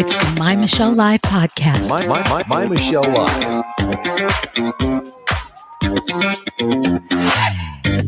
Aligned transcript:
It's 0.00 0.14
the 0.16 0.36
My 0.38 0.56
Michelle 0.56 0.92
Live 0.92 1.20
podcast. 1.22 1.90
My, 1.90 2.06
my, 2.06 2.28
my, 2.30 2.44
my 2.48 2.66
Michelle 2.66 3.02
Live. 3.02 3.64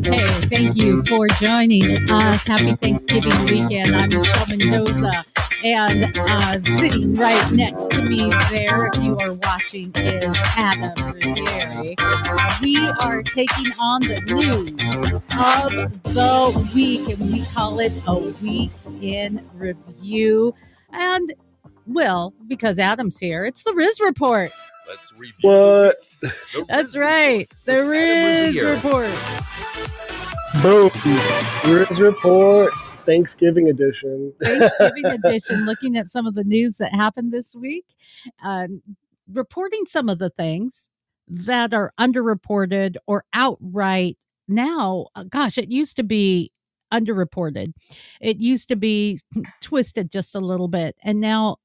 Hey, 0.03 0.25
thank 0.49 0.75
you 0.77 1.03
for 1.03 1.27
joining 1.39 2.09
us. 2.09 2.43
Happy 2.47 2.73
Thanksgiving 2.75 3.43
weekend. 3.45 3.95
I'm 3.95 4.09
Michelle 4.09 4.47
Mendoza, 4.47 5.23
and 5.63 6.17
uh, 6.17 6.59
sitting 6.59 7.13
right 7.13 7.51
next 7.51 7.91
to 7.91 8.01
me 8.03 8.29
there, 8.49 8.87
if 8.87 9.03
you 9.03 9.15
are 9.17 9.33
watching, 9.43 9.91
is 9.95 10.23
Adam 10.57 10.93
Rizzieri. 10.95 12.61
We 12.61 12.77
are 12.87 13.21
taking 13.23 13.71
on 13.79 14.01
the 14.01 14.21
news 14.21 14.71
of 15.37 16.03
the 16.13 16.71
week, 16.73 17.07
and 17.09 17.31
we 17.31 17.43
call 17.53 17.79
it 17.79 17.93
a 18.07 18.15
week 18.41 18.71
in 19.01 19.47
review. 19.53 20.53
And 20.91 21.33
well, 21.87 22.33
because 22.47 22.79
Adam's 22.79 23.17
here, 23.19 23.45
it's 23.45 23.63
the 23.63 23.73
Riz 23.73 23.99
Report. 23.99 24.51
Let's 24.87 25.13
review. 25.13 25.49
What? 25.49 25.95
the 26.21 26.65
That's 26.67 26.97
right, 26.97 27.47
the 27.65 27.85
Riz 27.85 28.61
Report. 28.61 29.09
Boom. 30.61 30.91
Riz 31.65 31.99
Report, 31.99 32.73
Thanksgiving 33.05 33.69
edition. 33.69 34.33
Thanksgiving 34.43 35.05
edition, 35.25 35.65
looking 35.65 35.97
at 35.97 36.09
some 36.09 36.25
of 36.27 36.35
the 36.35 36.43
news 36.43 36.77
that 36.77 36.93
happened 36.93 37.31
this 37.31 37.55
week, 37.55 37.85
uh, 38.43 38.67
reporting 39.31 39.85
some 39.85 40.09
of 40.09 40.19
the 40.19 40.29
things 40.31 40.89
that 41.27 41.73
are 41.73 41.93
underreported 41.99 42.95
or 43.07 43.23
outright 43.33 44.17
now. 44.47 45.07
uh, 45.15 45.23
Gosh, 45.23 45.57
it 45.57 45.71
used 45.71 45.95
to 45.97 46.03
be 46.03 46.51
underreported. 46.93 47.71
It 48.19 48.37
used 48.37 48.67
to 48.67 48.75
be 48.75 49.21
twisted 49.61 50.11
just 50.11 50.35
a 50.35 50.39
little 50.39 50.67
bit, 50.67 50.95
and 51.03 51.21
now 51.21 51.57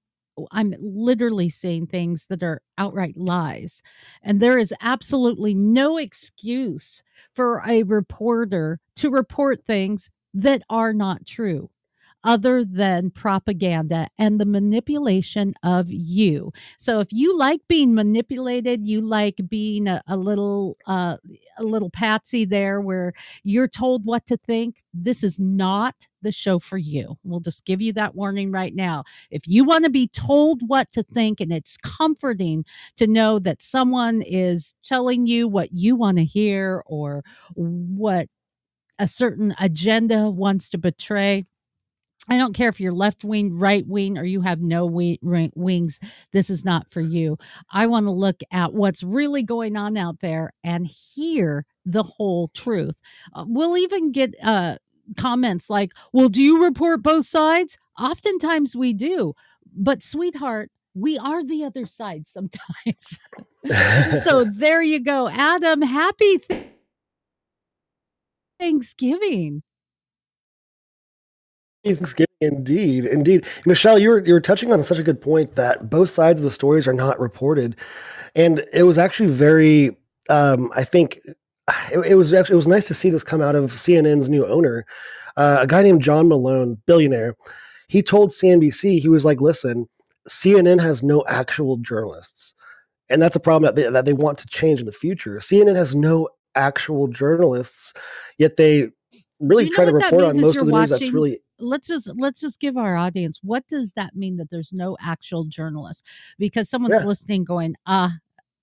I'm 0.52 0.74
literally 0.78 1.48
seeing 1.48 1.86
things 1.86 2.27
that 2.27 2.42
are 2.42 2.61
outright 2.78 3.16
lies. 3.16 3.83
And 4.22 4.41
there 4.41 4.58
is 4.58 4.74
absolutely 4.80 5.55
no 5.55 5.96
excuse 5.96 7.02
for 7.34 7.62
a 7.66 7.84
reporter 7.84 8.78
to 8.96 9.11
report 9.11 9.64
things 9.64 10.11
that 10.37 10.62
are 10.70 10.92
not 10.92 11.27
true 11.27 11.70
other 12.25 12.65
than 12.65 13.09
propaganda 13.11 14.09
and 14.19 14.41
the 14.41 14.45
manipulation 14.45 15.55
of 15.62 15.87
you. 15.89 16.53
So 16.77 16.98
if 16.98 17.09
you 17.12 17.39
like 17.39 17.61
being 17.69 17.95
manipulated, 17.95 18.84
you 18.87 19.01
like 19.01 19.41
being 19.48 19.87
a, 19.87 20.03
a 20.09 20.17
little 20.17 20.77
uh, 20.87 21.19
a 21.59 21.64
little 21.64 21.89
patsy 21.89 22.45
there 22.45 22.81
where 22.81 23.12
you're 23.45 23.69
told 23.69 24.05
what 24.05 24.27
to 24.27 24.37
think, 24.37 24.83
this 24.92 25.23
is 25.23 25.39
not 25.39 25.95
the 26.20 26.33
show 26.33 26.59
for 26.59 26.79
you. 26.79 27.17
We'll 27.23 27.41
just 27.41 27.64
give 27.64 27.81
you 27.81 27.92
that 27.95 28.14
warning 28.17 28.51
right 28.51 28.75
now. 28.75 29.05
If 29.31 29.47
you 29.47 29.64
want 29.64 29.84
to 29.84 29.91
be 29.91 30.09
told 30.09 30.62
what 30.67 30.92
to 30.92 31.03
think 31.05 31.41
and 31.41 31.53
it's 31.53 31.77
comforting 31.77 32.64
to 32.97 33.07
know 33.07 33.39
that 33.39 33.62
someone 33.62 34.23
is 34.23 34.75
telling 34.84 35.27
you 35.27 35.48
what 35.48 35.73
you 35.73 35.97
want 35.97 36.19
to 36.19 36.25
hear 36.25 36.83
or 36.87 37.23
what 37.55 38.29
a 38.98 39.08
certain 39.08 39.55
agenda 39.58 40.30
wants 40.30 40.70
to 40.70 40.78
betray. 40.78 41.47
I 42.28 42.39
don't 42.39 42.55
care 42.55 42.69
if 42.69 42.80
you're 42.80 42.92
left 42.92 43.22
wing, 43.25 43.56
right 43.56 43.86
wing, 43.86 44.19
or 44.19 44.25
you 44.25 44.41
have 44.41 44.61
no 44.61 44.86
wi- 44.86 45.19
wings. 45.55 46.00
This 46.33 46.50
is 46.50 46.64
not 46.64 46.91
for 46.91 47.00
you. 47.00 47.39
I 47.70 47.86
want 47.86 48.06
to 48.06 48.11
look 48.11 48.41
at 48.50 48.72
what's 48.74 49.02
really 49.02 49.44
going 49.44 49.77
on 49.77 49.97
out 49.97 50.20
there 50.20 50.52
and 50.64 50.86
hear 50.86 51.64
the 51.84 52.02
whole 52.02 52.48
truth. 52.48 52.97
Uh, 53.33 53.44
we'll 53.47 53.77
even 53.77 54.11
get 54.11 54.34
uh, 54.42 54.77
comments 55.17 55.70
like, 55.70 55.92
Well, 56.12 56.28
do 56.28 56.42
you 56.42 56.64
report 56.64 57.02
both 57.02 57.27
sides? 57.27 57.78
Oftentimes 57.98 58.74
we 58.74 58.92
do. 58.92 59.34
But, 59.78 60.02
sweetheart, 60.02 60.70
we 60.95 61.18
are 61.18 61.45
the 61.45 61.63
other 61.64 61.86
side 61.86 62.27
sometimes. 62.27 63.18
so 64.24 64.45
there 64.57 64.83
you 64.83 65.01
go. 65.01 65.28
Adam, 65.28 65.83
happy 65.83 66.39
th- 66.39 66.67
Thanksgiving. 68.58 69.62
Thanksgiving, 71.84 72.27
indeed, 72.40 73.05
indeed. 73.05 73.46
Michelle, 73.64 73.98
you 73.98 74.11
were 74.11 74.24
you 74.24 74.33
were 74.33 74.40
touching 74.40 74.72
on 74.72 74.83
such 74.83 74.98
a 74.98 75.02
good 75.02 75.20
point 75.20 75.55
that 75.55 75.89
both 75.89 76.11
sides 76.11 76.40
of 76.40 76.44
the 76.44 76.50
stories 76.50 76.89
are 76.89 76.92
not 76.92 77.18
reported, 77.20 77.77
and 78.34 78.64
it 78.72 78.83
was 78.84 78.98
actually 78.98 79.30
very. 79.30 79.96
Um, 80.28 80.72
I 80.74 80.83
think 80.83 81.20
it, 81.92 82.11
it 82.11 82.14
was 82.16 82.33
actually 82.33 82.55
it 82.55 82.56
was 82.56 82.66
nice 82.66 82.86
to 82.86 82.95
see 82.95 83.11
this 83.11 83.22
come 83.22 83.40
out 83.40 83.55
of 83.55 83.72
CNN's 83.72 84.28
new 84.28 84.45
owner, 84.46 84.84
uh, 85.36 85.58
a 85.61 85.66
guy 85.66 85.83
named 85.83 86.02
John 86.02 86.28
Malone, 86.28 86.78
billionaire. 86.86 87.36
He 87.89 88.02
told 88.02 88.30
CNBC 88.30 88.98
he 88.98 89.08
was 89.08 89.24
like, 89.24 89.40
"Listen, 89.40 89.89
CNN 90.28 90.80
has 90.80 91.02
no 91.02 91.24
actual 91.28 91.77
journalists, 91.77 92.55
and 93.08 93.22
that's 93.22 93.36
a 93.36 93.40
problem 93.40 93.66
that 93.66 93.80
they, 93.80 93.89
that 93.89 94.05
they 94.05 94.12
want 94.12 94.39
to 94.39 94.46
change 94.48 94.80
in 94.80 94.86
the 94.86 94.92
future. 94.92 95.36
CNN 95.36 95.77
has 95.77 95.95
no 95.95 96.28
actual 96.56 97.08
journalists, 97.08 97.92
yet 98.39 98.56
they." 98.56 98.89
Really 99.39 99.64
you 99.64 99.70
know 99.70 99.77
try 99.77 99.84
to 99.84 99.92
report 99.92 100.24
on 100.24 100.40
most 100.40 100.56
of 100.56 100.67
the 100.67 100.72
news 100.72 100.89
that's 100.89 101.12
really 101.12 101.40
let's 101.58 101.89
just 101.89 102.08
let's 102.17 102.40
just 102.40 102.58
give 102.58 102.77
our 102.78 102.96
audience 102.96 103.39
what 103.42 103.67
does 103.68 103.92
that 103.92 104.14
mean 104.17 104.36
that 104.39 104.50
there's 104.50 104.72
no 104.72 104.96
actual 105.00 105.45
journalist 105.45 106.05
because 106.39 106.68
someone's 106.70 107.00
Yeah. 107.00 107.06
listening 107.06 107.45
going 107.45 107.74
ah 107.86 108.06
uh, 108.06 108.11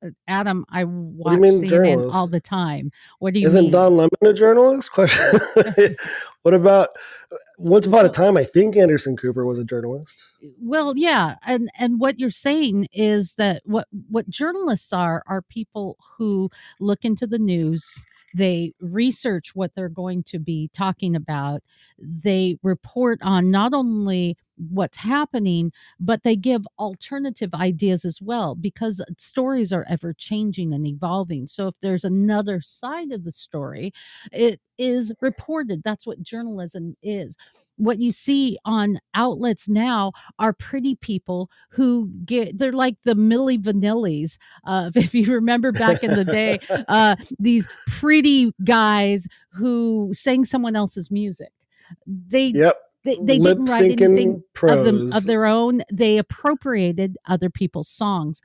Uh, 0.04 0.10
adam 0.28 0.66
i 0.70 0.84
watch 0.84 1.40
cnn 1.40 1.70
journalist? 1.70 2.14
all 2.14 2.28
the 2.28 2.40
time 2.40 2.92
what 3.20 3.34
do 3.34 3.40
you 3.40 3.48
Isn't 3.48 3.64
mean 3.64 3.72
Don 3.72 3.98
Lemon 3.98 4.12
a 4.22 4.34
journalist? 4.34 4.92
Question. 4.92 5.40
what 6.44 6.54
about 6.54 6.90
uh, 7.32 7.38
once 7.58 7.86
upon 7.86 8.06
a 8.06 8.10
time? 8.10 8.36
I 8.36 8.44
think 8.44 8.76
Anderson 8.76 9.16
Cooper 9.16 9.46
was 9.46 9.60
a 9.60 9.64
journalist. 9.64 10.16
Uh, 10.44 10.50
well 10.62 10.94
yeah 10.96 11.36
and 11.46 11.70
and 11.78 12.00
what 12.00 12.20
you're 12.20 12.32
saying 12.32 12.88
is 12.94 13.36
that 13.36 13.62
what 13.66 13.88
what 14.10 14.30
journalists 14.30 14.94
are 14.94 15.24
are 15.28 15.42
people 15.42 15.98
who 16.18 16.50
look 16.80 17.06
into 17.06 17.26
the 17.26 17.40
news 17.40 18.06
they 18.36 18.74
research 18.82 19.56
what 19.56 19.74
they're 19.76 19.90
going 19.90 20.24
to 20.24 20.40
be 20.40 20.70
talking 20.74 21.16
about 21.16 21.62
they 22.00 22.58
report 22.64 23.20
on 23.22 23.52
not 23.52 23.74
only 23.74 24.36
what's 24.70 24.98
happening 24.98 25.72
but 26.00 26.24
they 26.24 26.36
give 26.36 26.66
alternative 26.80 27.54
ideas 27.54 28.06
as 28.06 28.22
well 28.22 28.56
because 28.56 29.02
stories 29.18 29.72
are 29.72 29.86
ever 29.90 30.14
changing 30.14 30.74
and 30.74 30.88
evolving 30.88 31.48
so 31.48 31.68
if 31.68 31.76
there's 31.82 32.04
another 32.04 32.62
side 32.62 33.12
of 33.12 33.24
the 33.24 33.32
story 33.32 33.92
it 34.32 34.60
is 34.78 35.14
reported 35.22 35.82
that's 35.84 36.06
what 36.08 36.22
journalism 36.22 36.96
is 37.04 37.38
what 37.78 38.00
you 38.00 38.12
see 38.12 38.58
on 38.66 39.00
outlets 39.14 39.68
now 39.68 40.12
are 40.40 40.54
pretty 40.54 40.96
people 40.96 41.50
who 41.70 42.10
get 42.26 42.58
they're 42.58 42.72
like 42.72 42.96
the 43.04 43.16
Milli 43.16 43.60
Vanillis. 43.60 44.38
Uh, 44.66 44.92
if 44.96 45.14
you 45.14 45.32
remember 45.34 45.72
back 45.72 46.04
in 46.04 46.12
the 46.12 46.26
day, 46.26 46.60
uh, 46.88 47.16
these 47.40 47.68
pretty 47.88 48.54
guys 48.64 49.28
who 49.52 50.12
sang 50.14 50.46
someone 50.46 50.76
else's 50.76 51.10
music. 51.12 51.52
They 52.08 52.48
Yep. 52.48 52.76
They, 53.04 53.18
they 53.22 53.40
didn't 53.40 53.66
write 53.66 54.02
anything 54.02 54.44
of 54.64 54.86
them 54.86 55.12
of 55.14 55.26
their 55.26 55.46
own. 55.46 55.84
They 55.92 56.18
appropriated 56.18 57.18
other 57.28 57.50
people's 57.50 57.90
songs. 57.90 58.42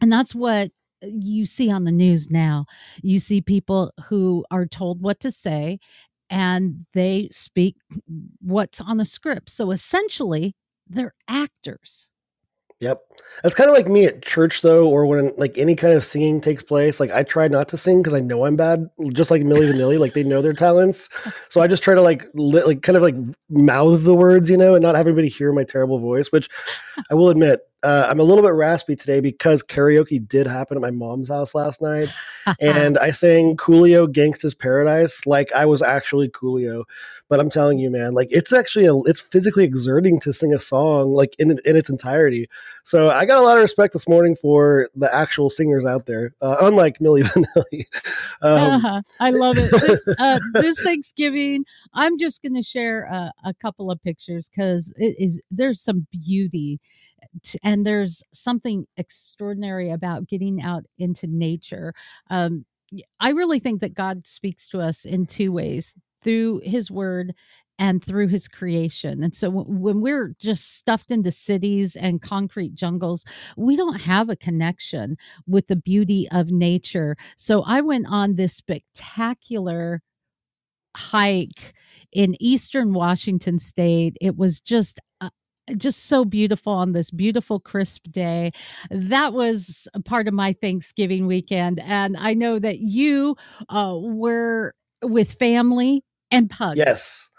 And 0.00 0.12
that's 0.12 0.34
what 0.34 0.70
uh, 1.02 1.06
you 1.06 1.46
see 1.46 1.70
on 1.70 1.84
the 1.84 1.92
news 1.92 2.30
now. 2.30 2.66
You 3.02 3.20
see 3.20 3.40
people 3.40 3.92
who 4.08 4.44
are 4.50 4.66
told 4.66 5.00
what 5.00 5.20
to 5.20 5.30
say 5.30 5.78
and 6.28 6.86
they 6.94 7.28
speak 7.30 7.76
what's 8.40 8.80
on 8.80 8.96
the 8.96 9.04
script. 9.04 9.50
So 9.50 9.70
essentially, 9.70 10.56
they're 10.88 11.14
actors. 11.28 12.08
Yep. 12.82 13.00
That's 13.44 13.54
kind 13.54 13.70
of 13.70 13.76
like 13.76 13.86
me 13.86 14.06
at 14.06 14.22
church 14.22 14.60
though, 14.60 14.88
or 14.88 15.06
when 15.06 15.32
like 15.36 15.56
any 15.56 15.76
kind 15.76 15.94
of 15.94 16.04
singing 16.04 16.40
takes 16.40 16.64
place. 16.64 16.98
Like 16.98 17.12
I 17.12 17.22
try 17.22 17.46
not 17.46 17.68
to 17.68 17.76
sing 17.76 18.02
because 18.02 18.12
I 18.12 18.18
know 18.18 18.44
I'm 18.44 18.56
bad, 18.56 18.90
just 19.12 19.30
like 19.30 19.42
Milli 19.42 19.70
Vanilli. 19.70 20.00
like 20.00 20.14
they 20.14 20.24
know 20.24 20.42
their 20.42 20.52
talents, 20.52 21.08
so 21.48 21.60
I 21.60 21.68
just 21.68 21.84
try 21.84 21.94
to 21.94 22.02
like 22.02 22.26
li- 22.34 22.64
like 22.66 22.82
kind 22.82 22.96
of 22.96 23.02
like 23.02 23.14
mouth 23.48 24.02
the 24.02 24.16
words, 24.16 24.50
you 24.50 24.56
know, 24.56 24.74
and 24.74 24.82
not 24.82 24.96
have 24.96 25.02
everybody 25.06 25.28
hear 25.28 25.52
my 25.52 25.62
terrible 25.62 26.00
voice. 26.00 26.32
Which 26.32 26.50
I 27.08 27.14
will 27.14 27.28
admit, 27.28 27.60
uh, 27.82 28.06
I'm 28.08 28.20
a 28.20 28.22
little 28.22 28.42
bit 28.42 28.54
raspy 28.54 28.96
today 28.96 29.20
because 29.20 29.62
karaoke 29.62 30.26
did 30.26 30.46
happen 30.46 30.76
at 30.76 30.80
my 30.80 30.90
mom's 30.90 31.28
house 31.28 31.54
last 31.54 31.80
night, 31.80 32.08
and 32.60 32.98
I 32.98 33.10
sang 33.10 33.56
Coolio 33.56 34.06
Gangsta's 34.06 34.54
Paradise 34.54 35.26
like 35.26 35.52
I 35.52 35.66
was 35.66 35.82
actually 35.82 36.28
Coolio. 36.28 36.84
But 37.28 37.40
I'm 37.40 37.48
telling 37.48 37.78
you, 37.78 37.90
man, 37.90 38.12
like 38.12 38.28
it's 38.30 38.52
actually 38.52 38.84
a, 38.84 38.94
it's 39.04 39.20
physically 39.20 39.64
exerting 39.64 40.20
to 40.20 40.34
sing 40.34 40.52
a 40.52 40.58
song 40.58 41.14
like 41.14 41.34
in 41.38 41.50
in 41.64 41.76
its 41.76 41.88
entirety. 41.88 42.48
So 42.84 43.10
I 43.10 43.24
got 43.24 43.38
a 43.38 43.42
lot 43.42 43.56
of 43.56 43.62
respect 43.62 43.92
this 43.92 44.08
morning 44.08 44.34
for 44.34 44.88
the 44.94 45.12
actual 45.14 45.48
singers 45.48 45.86
out 45.86 46.06
there, 46.06 46.34
uh, 46.42 46.56
unlike 46.60 46.98
Milli 46.98 47.22
Vanilli. 47.22 47.84
Um, 48.42 48.72
Uh-huh. 48.72 49.02
I 49.20 49.30
love 49.30 49.56
it. 49.58 49.70
This, 49.70 50.06
uh, 50.18 50.38
this 50.54 50.82
Thanksgiving, 50.82 51.64
I'm 51.94 52.18
just 52.18 52.42
going 52.42 52.54
to 52.54 52.62
share 52.62 53.04
a, 53.04 53.32
a 53.44 53.54
couple 53.54 53.90
of 53.90 54.02
pictures 54.02 54.48
because 54.48 54.92
it 54.96 55.14
is 55.18 55.40
there's 55.50 55.80
some 55.80 56.06
beauty, 56.10 56.80
and 57.62 57.86
there's 57.86 58.22
something 58.32 58.86
extraordinary 58.96 59.90
about 59.90 60.28
getting 60.28 60.60
out 60.60 60.84
into 60.98 61.26
nature. 61.26 61.92
Um, 62.30 62.64
I 63.20 63.30
really 63.30 63.58
think 63.58 63.80
that 63.80 63.94
God 63.94 64.26
speaks 64.26 64.68
to 64.68 64.80
us 64.80 65.04
in 65.04 65.26
two 65.26 65.52
ways 65.52 65.94
through 66.22 66.60
his 66.64 66.90
word 66.90 67.34
and 67.78 68.04
through 68.04 68.28
his 68.28 68.48
creation. 68.48 69.22
And 69.22 69.34
so 69.34 69.50
when 69.50 70.00
we're 70.00 70.34
just 70.38 70.76
stuffed 70.76 71.10
into 71.10 71.32
cities 71.32 71.96
and 71.96 72.22
concrete 72.22 72.74
jungles, 72.74 73.24
we 73.56 73.76
don't 73.76 74.02
have 74.02 74.28
a 74.28 74.36
connection 74.36 75.16
with 75.46 75.66
the 75.66 75.76
beauty 75.76 76.28
of 76.30 76.50
nature. 76.50 77.16
So 77.36 77.62
I 77.62 77.80
went 77.80 78.06
on 78.08 78.36
this 78.36 78.54
spectacular 78.54 80.02
hike 80.96 81.72
in 82.12 82.36
eastern 82.40 82.92
Washington 82.92 83.58
state. 83.58 84.16
It 84.20 84.36
was 84.36 84.60
just 84.60 85.00
just 85.76 86.06
so 86.06 86.24
beautiful 86.24 86.72
on 86.72 86.92
this 86.92 87.10
beautiful 87.10 87.60
crisp 87.60 88.10
day. 88.10 88.52
That 88.90 89.32
was 89.32 89.88
part 90.04 90.28
of 90.28 90.34
my 90.34 90.52
Thanksgiving 90.54 91.26
weekend 91.26 91.80
and 91.80 92.16
I 92.16 92.34
know 92.34 92.58
that 92.58 92.78
you 92.78 93.36
uh, 93.68 93.96
were 94.00 94.74
with 95.02 95.32
family 95.32 96.04
and 96.30 96.48
pugs. 96.50 96.78
Yes. 96.78 97.30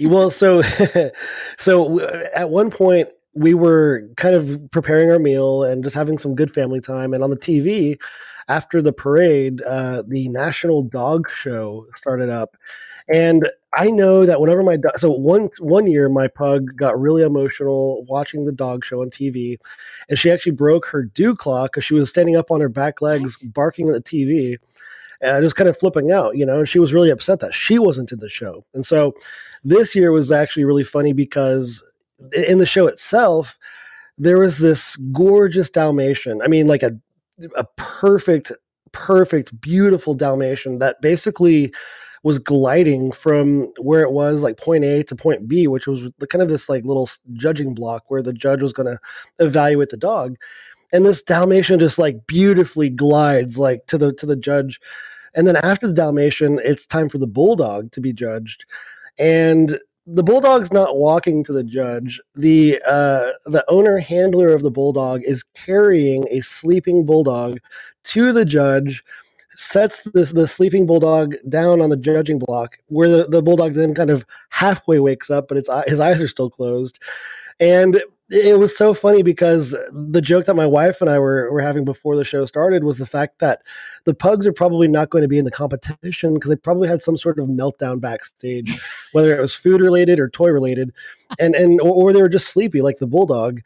Well, 0.00 0.30
so 0.30 0.62
so 1.58 2.00
at 2.34 2.50
one 2.50 2.70
point 2.70 3.08
we 3.34 3.54
were 3.54 4.08
kind 4.16 4.34
of 4.34 4.60
preparing 4.70 5.10
our 5.10 5.18
meal 5.18 5.62
and 5.62 5.84
just 5.84 5.96
having 5.96 6.18
some 6.18 6.34
good 6.34 6.52
family 6.52 6.80
time. 6.80 7.12
And 7.14 7.22
on 7.22 7.30
the 7.30 7.36
TV, 7.36 7.96
after 8.48 8.82
the 8.82 8.92
parade, 8.92 9.62
uh, 9.62 10.02
the 10.06 10.28
National 10.28 10.82
Dog 10.82 11.30
Show 11.30 11.86
started 11.94 12.28
up, 12.28 12.56
and 13.12 13.48
I 13.76 13.90
know 13.90 14.26
that 14.26 14.40
whenever 14.40 14.62
my 14.62 14.76
dog, 14.76 14.98
so 14.98 15.10
one 15.12 15.48
one 15.58 15.86
year 15.86 16.08
my 16.08 16.26
pug 16.26 16.76
got 16.76 17.00
really 17.00 17.22
emotional 17.22 18.04
watching 18.08 18.44
the 18.44 18.52
dog 18.52 18.84
show 18.84 19.00
on 19.00 19.10
TV, 19.10 19.58
and 20.08 20.18
she 20.18 20.30
actually 20.30 20.52
broke 20.52 20.86
her 20.86 21.04
dew 21.04 21.36
claw 21.36 21.64
because 21.66 21.84
she 21.84 21.94
was 21.94 22.08
standing 22.08 22.36
up 22.36 22.50
on 22.50 22.60
her 22.60 22.68
back 22.68 23.00
legs 23.00 23.36
barking 23.42 23.88
at 23.88 23.94
the 23.94 24.02
TV, 24.02 24.56
and 25.20 25.44
just 25.44 25.54
kind 25.54 25.68
of 25.68 25.78
flipping 25.78 26.10
out, 26.10 26.36
you 26.36 26.44
know. 26.44 26.58
And 26.58 26.68
she 26.68 26.80
was 26.80 26.92
really 26.92 27.10
upset 27.10 27.40
that 27.40 27.54
she 27.54 27.78
wasn't 27.78 28.10
in 28.10 28.18
the 28.18 28.28
show. 28.28 28.64
And 28.74 28.84
so 28.84 29.14
this 29.62 29.94
year 29.94 30.10
was 30.10 30.32
actually 30.32 30.64
really 30.64 30.84
funny 30.84 31.12
because 31.12 31.80
in 32.48 32.58
the 32.58 32.66
show 32.66 32.86
itself, 32.88 33.56
there 34.18 34.38
was 34.38 34.58
this 34.58 34.96
gorgeous 34.96 35.70
Dalmatian. 35.70 36.42
I 36.42 36.48
mean, 36.48 36.66
like 36.66 36.82
a 36.82 36.92
a 37.56 37.64
perfect, 37.76 38.52
perfect, 38.92 39.58
beautiful 39.60 40.14
Dalmatian 40.14 40.78
that 40.80 41.00
basically 41.00 41.72
was 42.22 42.38
gliding 42.38 43.12
from 43.12 43.72
where 43.78 44.02
it 44.02 44.12
was 44.12 44.42
like 44.42 44.58
point 44.58 44.84
A 44.84 45.02
to 45.04 45.16
point 45.16 45.48
B, 45.48 45.66
which 45.66 45.86
was 45.86 46.02
the, 46.18 46.26
kind 46.26 46.42
of 46.42 46.48
this 46.48 46.68
like 46.68 46.84
little 46.84 47.08
judging 47.32 47.74
block 47.74 48.04
where 48.08 48.22
the 48.22 48.32
judge 48.32 48.62
was 48.62 48.72
going 48.72 48.88
to 48.94 48.98
evaluate 49.44 49.88
the 49.88 49.96
dog. 49.96 50.36
And 50.92 51.06
this 51.06 51.22
Dalmatian 51.22 51.78
just 51.78 51.98
like 51.98 52.26
beautifully 52.26 52.90
glides 52.90 53.58
like 53.58 53.86
to 53.86 53.96
the 53.96 54.12
to 54.14 54.26
the 54.26 54.36
judge. 54.36 54.80
And 55.34 55.46
then 55.46 55.56
after 55.56 55.86
the 55.86 55.94
Dalmatian, 55.94 56.60
it's 56.64 56.84
time 56.84 57.08
for 57.08 57.18
the 57.18 57.26
bulldog 57.26 57.92
to 57.92 58.00
be 58.00 58.12
judged. 58.12 58.64
And 59.18 59.78
the 60.06 60.24
bulldog's 60.24 60.72
not 60.72 60.96
walking 60.96 61.44
to 61.44 61.52
the 61.52 61.62
judge. 61.62 62.20
The 62.34 62.80
uh, 62.86 63.30
the 63.46 63.64
owner 63.68 63.98
handler 63.98 64.48
of 64.48 64.62
the 64.62 64.70
bulldog 64.70 65.22
is 65.24 65.44
carrying 65.54 66.26
a 66.30 66.40
sleeping 66.40 67.06
bulldog 67.06 67.58
to 68.04 68.32
the 68.32 68.44
judge, 68.44 69.04
sets 69.60 70.00
this 70.14 70.32
the 70.32 70.48
sleeping 70.48 70.86
bulldog 70.86 71.34
down 71.48 71.82
on 71.82 71.90
the 71.90 71.96
judging 71.96 72.38
block, 72.38 72.76
where 72.86 73.08
the, 73.08 73.24
the 73.24 73.42
bulldog 73.42 73.74
then 73.74 73.94
kind 73.94 74.10
of 74.10 74.24
halfway 74.48 74.98
wakes 74.98 75.30
up, 75.30 75.48
but 75.48 75.58
its 75.58 75.68
uh, 75.68 75.82
his 75.86 76.00
eyes 76.00 76.22
are 76.22 76.28
still 76.28 76.48
closed, 76.48 76.98
and 77.58 78.02
it 78.30 78.58
was 78.60 78.76
so 78.76 78.94
funny 78.94 79.22
because 79.22 79.76
the 79.92 80.22
joke 80.22 80.46
that 80.46 80.54
my 80.54 80.66
wife 80.66 81.00
and 81.00 81.10
I 81.10 81.18
were, 81.18 81.52
were 81.52 81.60
having 81.60 81.84
before 81.84 82.14
the 82.14 82.24
show 82.24 82.46
started 82.46 82.84
was 82.84 82.98
the 82.98 83.06
fact 83.06 83.40
that 83.40 83.60
the 84.04 84.14
pugs 84.14 84.46
are 84.46 84.52
probably 84.52 84.86
not 84.86 85.10
going 85.10 85.22
to 85.22 85.28
be 85.28 85.38
in 85.38 85.44
the 85.44 85.50
competition 85.50 86.34
because 86.34 86.48
they 86.48 86.56
probably 86.56 86.86
had 86.86 87.02
some 87.02 87.16
sort 87.16 87.40
of 87.40 87.48
meltdown 87.48 88.00
backstage, 88.00 88.80
whether 89.12 89.36
it 89.36 89.40
was 89.40 89.54
food 89.54 89.80
related 89.80 90.20
or 90.20 90.28
toy 90.28 90.50
related, 90.50 90.92
and 91.38 91.54
and 91.54 91.80
or, 91.80 91.92
or, 91.92 92.12
they 92.12 92.22
were 92.22 92.28
just 92.28 92.48
sleepy 92.48 92.80
like 92.80 92.98
the 92.98 93.06
bulldog. 93.06 93.60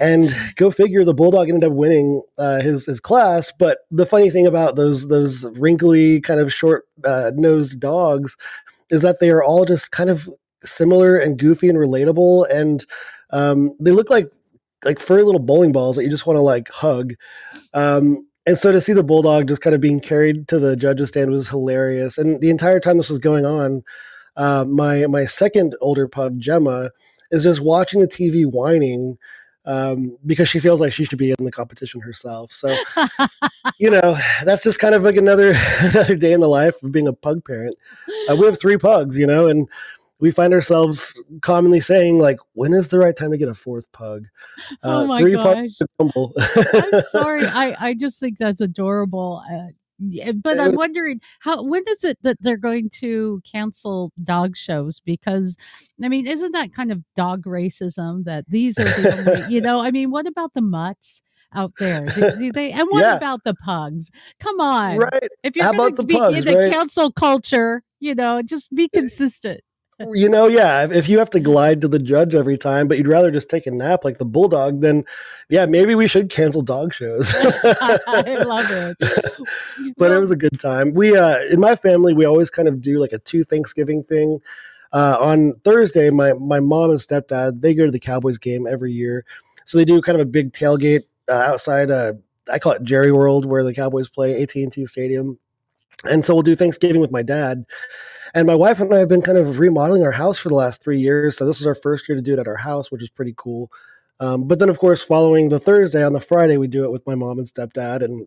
And 0.00 0.34
go 0.56 0.70
figure, 0.70 1.04
the 1.04 1.14
bulldog 1.14 1.48
ended 1.48 1.68
up 1.68 1.72
winning 1.72 2.22
uh, 2.38 2.60
his 2.60 2.86
his 2.86 3.00
class. 3.00 3.52
But 3.52 3.78
the 3.90 4.06
funny 4.06 4.30
thing 4.30 4.46
about 4.46 4.76
those 4.76 5.08
those 5.08 5.44
wrinkly 5.58 6.20
kind 6.20 6.40
of 6.40 6.52
short 6.52 6.84
uh, 7.04 7.32
nosed 7.34 7.80
dogs 7.80 8.36
is 8.90 9.02
that 9.02 9.20
they 9.20 9.30
are 9.30 9.42
all 9.42 9.64
just 9.64 9.90
kind 9.90 10.10
of 10.10 10.28
similar 10.62 11.16
and 11.16 11.38
goofy 11.38 11.68
and 11.68 11.78
relatable 11.78 12.44
and 12.50 12.84
um, 13.30 13.74
they 13.80 13.90
look 13.90 14.10
like 14.10 14.30
like 14.84 15.00
furry 15.00 15.22
little 15.22 15.40
bowling 15.40 15.72
balls 15.72 15.96
that 15.96 16.04
you 16.04 16.10
just 16.10 16.26
want 16.26 16.36
to 16.36 16.42
like 16.42 16.68
hug. 16.68 17.14
Um, 17.74 18.26
and 18.46 18.56
so 18.56 18.72
to 18.72 18.80
see 18.80 18.92
the 18.92 19.02
bulldog 19.02 19.48
just 19.48 19.60
kind 19.60 19.74
of 19.74 19.80
being 19.80 20.00
carried 20.00 20.48
to 20.48 20.58
the 20.58 20.76
judges 20.76 21.08
stand 21.08 21.30
was 21.30 21.48
hilarious. 21.48 22.16
And 22.16 22.40
the 22.40 22.50
entire 22.50 22.80
time 22.80 22.96
this 22.96 23.10
was 23.10 23.18
going 23.18 23.44
on, 23.44 23.82
uh, 24.36 24.64
my 24.64 25.06
my 25.06 25.26
second 25.26 25.74
older 25.80 26.08
pug 26.08 26.38
Gemma 26.38 26.90
is 27.30 27.42
just 27.42 27.60
watching 27.60 28.00
the 28.00 28.08
TV 28.08 28.50
whining 28.50 29.18
um, 29.68 30.16
because 30.26 30.48
she 30.48 30.58
feels 30.58 30.80
like 30.80 30.92
she 30.92 31.04
should 31.04 31.18
be 31.18 31.30
in 31.30 31.44
the 31.44 31.52
competition 31.52 32.00
herself. 32.00 32.50
So, 32.50 32.74
you 33.78 33.90
know, 33.90 34.18
that's 34.44 34.64
just 34.64 34.78
kind 34.78 34.94
of 34.94 35.02
like 35.02 35.16
another 35.16 35.54
another 35.80 36.16
day 36.16 36.32
in 36.32 36.40
the 36.40 36.48
life 36.48 36.82
of 36.82 36.90
being 36.90 37.06
a 37.06 37.12
pug 37.12 37.44
parent. 37.44 37.76
Uh, 38.28 38.34
we 38.36 38.46
have 38.46 38.58
three 38.58 38.78
pugs, 38.78 39.18
you 39.18 39.26
know, 39.26 39.46
and 39.46 39.68
we 40.20 40.30
find 40.30 40.52
ourselves 40.52 41.22
commonly 41.42 41.80
saying 41.80 42.18
like 42.18 42.38
when 42.54 42.72
is 42.72 42.88
the 42.88 42.98
right 42.98 43.14
time 43.14 43.30
to 43.30 43.36
get 43.36 43.48
a 43.48 43.54
fourth 43.54 43.90
pug 43.92 44.26
uh, 44.82 45.04
oh 45.04 45.06
my 45.06 45.20
three 45.20 45.34
gosh. 45.34 45.70
i'm 46.00 46.10
sorry 47.10 47.46
i 47.46 47.76
i 47.78 47.94
just 47.94 48.18
think 48.18 48.36
that's 48.36 48.60
adorable 48.60 49.44
uh, 49.48 49.68
but 50.42 50.58
i'm 50.58 50.74
wondering 50.74 51.20
how 51.40 51.62
when 51.62 51.82
is 51.88 52.04
it 52.04 52.18
that 52.22 52.36
they're 52.40 52.56
going 52.56 52.88
to 52.90 53.40
cancel 53.50 54.12
dog 54.22 54.56
shows 54.56 55.00
because 55.00 55.56
i 56.02 56.08
mean 56.08 56.26
isn't 56.26 56.52
that 56.52 56.72
kind 56.72 56.92
of 56.92 57.02
dog 57.16 57.44
racism 57.44 58.24
that 58.24 58.44
these 58.48 58.78
are 58.78 58.84
the 58.84 59.16
only 59.16 59.54
you 59.54 59.60
know 59.60 59.80
i 59.80 59.90
mean 59.90 60.10
what 60.10 60.26
about 60.26 60.54
the 60.54 60.62
mutts 60.62 61.22
out 61.54 61.72
there? 61.78 62.04
Do, 62.04 62.30
do 62.38 62.52
they? 62.52 62.72
And 62.72 62.86
what 62.90 63.00
yeah. 63.00 63.16
about 63.16 63.44
the 63.44 63.54
pugs? 63.54 64.10
Come 64.38 64.60
on, 64.60 64.98
right? 64.98 65.28
If 65.42 65.56
you're 65.56 65.72
going 65.72 65.96
to 65.96 66.02
be 66.02 66.14
pugs, 66.14 66.38
in 66.38 66.44
the 66.44 66.58
right? 66.58 66.72
cancel 66.72 67.10
culture, 67.10 67.82
you 68.00 68.14
know, 68.14 68.42
just 68.42 68.74
be 68.74 68.88
consistent 68.88 69.62
you 70.12 70.28
know, 70.28 70.46
yeah, 70.46 70.86
if 70.90 71.08
you 71.08 71.18
have 71.18 71.30
to 71.30 71.40
glide 71.40 71.80
to 71.80 71.88
the 71.88 71.98
judge 71.98 72.34
every 72.34 72.56
time, 72.56 72.86
but 72.86 72.98
you'd 72.98 73.08
rather 73.08 73.30
just 73.30 73.50
take 73.50 73.66
a 73.66 73.70
nap 73.70 74.04
like 74.04 74.18
the 74.18 74.24
bulldog, 74.24 74.80
then 74.80 75.04
yeah, 75.48 75.66
maybe 75.66 75.94
we 75.94 76.06
should 76.06 76.30
cancel 76.30 76.62
dog 76.62 76.94
shows. 76.94 77.32
I 77.36 78.42
love 78.46 78.70
it. 78.70 78.96
but 79.96 80.10
it 80.10 80.18
was 80.18 80.30
a 80.30 80.36
good 80.36 80.60
time. 80.60 80.94
We 80.94 81.16
uh 81.16 81.38
in 81.50 81.58
my 81.58 81.74
family 81.74 82.14
we 82.14 82.24
always 82.24 82.50
kind 82.50 82.68
of 82.68 82.80
do 82.80 83.00
like 83.00 83.12
a 83.12 83.18
two 83.18 83.42
Thanksgiving 83.42 84.04
thing. 84.04 84.40
Uh, 84.90 85.18
on 85.20 85.52
Thursday, 85.64 86.08
my 86.10 86.32
my 86.34 86.60
mom 86.60 86.90
and 86.90 86.98
stepdad 86.98 87.60
they 87.60 87.74
go 87.74 87.84
to 87.84 87.92
the 87.92 87.98
Cowboys 87.98 88.38
game 88.38 88.66
every 88.66 88.92
year, 88.92 89.24
so 89.66 89.76
they 89.76 89.84
do 89.84 90.00
kind 90.00 90.16
of 90.18 90.22
a 90.26 90.30
big 90.30 90.52
tailgate 90.52 91.02
uh, 91.28 91.32
outside. 91.34 91.90
Uh, 91.90 92.14
I 92.50 92.58
call 92.58 92.72
it 92.72 92.82
Jerry 92.84 93.12
World, 93.12 93.44
where 93.44 93.64
the 93.64 93.74
Cowboys 93.74 94.08
play 94.08 94.42
AT 94.42 94.54
and 94.54 94.72
T 94.72 94.86
Stadium, 94.86 95.38
and 96.04 96.24
so 96.24 96.32
we'll 96.32 96.42
do 96.42 96.54
Thanksgiving 96.54 97.02
with 97.02 97.10
my 97.10 97.22
dad. 97.22 97.66
And 98.34 98.46
my 98.46 98.54
wife 98.54 98.80
and 98.80 98.92
I 98.92 98.98
have 98.98 99.08
been 99.08 99.22
kind 99.22 99.38
of 99.38 99.58
remodeling 99.58 100.04
our 100.04 100.12
house 100.12 100.38
for 100.38 100.48
the 100.48 100.54
last 100.54 100.82
three 100.82 101.00
years. 101.00 101.36
So 101.36 101.46
this 101.46 101.60
is 101.60 101.66
our 101.66 101.74
first 101.74 102.08
year 102.08 102.16
to 102.16 102.22
do 102.22 102.34
it 102.34 102.38
at 102.38 102.48
our 102.48 102.56
house, 102.56 102.90
which 102.90 103.02
is 103.02 103.10
pretty 103.10 103.34
cool. 103.36 103.70
Um, 104.20 104.48
but 104.48 104.58
then, 104.58 104.68
of 104.68 104.78
course, 104.78 105.02
following 105.02 105.48
the 105.48 105.60
Thursday, 105.60 106.04
on 106.04 106.12
the 106.12 106.20
Friday, 106.20 106.56
we 106.56 106.66
do 106.66 106.84
it 106.84 106.90
with 106.90 107.06
my 107.06 107.14
mom 107.14 107.38
and 107.38 107.46
stepdad. 107.46 108.02
And 108.02 108.26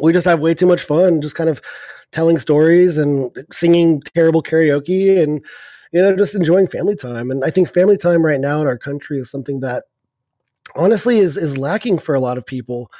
we 0.00 0.12
just 0.12 0.26
have 0.26 0.40
way 0.40 0.54
too 0.54 0.66
much 0.66 0.82
fun, 0.82 1.20
just 1.20 1.34
kind 1.34 1.50
of 1.50 1.60
telling 2.10 2.38
stories 2.38 2.98
and 2.98 3.30
singing 3.52 4.02
terrible 4.14 4.42
karaoke 4.42 5.22
and, 5.22 5.44
you 5.92 6.02
know, 6.02 6.16
just 6.16 6.34
enjoying 6.34 6.66
family 6.66 6.96
time. 6.96 7.30
And 7.30 7.44
I 7.44 7.50
think 7.50 7.72
family 7.72 7.96
time 7.96 8.24
right 8.24 8.40
now 8.40 8.60
in 8.60 8.66
our 8.66 8.78
country 8.78 9.18
is 9.18 9.30
something 9.30 9.60
that 9.60 9.84
honestly 10.74 11.18
is, 11.18 11.36
is 11.36 11.58
lacking 11.58 11.98
for 11.98 12.14
a 12.14 12.20
lot 12.20 12.38
of 12.38 12.46
people. 12.46 12.90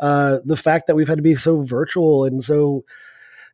Uh, 0.00 0.38
the 0.44 0.56
fact 0.56 0.86
that 0.86 0.96
we've 0.96 1.08
had 1.08 1.18
to 1.18 1.22
be 1.22 1.34
so 1.34 1.60
virtual 1.62 2.24
and 2.24 2.42
so 2.42 2.84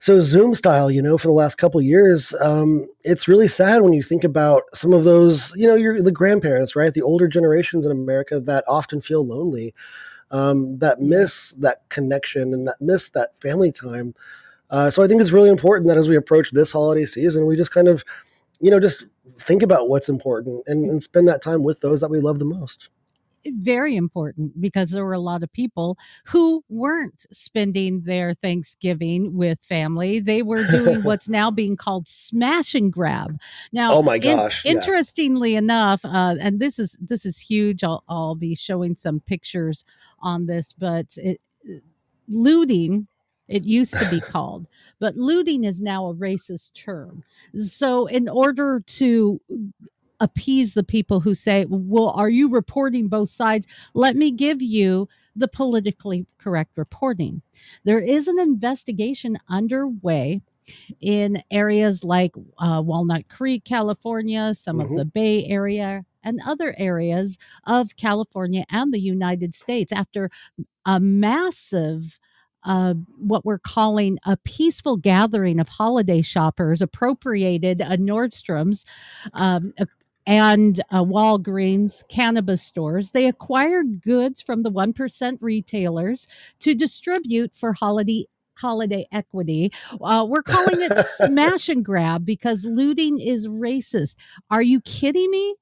so 0.01 0.21
Zoom 0.21 0.55
style, 0.55 0.91
you 0.91 1.01
know, 1.01 1.17
for 1.17 1.29
the 1.29 1.33
last 1.33 1.57
couple 1.57 1.81
years, 1.81 2.35
um, 2.43 2.87
it's 3.03 3.29
really 3.29 3.49
sad 3.49 3.83
when 3.83 3.93
you 3.93 4.03
think 4.03 4.25
about 4.25 4.63
some 4.75 4.93
of 4.93 5.05
those, 5.05 5.53
you 5.57 5.67
know, 5.67 5.75
you're 5.75 6.03
the 6.03 6.13
grandparents, 6.13 6.77
right? 6.77 6.93
The 6.93 7.03
older 7.03 7.29
generations 7.29 7.87
in 7.87 7.93
America 7.93 8.41
that 8.41 8.65
often 8.69 9.01
feel 9.01 9.27
lonely, 9.27 9.75
um, 10.31 10.79
that 10.79 11.01
miss 11.01 11.53
that 11.53 11.89
connection 11.89 12.53
and 12.53 12.69
that 12.69 12.77
miss 12.81 13.11
that 13.11 13.31
family 13.41 13.73
time. 13.73 14.15
Uh, 14.71 14.91
so 14.91 15.03
I 15.03 15.07
think 15.07 15.21
it's 15.21 15.33
really 15.33 15.51
important 15.51 15.89
that 15.89 15.99
as 15.99 16.09
we 16.09 16.17
approach 16.17 16.51
this 16.51 16.73
holiday 16.73 17.07
season, 17.07 17.47
we 17.47 17.57
just 17.57 17.73
kind 17.73 17.89
of, 17.89 18.05
you 18.61 18.71
know, 18.71 18.81
just 18.81 19.07
think 19.37 19.63
about 19.63 19.89
what's 19.89 20.09
important 20.09 20.65
and, 20.67 20.91
and 20.91 21.03
spend 21.03 21.29
that 21.29 21.43
time 21.43 21.63
with 21.63 21.81
those 21.81 22.01
that 22.01 22.11
we 22.11 22.21
love 22.21 22.39
the 22.39 22.45
most 22.45 22.91
very 23.47 23.97
important 23.97 24.61
because 24.61 24.91
there 24.91 25.05
were 25.05 25.15
a 25.15 25.19
lot 25.19 25.43
of 25.43 25.53
people 25.53 25.99
who 26.27 26.65
weren't 26.69 27.27
spending 27.33 28.03
their 28.03 28.35
Thanksgiving 28.35 29.37
with 29.37 29.61
family. 29.61 30.21
They 30.21 30.43
were 30.43 30.65
doing 30.67 31.03
what's 31.05 31.29
now 31.29 31.51
being 31.51 31.77
called 31.77 32.09
smash 32.09 32.75
and 32.75 32.93
grab. 32.93 33.41
Now, 33.73 33.95
oh 33.95 34.03
my 34.03 34.19
gosh! 34.19 34.65
In, 34.65 34.73
yeah. 34.73 34.79
Interestingly 34.79 35.57
enough, 35.57 36.05
uh, 36.05 36.37
and 36.41 36.61
this 36.61 36.79
is 36.79 36.97
this 37.01 37.27
is 37.27 37.39
huge. 37.39 37.85
I'll, 37.85 38.05
I'll 38.09 38.35
be 38.37 38.55
showing 38.55 38.97
some 38.97 39.21
pictures 39.21 39.85
on 40.21 40.47
this, 40.47 40.73
but 40.73 41.17
it, 41.19 41.41
looting 42.29 43.09
It 43.49 43.65
used 43.65 43.95
to 43.99 44.09
be 44.11 44.21
called, 44.35 44.67
but 45.01 45.17
looting 45.17 45.65
is 45.65 45.81
now 45.81 46.07
a 46.09 46.15
racist 46.15 46.75
term. 46.75 47.23
So, 47.57 48.07
in 48.07 48.29
order 48.29 48.81
to 48.99 49.41
appease 50.25 50.75
the 50.75 50.85
people 50.85 51.21
who 51.21 51.35
say, 51.35 51.67
Well, 51.69 52.11
are 52.11 52.31
you 52.31 52.49
reporting 52.49 53.09
both 53.09 53.31
sides? 53.31 53.67
Let 53.95 54.17
me 54.17 54.31
give 54.33 54.63
you 54.63 55.09
the 55.37 55.49
politically 55.49 56.27
correct 56.39 56.73
reporting. 56.77 57.43
There 57.85 57.99
is 58.01 58.29
an 58.29 58.39
investigation 58.39 59.39
underway 59.49 60.41
in 61.01 61.43
areas 61.51 62.05
like 62.05 62.33
uh, 62.59 62.83
Walnut 62.85 63.29
Creek, 63.29 63.65
California, 63.65 64.55
some 64.55 64.81
of 64.81 64.89
Mhm. 64.89 64.97
the 64.99 65.05
Bay 65.05 65.45
Area, 65.47 66.05
and 66.23 66.41
other 66.47 66.75
areas 66.79 67.37
of 67.67 67.97
California 67.97 68.65
and 68.71 68.93
the 68.95 69.01
United 69.01 69.55
States 69.55 69.93
after 69.93 70.31
a 70.87 70.99
massive. 71.01 72.19
Uh, 72.67 72.95
what 73.19 73.45
we're 73.45 73.59
calling 73.59 74.19
a 74.25 74.39
peaceful 74.39 74.97
gathering 74.97 75.61
of 75.61 75.69
holiday 75.69 76.23
shoppers 76.23 76.81
appropriated 76.81 77.83
a 77.83 77.99
Nordstrom's 77.99 78.87
um, 79.35 79.75
and 80.27 80.83
uh, 80.91 81.03
Walgreens 81.03 82.07
cannabis 82.09 82.63
stores. 82.63 83.11
They 83.11 83.27
acquired 83.27 84.03
goods 84.03 84.41
from 84.41 84.63
the 84.63 84.71
1% 84.71 85.39
retailers 85.41 86.27
to 86.61 86.75
distribute 86.75 87.55
for 87.55 87.73
holiday 87.73 88.27
holiday 88.57 89.07
equity. 89.11 89.73
Uh, 90.01 90.25
we're 90.29 90.43
calling 90.43 90.81
it 90.81 91.07
smash 91.17 91.69
and 91.69 91.85
grab 91.85 92.25
because 92.25 92.65
looting 92.65 93.19
is 93.21 93.49
racist. 93.49 94.15
Are 94.51 94.63
you 94.63 94.81
kidding 94.83 95.29
me? 95.31 95.57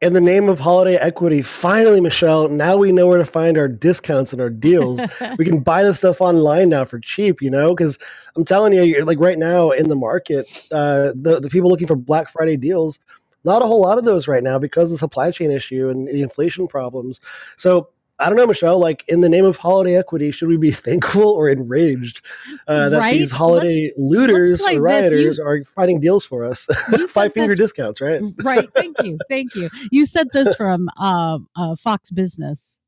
In 0.00 0.14
the 0.14 0.20
name 0.22 0.48
of 0.48 0.58
holiday 0.58 0.96
equity, 0.96 1.42
finally, 1.42 2.00
Michelle, 2.00 2.48
now 2.48 2.78
we 2.78 2.90
know 2.90 3.06
where 3.06 3.18
to 3.18 3.26
find 3.26 3.58
our 3.58 3.68
discounts 3.68 4.32
and 4.32 4.40
our 4.40 4.48
deals. 4.48 5.02
we 5.38 5.44
can 5.44 5.60
buy 5.60 5.84
the 5.84 5.92
stuff 5.92 6.22
online 6.22 6.70
now 6.70 6.86
for 6.86 6.98
cheap, 6.98 7.42
you 7.42 7.50
know? 7.50 7.74
Because 7.74 7.98
I'm 8.34 8.46
telling 8.46 8.72
you, 8.72 8.80
you're, 8.80 9.04
like 9.04 9.20
right 9.20 9.36
now 9.36 9.68
in 9.68 9.90
the 9.90 9.94
market, 9.94 10.46
uh, 10.72 11.12
the, 11.14 11.40
the 11.42 11.50
people 11.50 11.68
looking 11.68 11.86
for 11.86 11.96
Black 11.96 12.30
Friday 12.30 12.56
deals, 12.56 12.98
not 13.44 13.62
a 13.62 13.66
whole 13.66 13.80
lot 13.80 13.98
of 13.98 14.04
those 14.04 14.28
right 14.28 14.42
now 14.42 14.58
because 14.58 14.90
of 14.90 14.94
the 14.94 14.98
supply 14.98 15.30
chain 15.30 15.50
issue 15.50 15.88
and 15.88 16.08
the 16.08 16.22
inflation 16.22 16.66
problems. 16.68 17.20
So 17.56 17.88
I 18.18 18.26
don't 18.28 18.36
know, 18.36 18.46
Michelle, 18.46 18.78
like 18.78 19.02
in 19.08 19.22
the 19.22 19.30
name 19.30 19.46
of 19.46 19.56
holiday 19.56 19.96
equity, 19.96 20.30
should 20.30 20.48
we 20.48 20.58
be 20.58 20.70
thankful 20.86 21.22
or 21.30 21.48
enraged 21.48 22.24
uh, 22.68 22.90
that 22.90 22.98
Right? 22.98 23.12
these 23.12 23.30
holiday 23.30 23.90
looters 23.96 24.60
play 24.62 24.76
or 24.76 24.82
this. 24.82 25.10
You- 25.12 25.18
rioters 25.18 25.38
are 25.38 25.64
finding 25.64 26.00
deals 26.00 26.26
for 26.26 26.44
us? 26.44 26.66
Five 27.12 27.32
finger 27.32 27.54
discounts, 27.54 28.00
right? 28.00 28.20
right. 28.42 28.68
Thank 28.74 29.02
you. 29.02 29.18
Thank 29.28 29.54
you. 29.54 29.70
You 29.90 30.04
said 30.06 30.28
this 30.32 30.54
from 30.56 30.88
uh, 30.98 31.38
uh, 31.56 31.76
Fox 31.76 32.10
Business. 32.10 32.79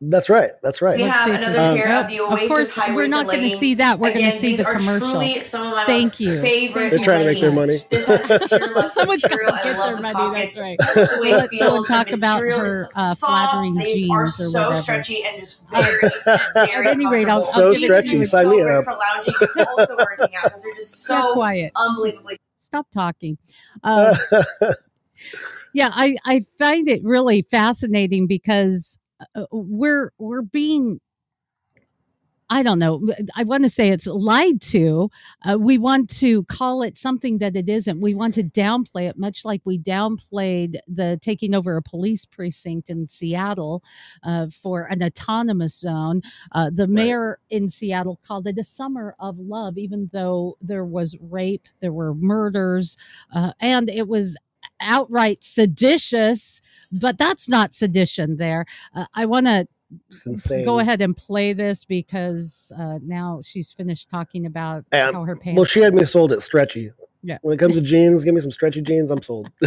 That's 0.00 0.28
right. 0.28 0.50
That's 0.62 0.80
right. 0.80 0.96
We 0.96 1.02
Let's 1.02 1.16
have 1.16 1.24
see 1.28 1.34
another 1.34 1.72
we- 1.74 1.80
pair 1.80 1.88
Yep. 1.88 2.04
of 2.04 2.10
the 2.10 2.20
Oasis 2.20 2.42
Of 2.44 2.48
course, 2.48 2.74
high 2.76 2.94
we're 2.94 3.08
not 3.08 3.26
going 3.26 3.40
to 3.50 3.56
see 3.56 3.74
that. 3.74 3.98
We're 3.98 4.12
going 4.14 4.30
to 4.30 4.36
see 4.38 4.54
the 4.54 4.62
commercial. 4.62 5.10
truly 5.10 5.40
some 5.40 5.66
of 5.66 5.72
my 5.74 5.86
Thank 5.86 6.20
you. 6.20 6.40
favorite. 6.40 6.90
They're 6.90 7.00
trying 7.00 7.20
to 7.26 7.32
make 7.32 7.40
their 7.40 7.50
leggings. 7.50 7.82
money. 7.82 7.86
This 7.90 8.06
has 8.06 8.48
pure 8.48 8.74
love 8.76 8.90
Someone's 8.92 9.22
got 9.22 9.30
material. 9.32 9.50
to 9.52 9.58
I 9.58 9.62
get 9.64 9.76
love 9.78 9.86
their 9.88 9.96
the 9.96 10.02
money. 10.02 10.14
pockets. 10.14 10.54
That's 10.54 10.56
right. 10.56 10.78
I 10.80 11.00
love 11.00 11.08
the 11.10 11.20
way 11.20 11.28
it 11.30 11.36
Let 11.36 11.50
someone 11.54 11.74
feels. 11.78 11.86
The 11.88 11.92
talk 11.94 12.10
about 12.12 12.34
material 12.36 12.58
her, 12.60 12.70
is 12.82 12.88
uh, 12.94 13.14
soft. 13.14 13.20
flattering 13.50 13.74
They 13.74 13.94
jeans 13.94 14.10
are 14.12 14.22
or 14.22 14.26
so 14.28 14.44
whatever. 14.60 14.74
stretchy 14.76 15.24
and 15.24 15.40
just 15.40 15.68
very, 15.70 16.10
At 16.26 16.40
very 16.54 16.86
any 16.88 17.06
rate, 17.08 17.26
I'll- 17.28 17.40
comfortable. 17.42 17.42
So 17.42 17.66
I'll 17.66 17.74
give 17.74 17.82
it 17.82 17.86
to 17.86 18.00
stretchy, 18.02 18.08
you. 18.18 18.24
sign 18.26 18.44
so 18.44 18.50
me 18.52 18.62
great 18.62 18.76
up. 18.76 18.84
for 18.84 18.92
lounging, 19.16 19.34
but 19.40 19.68
also 19.80 19.96
working 19.96 20.36
out 20.36 20.44
because 20.44 20.62
they're 20.62 20.74
just 20.74 21.08
You're 21.08 21.20
so 21.22 21.32
quiet. 21.34 21.72
unbelievably 21.74 22.38
Stop 22.60 22.86
talking. 22.94 23.36
Um, 23.82 24.14
yeah, 25.72 25.90
I 25.92 26.16
I 26.24 26.44
find 26.58 26.88
it 26.88 27.02
really 27.04 27.42
fascinating 27.50 28.26
because 28.26 28.98
we're 29.52 30.12
we're 30.18 30.42
being 30.42 31.00
I 32.50 32.62
don't 32.62 32.78
know. 32.78 33.06
I 33.36 33.42
want 33.42 33.64
to 33.64 33.68
say 33.68 33.90
it's 33.90 34.06
lied 34.06 34.62
to. 34.62 35.10
Uh, 35.44 35.58
we 35.58 35.76
want 35.76 36.08
to 36.20 36.44
call 36.44 36.82
it 36.82 36.96
something 36.96 37.38
that 37.38 37.54
it 37.56 37.68
isn't. 37.68 38.00
We 38.00 38.14
want 38.14 38.34
to 38.34 38.42
downplay 38.42 39.08
it, 39.08 39.18
much 39.18 39.44
like 39.44 39.60
we 39.66 39.78
downplayed 39.78 40.78
the 40.88 41.18
taking 41.20 41.54
over 41.54 41.76
a 41.76 41.82
police 41.82 42.24
precinct 42.24 42.88
in 42.88 43.08
Seattle 43.08 43.82
uh, 44.22 44.46
for 44.48 44.84
an 44.84 45.02
autonomous 45.02 45.78
zone. 45.78 46.22
Uh, 46.52 46.70
the 46.70 46.86
mayor 46.86 47.38
in 47.50 47.68
Seattle 47.68 48.18
called 48.26 48.46
it 48.46 48.58
a 48.58 48.64
summer 48.64 49.14
of 49.18 49.38
love, 49.38 49.76
even 49.76 50.08
though 50.12 50.56
there 50.62 50.86
was 50.86 51.16
rape, 51.20 51.68
there 51.80 51.92
were 51.92 52.14
murders, 52.14 52.96
uh, 53.34 53.52
and 53.60 53.90
it 53.90 54.08
was 54.08 54.38
outright 54.80 55.44
seditious. 55.44 56.62
But 56.92 57.18
that's 57.18 57.48
not 57.48 57.74
sedition 57.74 58.36
there. 58.36 58.64
Uh, 58.94 59.06
I 59.14 59.26
want 59.26 59.46
to 59.46 59.66
go 60.64 60.78
ahead 60.78 61.00
and 61.02 61.16
play 61.16 61.52
this 61.52 61.84
because 61.84 62.72
uh, 62.78 62.98
now 63.02 63.40
she's 63.42 63.72
finished 63.72 64.08
talking 64.10 64.46
about 64.46 64.84
Um, 64.92 65.14
how 65.14 65.24
her 65.24 65.36
pants. 65.36 65.56
Well, 65.56 65.64
she 65.64 65.80
had 65.80 65.94
me 65.94 66.04
sold 66.04 66.32
at 66.32 66.40
stretchy. 66.40 66.92
Yeah. 67.22 67.38
When 67.42 67.54
it 67.54 67.58
comes 67.58 67.74
to 67.74 67.80
jeans, 67.80 68.24
give 68.24 68.34
me 68.34 68.40
some 68.40 68.50
stretchy 68.50 68.80
jeans. 68.82 69.10
I'm 69.10 69.22
sold. 69.22 69.50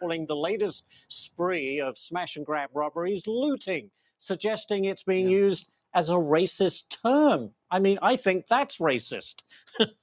calling 0.00 0.26
the 0.26 0.36
latest 0.36 0.84
spree 1.08 1.80
of 1.80 1.98
smash 1.98 2.36
and 2.36 2.46
grab 2.46 2.70
robberies 2.72 3.26
looting, 3.26 3.90
suggesting 4.18 4.84
it's 4.86 5.02
being 5.02 5.28
used 5.28 5.68
as 5.94 6.08
a 6.10 6.14
racist 6.14 6.96
term. 7.02 7.50
I 7.70 7.78
mean, 7.78 7.98
I 8.00 8.16
think 8.16 8.46
that's 8.46 8.78
racist. 8.78 9.42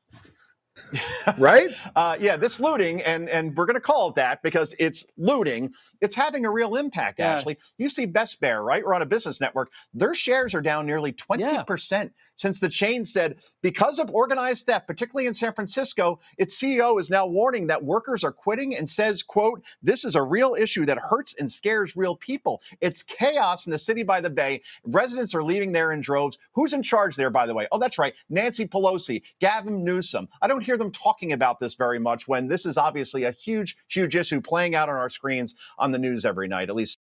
right? 1.38 1.70
Uh, 1.96 2.16
yeah, 2.20 2.38
this 2.38 2.60
looting, 2.60 3.02
and 3.04 3.30
and 3.30 3.56
we're 3.56 3.66
going 3.66 3.76
to 3.76 3.80
call 3.82 4.10
it 4.10 4.16
that 4.16 4.44
because 4.44 4.76
it's 4.78 5.06
looting. 5.18 5.72
It's 6.02 6.16
having 6.16 6.46
a 6.46 6.52
real 6.52 6.76
impact. 6.76 7.20
Yeah. 7.20 7.34
Ashley, 7.34 7.58
you 7.78 7.90
see 7.90 8.06
Best 8.06 8.40
Buy, 8.40 8.54
right? 8.56 8.84
We're 8.86 8.94
on 8.94 9.02
a 9.02 9.06
business 9.06 9.42
network. 9.42 9.72
Their 9.94 10.14
shares 10.14 10.54
are 10.54 10.62
down 10.62 10.86
nearly 10.86 11.12
twenty 11.12 11.46
percent 11.66 12.12
since 12.36 12.60
the 12.60 12.70
chain 12.70 13.04
said 13.06 13.38
because 13.62 14.00
of 14.00 14.12
organized 14.12 14.68
theft, 14.68 14.88
particularly 14.88 15.28
in 15.28 15.34
San 15.34 15.54
Francisco. 15.54 16.20
Its 16.38 16.60
CEO 16.62 17.00
is 17.00 17.10
now 17.10 17.26
warning 17.26 17.68
that 17.68 17.84
workers 17.84 18.24
are 18.24 18.32
quitting 18.32 18.76
and 18.76 18.90
says, 18.90 19.24
"quote 19.24 19.64
This 19.82 20.06
is 20.06 20.16
a 20.16 20.22
real 20.24 20.56
issue 20.60 20.86
that 20.86 20.98
hurts 21.00 21.36
and 21.40 21.52
scares 21.52 21.96
real 21.96 22.16
people. 22.18 22.62
It's 22.82 23.04
chaos 23.04 23.66
in 23.66 23.72
the 23.72 23.80
city 23.80 24.04
by 24.04 24.22
the 24.22 24.30
bay. 24.30 24.62
Residents 24.86 25.34
are 25.36 25.44
leaving 25.44 25.72
there 25.72 25.92
in 25.94 26.02
droves. 26.02 26.38
Who's 26.54 26.74
in 26.74 26.84
charge 26.84 27.16
there, 27.16 27.30
by 27.32 27.46
the 27.48 27.54
way? 27.54 27.68
Oh, 27.72 27.80
that's 27.80 27.98
right, 27.98 28.14
Nancy 28.30 28.68
Pelosi, 28.68 29.24
Gavin 29.40 29.84
Newsom. 29.84 30.28
I 30.42 30.48
don't 30.48 30.62
hear 30.68 30.78
them 30.78 30.92
talking 30.92 31.32
about 31.32 31.58
this 31.58 31.74
very 31.76 31.98
much 31.98 32.28
when 32.28 32.48
this 32.48 32.66
is 32.66 32.78
obviously 32.78 33.24
a 33.24 33.32
huge, 33.32 33.78
huge 33.88 34.16
issue 34.16 34.40
playing 34.42 34.76
out 34.76 34.90
on 34.90 34.96
our 34.96 35.10
screens 35.10 35.56
on 35.80 35.92
the 35.92 35.98
news 35.98 36.26
every 36.26 36.48
night, 36.48 36.70
at 36.70 36.76
least. 36.76 37.00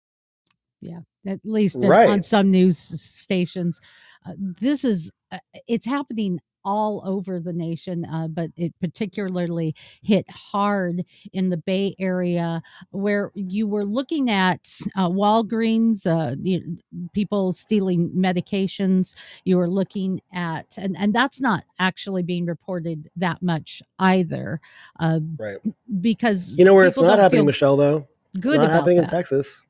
yeah, 0.82 1.00
at 1.26 1.40
least 1.46 1.78
Right. 1.80 2.10
on 2.10 2.22
some 2.22 2.52
news 2.52 2.78
stations. 2.78 3.80
Uh, 4.28 4.34
this 4.38 4.84
is 4.84 5.10
uh, 5.32 5.40
it's 5.68 5.86
happening 5.86 6.40
all 6.66 7.04
over 7.06 7.40
the 7.40 7.54
nation, 7.54 8.06
uh, 8.06 8.28
but 8.28 8.52
it 8.58 8.74
particularly 8.82 9.76
hit 10.02 10.30
hard 10.30 11.04
in 11.34 11.50
the 11.50 11.58
Bay 11.58 11.96
Area, 12.00 12.62
where 12.92 13.32
you 13.36 13.68
were 13.68 13.86
looking 13.86 14.30
at 14.30 14.70
uh, 14.96 15.10
Walgreens, 15.10 16.06
uh, 16.08 16.36
you, 16.42 16.78
people 17.14 17.54
stealing 17.54 18.10
medications. 18.12 19.16
You 19.46 19.58
were 19.58 19.70
looking 19.70 20.22
at, 20.34 20.68
and 20.78 20.96
and 21.00 21.14
that's 21.14 21.42
not 21.42 21.66
actually 21.80 22.24
being 22.24 22.46
reported 22.46 23.10
that 23.18 23.42
much 23.42 23.82
either, 24.00 24.62
uh, 25.00 25.20
Right. 25.38 25.58
because 26.02 26.56
You 26.58 26.66
know 26.66 26.74
where 26.74 26.86
it's 26.86 26.98
not 26.98 27.20
happening, 27.20 27.46
Michelle, 27.46 27.78
though? 27.78 28.08
It's 28.36 28.44
Good 28.46 28.58
not 28.58 28.72
happening 28.72 28.98
in 28.98 29.04
that. 29.04 29.12
Texas. 29.12 29.62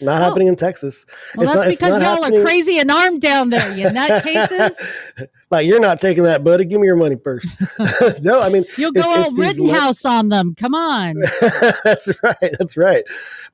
Not 0.00 0.20
Oh. 0.20 0.24
happening 0.24 0.48
in 0.48 0.56
Texas. 0.56 1.06
Well, 1.36 1.44
It's 1.44 1.52
that's 1.54 1.64
not- 1.64 1.70
because 1.70 2.02
y'all 2.02 2.22
happening- 2.22 2.40
are 2.40 2.44
crazy 2.44 2.78
and 2.78 2.90
armed 2.90 3.20
down 3.20 3.50
there, 3.50 3.74
you 3.76 3.86
nutcases. 3.86 4.74
like, 5.50 5.66
you're 5.66 5.78
not 5.80 6.00
taking 6.00 6.24
that, 6.24 6.42
buddy. 6.42 6.64
Give 6.64 6.80
me 6.80 6.86
your 6.86 6.96
money 6.96 7.16
first. 7.22 7.46
no, 8.22 8.40
I 8.40 8.48
mean, 8.48 8.64
You'll 8.76 8.92
go 8.92 9.00
It's- 9.00 9.16
all 9.18 9.24
it's 9.26 9.58
le- 9.58 9.66
Rittenhouse 9.68 10.04
on 10.04 10.28
them. 10.30 10.54
Come 10.56 10.74
on. 10.74 11.16
that's 11.84 12.08
right. 12.22 12.54
That's 12.58 12.76
right. 12.76 13.04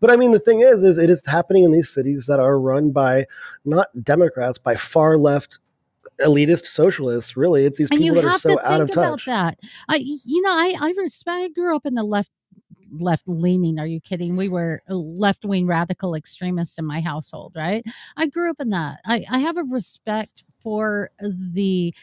But 0.00 0.10
I 0.10 0.16
mean, 0.16 0.32
the 0.32 0.38
thing 0.38 0.60
is, 0.60 0.82
is 0.82 0.96
it 0.98 1.10
is 1.10 1.24
happening 1.26 1.64
in 1.64 1.72
these 1.72 1.90
cities 1.90 2.26
that 2.26 2.40
are 2.40 2.58
run 2.58 2.90
by 2.90 3.26
not 3.64 3.88
Democrats, 4.02 4.56
by 4.58 4.76
far 4.76 5.18
left 5.18 5.58
elitist 6.24 6.66
socialists. 6.66 7.36
Really, 7.36 7.66
it's 7.66 7.78
these 7.78 7.88
and 7.90 8.00
people 8.00 8.16
that 8.16 8.24
are 8.24 8.38
so 8.38 8.58
out 8.64 8.80
of 8.80 8.90
touch. 8.90 9.26
that. 9.26 9.58
I, 9.88 9.96
you 9.96 10.40
know, 10.42 10.50
I, 10.50 10.74
I 10.80 10.92
respect. 10.96 11.34
I 11.34 11.48
grew 11.48 11.76
up 11.76 11.84
in 11.84 11.94
the 11.94 12.02
left, 12.02 12.30
left 12.92 13.24
leaning. 13.26 13.78
Are 13.78 13.86
you 13.86 14.00
kidding? 14.00 14.36
We 14.36 14.48
were 14.48 14.82
left 14.88 15.44
wing 15.44 15.66
radical 15.66 16.14
extremists 16.14 16.78
in 16.78 16.86
my 16.86 17.00
household, 17.00 17.52
right? 17.56 17.84
I 18.16 18.26
grew 18.26 18.50
up 18.50 18.60
in 18.60 18.70
that. 18.70 19.00
I, 19.06 19.24
I 19.30 19.38
have 19.40 19.56
a 19.56 19.64
respect 19.64 20.44
for 20.62 21.10
the. 21.20 21.94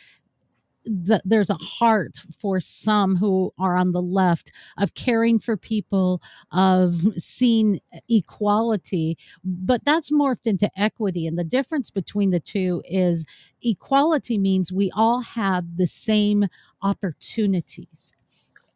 The, 0.90 1.22
there's 1.26 1.50
a 1.50 1.56
heart 1.56 2.20
for 2.40 2.62
some 2.62 3.18
who 3.18 3.54
are 3.60 3.76
on 3.76 3.92
the 3.92 4.02
left 4.02 4.54
of 4.78 4.94
caring 4.94 5.38
for 5.38 5.58
people, 5.58 6.22
of 6.54 7.02
seeing 7.18 7.82
equality, 8.10 9.18
but 9.44 9.84
that's 9.84 10.12
morphed 10.12 10.46
into 10.46 10.72
equity. 10.80 11.28
And 11.28 11.38
the 11.38 11.44
difference 11.44 11.90
between 11.90 12.32
the 12.32 12.40
two 12.40 12.82
is 12.90 13.26
equality 13.62 14.38
means 14.38 14.72
we 14.72 14.90
all 14.96 15.20
have 15.20 15.76
the 15.76 15.88
same 15.88 16.48
opportunities. 16.82 18.14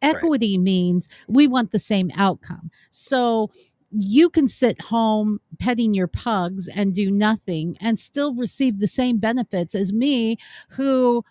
Right. 0.02 0.16
Equity 0.16 0.58
means 0.58 1.08
we 1.28 1.46
want 1.46 1.70
the 1.72 1.78
same 1.78 2.10
outcome. 2.16 2.70
So 2.90 3.50
you 3.90 4.30
can 4.30 4.48
sit 4.48 4.80
home 4.82 5.40
petting 5.58 5.94
your 5.94 6.06
pugs 6.08 6.66
and 6.68 6.94
do 6.94 7.10
nothing 7.10 7.76
and 7.80 8.00
still 8.00 8.34
receive 8.34 8.78
the 8.80 8.88
same 8.88 9.18
benefits 9.18 9.74
as 9.74 9.92
me 9.92 10.38
who 10.70 11.24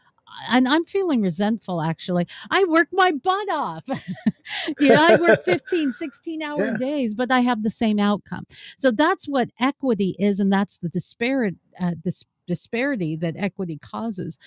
and 0.49 0.67
I'm 0.67 0.85
feeling 0.85 1.21
resentful 1.21 1.81
actually. 1.81 2.25
I 2.49 2.63
work 2.65 2.87
my 2.93 3.11
butt 3.11 3.49
off. 3.49 3.83
you 4.79 4.91
know, 4.91 5.03
I 5.03 5.15
work 5.15 5.39
15, 5.43 5.91
16 5.91 6.41
hour 6.41 6.71
Yeah. 6.71 6.77
days, 6.77 7.13
but 7.13 7.31
I 7.31 7.41
have 7.41 7.63
the 7.63 7.69
same 7.69 7.99
outcome. 7.99 8.45
So 8.77 8.91
that's 8.91 9.27
what 9.27 9.49
equity 9.59 10.15
is, 10.19 10.39
and 10.39 10.51
that's 10.51 10.77
the 10.77 10.89
disparate 10.89 11.55
uh, 11.79 11.95
dis- 12.01 12.25
disparity 12.47 13.15
that 13.17 13.35
equity 13.37 13.77
causes. 13.77 14.37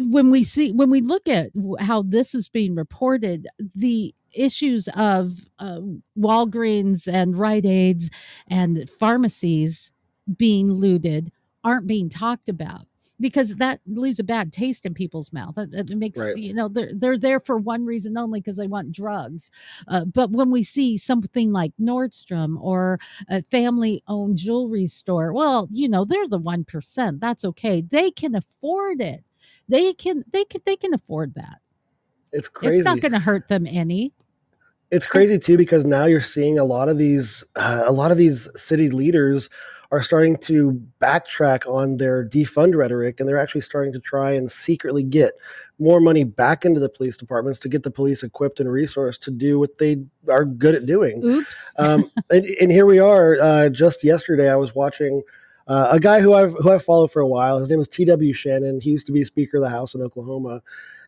When 0.00 0.30
we 0.30 0.44
see, 0.44 0.72
when 0.72 0.90
we 0.90 1.02
look 1.02 1.28
at 1.28 1.50
how 1.80 2.02
this 2.02 2.34
is 2.34 2.48
being 2.48 2.74
reported, 2.74 3.48
the 3.76 4.14
issues 4.32 4.88
of 4.96 5.50
uh, 5.58 5.80
Walgreens 6.18 7.12
and 7.12 7.38
Rite 7.38 7.66
Aids 7.66 8.10
and 8.48 8.88
pharmacies 8.98 9.92
being 10.38 10.72
looted 10.72 11.32
aren't 11.64 11.86
being 11.86 12.08
talked 12.08 12.48
about 12.48 12.86
because 13.20 13.56
that 13.56 13.80
leaves 13.86 14.18
a 14.18 14.24
bad 14.24 14.52
taste 14.52 14.86
in 14.86 14.94
people's 14.94 15.32
mouth. 15.32 15.58
It, 15.58 15.90
it 15.90 15.96
makes 15.98 16.18
Right. 16.20 16.36
you 16.36 16.54
know 16.54 16.68
they're 16.68 16.92
they're 16.94 17.18
there 17.18 17.40
for 17.40 17.58
one 17.58 17.84
reason 17.84 18.16
only 18.16 18.40
because 18.40 18.56
they 18.56 18.66
want 18.68 18.92
drugs. 18.92 19.50
Uh, 19.88 20.06
but 20.06 20.30
when 20.30 20.50
we 20.50 20.62
see 20.62 20.96
something 20.96 21.52
like 21.52 21.72
Nordstrom 21.80 22.56
or 22.62 22.98
a 23.28 23.42
family-owned 23.42 24.38
jewelry 24.38 24.86
store, 24.86 25.32
well, 25.34 25.68
you 25.70 25.88
know 25.88 26.04
they're 26.06 26.28
the 26.28 26.38
one 26.38 26.64
percent. 26.64 27.20
That's 27.20 27.44
okay. 27.44 27.82
They 27.82 28.10
can 28.10 28.34
afford 28.34 29.02
it. 29.02 29.24
They 29.70 29.92
can 29.94 30.24
they 30.32 30.44
can 30.44 30.60
they 30.66 30.76
can 30.76 30.92
afford 30.92 31.34
that. 31.36 31.60
It's 32.32 32.48
crazy. 32.48 32.80
It's 32.80 32.84
not 32.84 33.00
going 33.00 33.12
to 33.12 33.18
hurt 33.18 33.48
them 33.48 33.66
any. 33.66 34.12
it's 34.90 35.06
crazy 35.06 35.38
too 35.38 35.56
because 35.56 35.84
now 35.84 36.04
you're 36.04 36.20
seeing 36.20 36.58
a 36.58 36.64
lot 36.64 36.88
of 36.88 36.98
these 36.98 37.44
uh, 37.56 37.84
a 37.86 37.92
lot 37.92 38.10
of 38.10 38.16
these 38.18 38.48
city 38.60 38.90
leaders 38.90 39.48
are 39.92 40.02
starting 40.02 40.36
to 40.36 40.80
backtrack 41.00 41.66
on 41.66 41.96
their 41.96 42.24
defund 42.24 42.76
rhetoric 42.76 43.18
and 43.18 43.28
they're 43.28 43.40
actually 43.40 43.60
starting 43.60 43.92
to 43.92 43.98
try 43.98 44.30
and 44.30 44.50
secretly 44.50 45.02
get 45.02 45.32
more 45.80 46.00
money 46.00 46.22
back 46.22 46.64
into 46.64 46.78
the 46.78 46.88
police 46.88 47.16
departments 47.16 47.58
to 47.58 47.68
get 47.68 47.82
the 47.82 47.90
police 47.90 48.22
equipped 48.22 48.60
and 48.60 48.68
resourced 48.68 49.20
to 49.20 49.32
do 49.32 49.58
what 49.58 49.78
they 49.78 49.96
are 50.28 50.44
good 50.44 50.76
at 50.76 50.86
doing 50.86 51.24
Oops. 51.24 51.74
um, 51.78 52.08
and, 52.30 52.46
and 52.60 52.70
here 52.70 52.86
we 52.86 53.00
are. 53.00 53.36
Uh, 53.40 53.68
just 53.68 54.04
yesterday, 54.04 54.50
I 54.50 54.56
was 54.56 54.74
watching 54.74 55.22
uh, 55.70 55.90
a 55.92 56.00
guy 56.00 56.20
who 56.20 56.34
I've 56.34 56.52
who 56.54 56.72
I've 56.72 56.82
followed 56.84 57.12
for 57.12 57.20
a 57.20 57.26
while. 57.26 57.56
His 57.56 57.70
name 57.70 57.78
is 57.78 57.86
T.W. 57.86 58.32
Shannon. 58.32 58.80
He 58.80 58.90
used 58.90 59.06
to 59.06 59.12
be 59.12 59.22
Speaker 59.22 59.58
of 59.58 59.62
the 59.62 59.70
House 59.70 59.94
in 59.94 60.02
Oklahoma, 60.02 60.62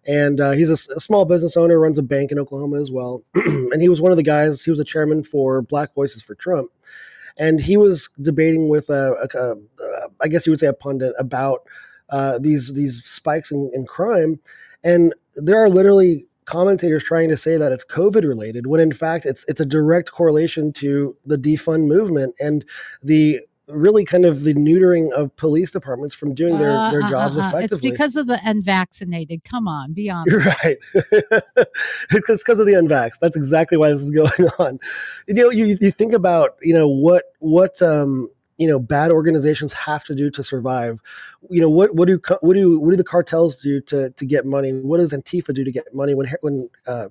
and 0.07 0.41
uh, 0.41 0.53
he's 0.53 0.71
a 0.71 0.77
small 0.77 1.25
business 1.25 1.57
owner, 1.57 1.81
runs 1.81 1.99
a 1.99 2.03
bank 2.03 2.31
in 2.31 2.39
Oklahoma 2.39 2.79
as 2.79 2.89
well. 2.89 3.25
and 3.35 3.83
he 3.83 3.89
was 3.89 4.01
one 4.01 4.13
of 4.13 4.17
the 4.17 4.23
guys. 4.23 4.63
He 4.63 4.71
was 4.71 4.79
a 4.79 4.85
chairman 4.85 5.25
for 5.25 5.63
Black 5.63 5.93
Voices 5.95 6.23
for 6.23 6.37
Trump, 6.37 6.71
and 7.37 7.61
he 7.61 7.77
was 7.77 8.09
debating 8.21 8.69
with 8.69 8.89
a, 8.89 9.17
a, 9.35 9.39
a 9.41 9.55
I 10.23 10.29
guess 10.29 10.47
you 10.47 10.53
would 10.53 10.61
say 10.61 10.69
a 10.69 10.73
pundit 10.73 11.13
about 11.19 11.67
uh, 12.11 12.39
these 12.39 12.73
these 12.73 13.03
spikes 13.05 13.51
in, 13.51 13.69
in 13.75 13.85
crime, 13.85 14.39
and 14.85 15.13
there 15.35 15.61
are 15.61 15.71
literally 15.71 16.25
commentators 16.45 17.03
trying 17.03 17.29
to 17.31 17.37
say 17.37 17.57
that 17.57 17.73
it's 17.73 17.85
COVID 17.85 18.23
related, 18.29 18.69
when 18.69 18.81
in 18.81 18.93
fact 18.93 19.27
it's 19.27 19.45
it's 19.49 19.61
a 19.61 19.67
direct 19.67 20.13
correlation 20.13 20.73
to 20.75 21.17
the 21.27 21.37
defund 21.37 21.89
movement 21.89 22.37
and 22.39 22.65
the 23.03 23.41
really 23.73 24.05
kind 24.05 24.25
of 24.25 24.43
the 24.43 24.55
neutering 24.55 25.11
of 25.13 25.35
police 25.37 25.71
departments 25.71 26.15
from 26.15 26.35
doing 26.35 26.59
their, 26.59 26.71
Uh, 26.71 26.91
their 26.91 27.03
uh, 27.03 27.09
jobs 27.09 27.37
uh, 27.37 27.41
uh, 27.41 27.49
effectively. 27.49 27.89
It's 27.89 27.93
because 27.93 28.17
of 28.17 28.27
the 28.27 28.41
unvaccinated. 28.45 29.45
Come 29.45 29.69
on, 29.69 29.93
be 29.93 30.11
honest. 30.17 30.31
You're 30.31 30.41
right. 30.41 30.79
it's 32.11 32.43
because 32.43 32.59
of 32.59 32.67
the 32.67 32.75
unvax. 32.75 33.19
That's 33.19 33.37
exactly 33.37 33.77
why 33.79 33.91
this 33.91 34.03
is 34.03 34.11
going 34.23 34.49
on. 34.59 34.79
You 35.27 35.35
know, 35.35 35.51
you, 35.51 35.77
you 35.81 35.91
think 35.91 36.13
about, 36.13 36.57
you 36.63 36.75
know, 36.75 36.89
what 36.89 37.25
what 37.39 37.81
um, 37.83 38.29
you 38.59 38.69
know 38.69 38.79
bad 38.79 39.11
organizations 39.11 39.73
have 39.73 40.05
to 40.05 40.15
do 40.15 40.31
to 40.31 40.43
survive. 40.43 41.01
You 41.51 41.61
know, 41.61 41.71
what 41.71 41.95
what 41.95 42.07
do 42.07 42.21
what 42.41 42.55
do 42.55 42.79
what 42.79 42.91
do 42.91 42.97
the 42.97 43.05
cartels 43.05 43.57
do 43.57 43.81
to 43.83 44.11
to 44.11 44.27
get 44.27 44.47
money? 44.47 44.73
What 44.73 44.99
does 44.99 45.13
Antifa 45.13 45.55
do 45.55 45.65
to 45.65 45.73
get 45.73 45.93
money 45.95 46.15
when 46.15 46.29
when 46.43 46.69
uh, 46.87 47.09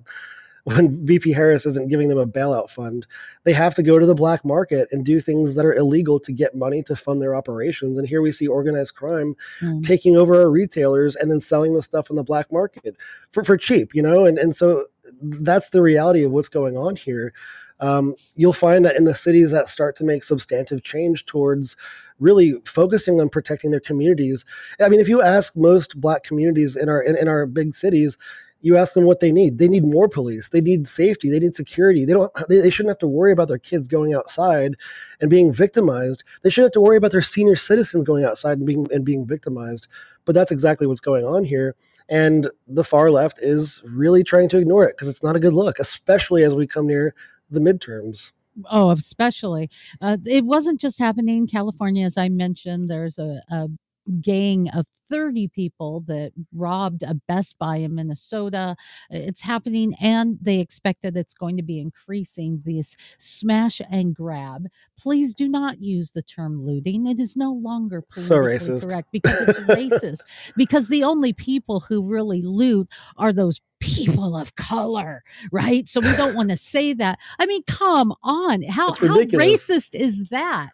when 0.64 1.04
VP 1.06 1.32
Harris 1.32 1.66
isn't 1.66 1.88
giving 1.88 2.08
them 2.08 2.18
a 2.18 2.26
bailout 2.26 2.70
fund, 2.70 3.06
they 3.44 3.52
have 3.52 3.74
to 3.74 3.82
go 3.82 3.98
to 3.98 4.06
the 4.06 4.14
black 4.14 4.44
market 4.44 4.88
and 4.92 5.04
do 5.04 5.20
things 5.20 5.54
that 5.54 5.66
are 5.66 5.74
illegal 5.74 6.20
to 6.20 6.32
get 6.32 6.54
money 6.54 6.82
to 6.84 6.94
fund 6.96 7.20
their 7.20 7.34
operations. 7.34 7.98
And 7.98 8.06
here 8.06 8.22
we 8.22 8.32
see 8.32 8.46
organized 8.46 8.94
crime 8.94 9.34
Mm. 9.60 9.82
taking 9.82 10.16
over 10.16 10.34
our 10.36 10.50
retailers 10.50 11.16
and 11.16 11.30
then 11.30 11.40
selling 11.40 11.74
the 11.74 11.82
stuff 11.82 12.10
on 12.10 12.16
the 12.16 12.22
black 12.22 12.50
market 12.52 12.96
for, 13.32 13.44
for 13.44 13.56
cheap, 13.56 13.94
you 13.94 14.02
know? 14.02 14.24
And, 14.24 14.38
and 14.38 14.54
so 14.54 14.86
that's 15.22 15.70
the 15.70 15.82
reality 15.82 16.24
of 16.24 16.32
what's 16.32 16.48
going 16.48 16.76
on 16.76 16.96
here. 16.96 17.32
Um, 17.80 18.14
you'll 18.36 18.52
find 18.52 18.84
that 18.84 18.96
in 18.96 19.04
the 19.04 19.14
cities 19.14 19.50
that 19.50 19.66
start 19.66 19.96
to 19.96 20.04
make 20.04 20.22
substantive 20.22 20.84
change 20.84 21.26
towards 21.26 21.76
really 22.20 22.54
focusing 22.64 23.20
on 23.20 23.28
protecting 23.28 23.72
their 23.72 23.80
communities. 23.80 24.44
I 24.80 24.88
mean, 24.88 25.00
if 25.00 25.08
you 25.08 25.20
ask 25.20 25.56
most 25.56 26.00
black 26.00 26.22
communities 26.22 26.76
in 26.76 26.88
our 26.88 27.02
in, 27.02 27.16
in 27.16 27.26
our 27.26 27.44
big 27.46 27.74
cities, 27.74 28.16
you 28.62 28.76
ask 28.76 28.94
them 28.94 29.04
what 29.04 29.20
they 29.20 29.32
need. 29.32 29.58
They 29.58 29.68
need 29.68 29.84
more 29.84 30.08
police. 30.08 30.48
They 30.48 30.60
need 30.60 30.88
safety. 30.88 31.30
They 31.30 31.40
need 31.40 31.54
security. 31.54 32.04
They 32.04 32.12
don't. 32.12 32.32
They, 32.48 32.60
they 32.60 32.70
shouldn't 32.70 32.90
have 32.90 32.98
to 32.98 33.08
worry 33.08 33.32
about 33.32 33.48
their 33.48 33.58
kids 33.58 33.88
going 33.88 34.14
outside 34.14 34.76
and 35.20 35.28
being 35.28 35.52
victimized. 35.52 36.24
They 36.42 36.50
shouldn't 36.50 36.66
have 36.66 36.80
to 36.80 36.80
worry 36.80 36.96
about 36.96 37.10
their 37.10 37.22
senior 37.22 37.56
citizens 37.56 38.04
going 38.04 38.24
outside 38.24 38.58
and 38.58 38.66
being 38.66 38.86
and 38.92 39.04
being 39.04 39.26
victimized. 39.26 39.88
But 40.24 40.34
that's 40.34 40.52
exactly 40.52 40.86
what's 40.86 41.00
going 41.00 41.24
on 41.24 41.44
here. 41.44 41.74
And 42.08 42.48
the 42.68 42.84
far 42.84 43.10
left 43.10 43.38
is 43.40 43.82
really 43.84 44.22
trying 44.22 44.48
to 44.50 44.58
ignore 44.58 44.84
it 44.84 44.96
because 44.96 45.08
it's 45.08 45.22
not 45.22 45.36
a 45.36 45.40
good 45.40 45.54
look, 45.54 45.78
especially 45.78 46.44
as 46.44 46.54
we 46.54 46.66
come 46.66 46.86
near 46.86 47.14
the 47.50 47.60
midterms. 47.60 48.32
Oh, 48.70 48.90
especially. 48.90 49.70
Uh, 50.00 50.18
it 50.26 50.44
wasn't 50.44 50.80
just 50.80 50.98
happening 50.98 51.38
in 51.38 51.46
California, 51.46 52.04
as 52.04 52.16
I 52.16 52.28
mentioned. 52.28 52.90
There's 52.90 53.18
a, 53.18 53.40
a 53.50 53.68
gang 54.20 54.68
of 54.70 54.86
30 55.10 55.48
people 55.48 56.00
that 56.06 56.32
robbed 56.54 57.02
a 57.02 57.12
Best 57.28 57.58
Buy 57.58 57.76
in 57.76 57.94
Minnesota. 57.94 58.74
It's 59.10 59.42
happening, 59.42 59.94
and 60.00 60.38
they 60.40 60.58
expect 60.58 61.02
that 61.02 61.18
it's 61.18 61.34
going 61.34 61.58
to 61.58 61.62
be 61.62 61.78
increasing 61.78 62.62
this 62.64 62.96
smash 63.18 63.82
and 63.90 64.14
grab. 64.14 64.68
Please 64.98 65.34
do 65.34 65.48
not 65.50 65.82
use 65.82 66.12
the 66.12 66.22
term 66.22 66.64
looting. 66.64 67.06
It 67.06 67.20
is 67.20 67.36
no 67.36 67.52
longer 67.52 68.02
So 68.12 68.38
racist. 68.38 68.88
correct 68.88 69.08
because 69.12 69.38
it's 69.50 69.58
racist. 69.60 70.20
Because 70.56 70.88
the 70.88 71.04
only 71.04 71.34
people 71.34 71.80
who 71.80 72.02
really 72.02 72.40
loot 72.40 72.88
are 73.18 73.34
those 73.34 73.60
people 73.80 74.34
of 74.34 74.54
color, 74.56 75.22
right? 75.50 75.86
So 75.88 76.00
we 76.00 76.16
don't 76.16 76.34
want 76.34 76.48
to 76.48 76.56
say 76.56 76.94
that. 76.94 77.18
I 77.38 77.44
mean, 77.44 77.64
come 77.64 78.14
on. 78.22 78.62
How 78.62 78.94
how 78.94 79.18
racist 79.18 79.94
is 79.94 80.28
that? 80.30 80.70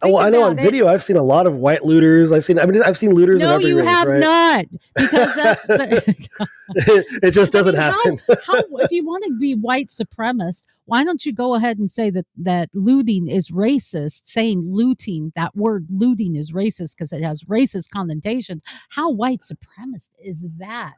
Oh, 0.00 0.12
well, 0.12 0.18
I 0.18 0.30
know 0.30 0.44
on 0.44 0.56
it. 0.58 0.62
video 0.62 0.86
I've 0.86 1.02
seen 1.02 1.16
a 1.16 1.22
lot 1.22 1.46
of 1.46 1.54
white 1.56 1.84
looters. 1.84 2.30
I've 2.30 2.44
seen. 2.44 2.58
I 2.60 2.66
mean, 2.66 2.80
I've 2.82 2.96
seen 2.96 3.10
looters 3.12 3.40
No, 3.40 3.54
every 3.54 3.66
you 3.70 3.78
race, 3.80 3.88
have 3.88 4.06
right? 4.06 4.20
not, 4.20 4.64
because 4.94 5.34
that's 5.34 5.66
the, 5.66 6.28
it 7.22 7.32
just 7.32 7.50
doesn't 7.50 7.74
mean, 7.74 7.82
how- 7.82 7.90
happen. 7.90 8.20
how. 8.46 8.62
If 8.78 8.92
you 8.92 9.04
want 9.04 9.24
to 9.24 9.32
be 9.38 9.54
white 9.56 9.88
supremacist, 9.88 10.62
why 10.84 11.02
don't 11.02 11.26
you 11.26 11.32
go 11.32 11.56
ahead 11.56 11.78
and 11.78 11.90
say 11.90 12.10
that 12.10 12.26
that 12.36 12.70
looting 12.74 13.26
is 13.26 13.48
racist? 13.50 14.26
Saying 14.26 14.62
looting, 14.72 15.32
that 15.34 15.56
word 15.56 15.86
looting 15.90 16.36
is 16.36 16.52
racist 16.52 16.94
because 16.96 17.12
it 17.12 17.22
has 17.22 17.42
racist 17.44 17.90
connotations. 17.90 18.62
How 18.90 19.10
white 19.10 19.40
supremacist 19.40 20.10
is 20.22 20.44
that? 20.58 20.94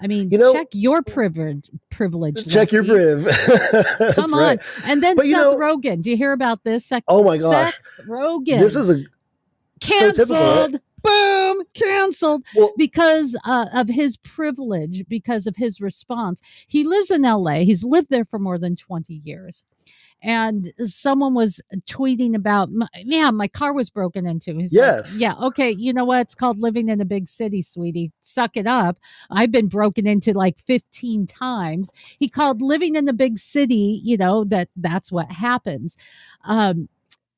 I 0.00 0.06
mean, 0.06 0.30
You 0.30 0.38
know- 0.38 0.52
check 0.52 0.68
your 0.72 1.02
privilege. 1.02 1.70
Privilege. 1.90 2.46
Check 2.52 2.70
your 2.72 2.84
priv. 2.84 3.26
Come 4.14 4.34
on. 4.34 4.40
right. 4.40 4.60
And 4.84 5.02
then 5.02 5.16
But 5.16 5.22
Seth 5.22 5.30
you 5.30 5.36
know- 5.36 5.56
Rogen. 5.56 6.02
Do 6.02 6.10
you 6.10 6.16
hear 6.16 6.32
about 6.32 6.64
this? 6.64 6.84
Seth, 6.84 7.02
Oh 7.08 7.24
my 7.24 7.38
gosh, 7.38 7.72
Seth 7.74 7.80
Rogen. 8.06 8.58
this 8.60 8.76
is 8.76 8.90
a 8.90 9.02
canceled. 9.80 10.28
typical, 10.28 10.36
right? 10.68 10.76
Boom, 11.02 11.62
canceled 11.74 12.42
well. 12.56 12.72
because 12.76 13.36
uh, 13.44 13.66
of 13.72 13.88
his 13.88 14.16
privilege, 14.18 15.04
because 15.08 15.46
of 15.46 15.54
his 15.56 15.80
response. 15.80 16.42
He 16.66 16.82
lives 16.84 17.10
in 17.12 17.22
LA. 17.22 17.60
He's 17.60 17.84
lived 17.84 18.08
there 18.10 18.24
for 18.24 18.38
more 18.40 18.58
than 18.58 18.74
20 18.74 19.14
years. 19.14 19.64
And 20.22 20.72
someone 20.78 21.34
was 21.34 21.60
tweeting 21.88 22.34
about, 22.34 22.68
"M- 22.70 22.88
yeah, 23.04 23.30
my 23.30 23.46
car 23.48 23.72
was 23.72 23.90
broken 23.90 24.26
into. 24.26 24.56
He's 24.56 24.72
like, 24.74 24.84
Yes. 24.86 25.20
yeah. 25.20 25.34
Okay. 25.34 25.70
You 25.70 25.92
know 25.92 26.04
what? 26.04 26.22
It's 26.22 26.34
called 26.34 26.58
living 26.58 26.88
in 26.88 27.00
a 27.00 27.04
big 27.04 27.28
city, 27.28 27.62
sweetie. 27.62 28.10
Suck 28.22 28.56
it 28.56 28.66
up. 28.66 28.98
I've 29.30 29.52
been 29.52 29.68
broken 29.68 30.06
into 30.06 30.32
like 30.32 30.58
15 30.58 31.26
times. 31.26 31.90
He 32.18 32.28
called 32.28 32.62
living 32.62 32.96
in 32.96 33.06
a 33.08 33.12
big 33.12 33.38
city, 33.38 34.00
you 34.02 34.16
know, 34.16 34.44
that 34.44 34.68
that's 34.76 35.12
what 35.12 35.30
happens. 35.30 35.96
Um, 36.44 36.88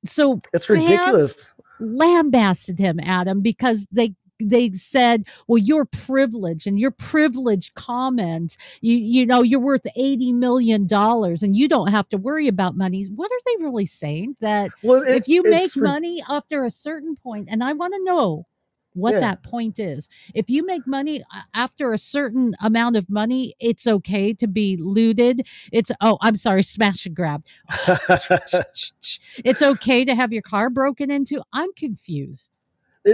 so 0.06 0.40
It's 0.54 0.70
ridiculous. 0.70 1.54
lambasted 1.80 2.78
him, 2.78 3.00
Adam, 3.00 3.40
because 3.42 3.86
they 3.92 4.14
they 4.40 4.70
said, 4.72 5.26
"Well, 5.46 5.58
your 5.58 5.84
privilege 5.84 6.66
and 6.66 6.78
your 6.78 6.90
privilege 6.90 7.72
comment, 7.74 8.56
you 8.80 8.96
you 8.96 9.26
know, 9.26 9.42
you're 9.42 9.60
worth 9.60 9.86
eighty 9.96 10.32
million 10.32 10.86
dollars, 10.86 11.42
and 11.42 11.56
you 11.56 11.68
don't 11.68 11.88
have 11.88 12.08
to 12.10 12.16
worry 12.18 12.48
about 12.48 12.76
money." 12.76 13.04
What 13.06 13.30
are 13.30 13.40
they 13.46 13.62
really 13.64 13.86
saying? 13.86 14.36
That 14.40 14.70
Well, 14.82 15.02
it- 15.02 15.16
if 15.16 15.28
you 15.28 15.42
make 15.44 15.74
ri- 15.76 15.82
money 15.82 16.22
after 16.28 16.64
a 16.64 16.70
certain 16.70 17.16
point, 17.16 17.48
and 17.50 17.62
I 17.64 17.72
want 17.72 17.94
to 17.94 18.04
know 18.04 18.46
what 18.94 19.12
Yeah. 19.14 19.20
that 19.20 19.42
point 19.44 19.78
is. 19.78 20.08
If 20.34 20.50
you 20.50 20.64
make 20.66 20.84
money 20.86 21.20
uh, 21.22 21.42
after 21.54 21.92
a 21.92 21.98
certain 21.98 22.56
amount 22.60 22.96
of 22.96 23.08
money, 23.08 23.54
it's 23.60 23.86
okay 23.86 24.32
to 24.34 24.46
be 24.48 24.76
looted. 24.76 25.46
It's 25.72 25.92
oh, 26.00 26.18
I'm 26.22 26.34
sorry, 26.36 26.62
smash 26.64 27.06
and 27.06 27.14
grab. 27.14 27.44
it's 29.44 29.62
okay 29.62 30.04
to 30.04 30.14
have 30.14 30.32
your 30.32 30.42
car 30.42 30.70
broken 30.70 31.10
into. 31.10 31.42
I'm 31.52 31.72
confused. 31.74 32.50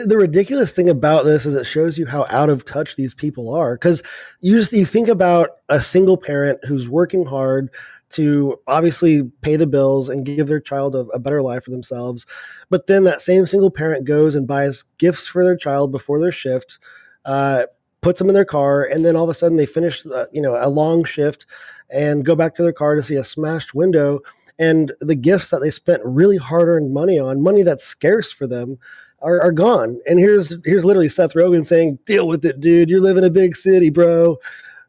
The 0.06 0.16
ridiculous 0.16 0.72
thing 0.72 0.88
about 0.88 1.24
this 1.24 1.46
is 1.46 1.54
it 1.54 1.64
shows 1.64 1.98
you 1.98 2.06
how 2.06 2.26
out 2.30 2.50
of 2.50 2.64
touch 2.64 2.96
these 2.96 3.14
people 3.14 3.54
are 3.54 3.76
because 3.76 4.02
you 4.40 4.56
just 4.56 4.72
you 4.72 4.84
think 4.84 5.08
about 5.08 5.50
a 5.68 5.80
single 5.80 6.16
parent 6.16 6.58
who's 6.64 6.88
working 6.88 7.24
hard 7.24 7.70
to 8.10 8.58
obviously 8.66 9.22
pay 9.40 9.56
the 9.56 9.66
bills 9.66 10.08
and 10.08 10.26
give 10.26 10.46
their 10.46 10.60
child 10.60 10.94
a, 10.94 11.00
a 11.14 11.18
better 11.18 11.42
life 11.42 11.64
for 11.64 11.70
themselves 11.70 12.26
but 12.70 12.86
then 12.86 13.04
that 13.04 13.20
same 13.20 13.46
single 13.46 13.70
parent 13.70 14.04
goes 14.04 14.34
and 14.34 14.48
buys 14.48 14.84
gifts 14.98 15.26
for 15.26 15.44
their 15.44 15.56
child 15.56 15.92
before 15.92 16.20
their 16.20 16.32
shift 16.32 16.78
uh, 17.24 17.62
puts 18.00 18.18
them 18.18 18.28
in 18.28 18.34
their 18.34 18.44
car 18.44 18.84
and 18.84 19.04
then 19.04 19.16
all 19.16 19.24
of 19.24 19.30
a 19.30 19.34
sudden 19.34 19.56
they 19.56 19.66
finish 19.66 20.04
uh, 20.06 20.24
you 20.32 20.42
know 20.42 20.56
a 20.60 20.68
long 20.68 21.04
shift 21.04 21.46
and 21.90 22.24
go 22.24 22.34
back 22.34 22.54
to 22.54 22.62
their 22.62 22.72
car 22.72 22.94
to 22.94 23.02
see 23.02 23.16
a 23.16 23.24
smashed 23.24 23.74
window 23.74 24.20
and 24.58 24.92
the 25.00 25.16
gifts 25.16 25.50
that 25.50 25.60
they 25.60 25.70
spent 25.70 26.00
really 26.04 26.36
hard 26.36 26.68
earned 26.68 26.92
money 26.92 27.18
on 27.18 27.42
money 27.42 27.62
that's 27.62 27.84
scarce 27.84 28.32
for 28.32 28.46
them 28.46 28.78
are, 29.24 29.40
are 29.42 29.52
gone. 29.52 30.00
And 30.06 30.18
here's 30.20 30.56
here's 30.64 30.84
literally 30.84 31.08
Seth 31.08 31.34
Rogen 31.34 31.66
saying, 31.66 31.98
"Deal 32.04 32.28
with 32.28 32.44
it, 32.44 32.60
dude. 32.60 32.90
You 32.90 33.00
live 33.00 33.16
in 33.16 33.24
a 33.24 33.30
big 33.30 33.56
city, 33.56 33.90
bro." 33.90 34.38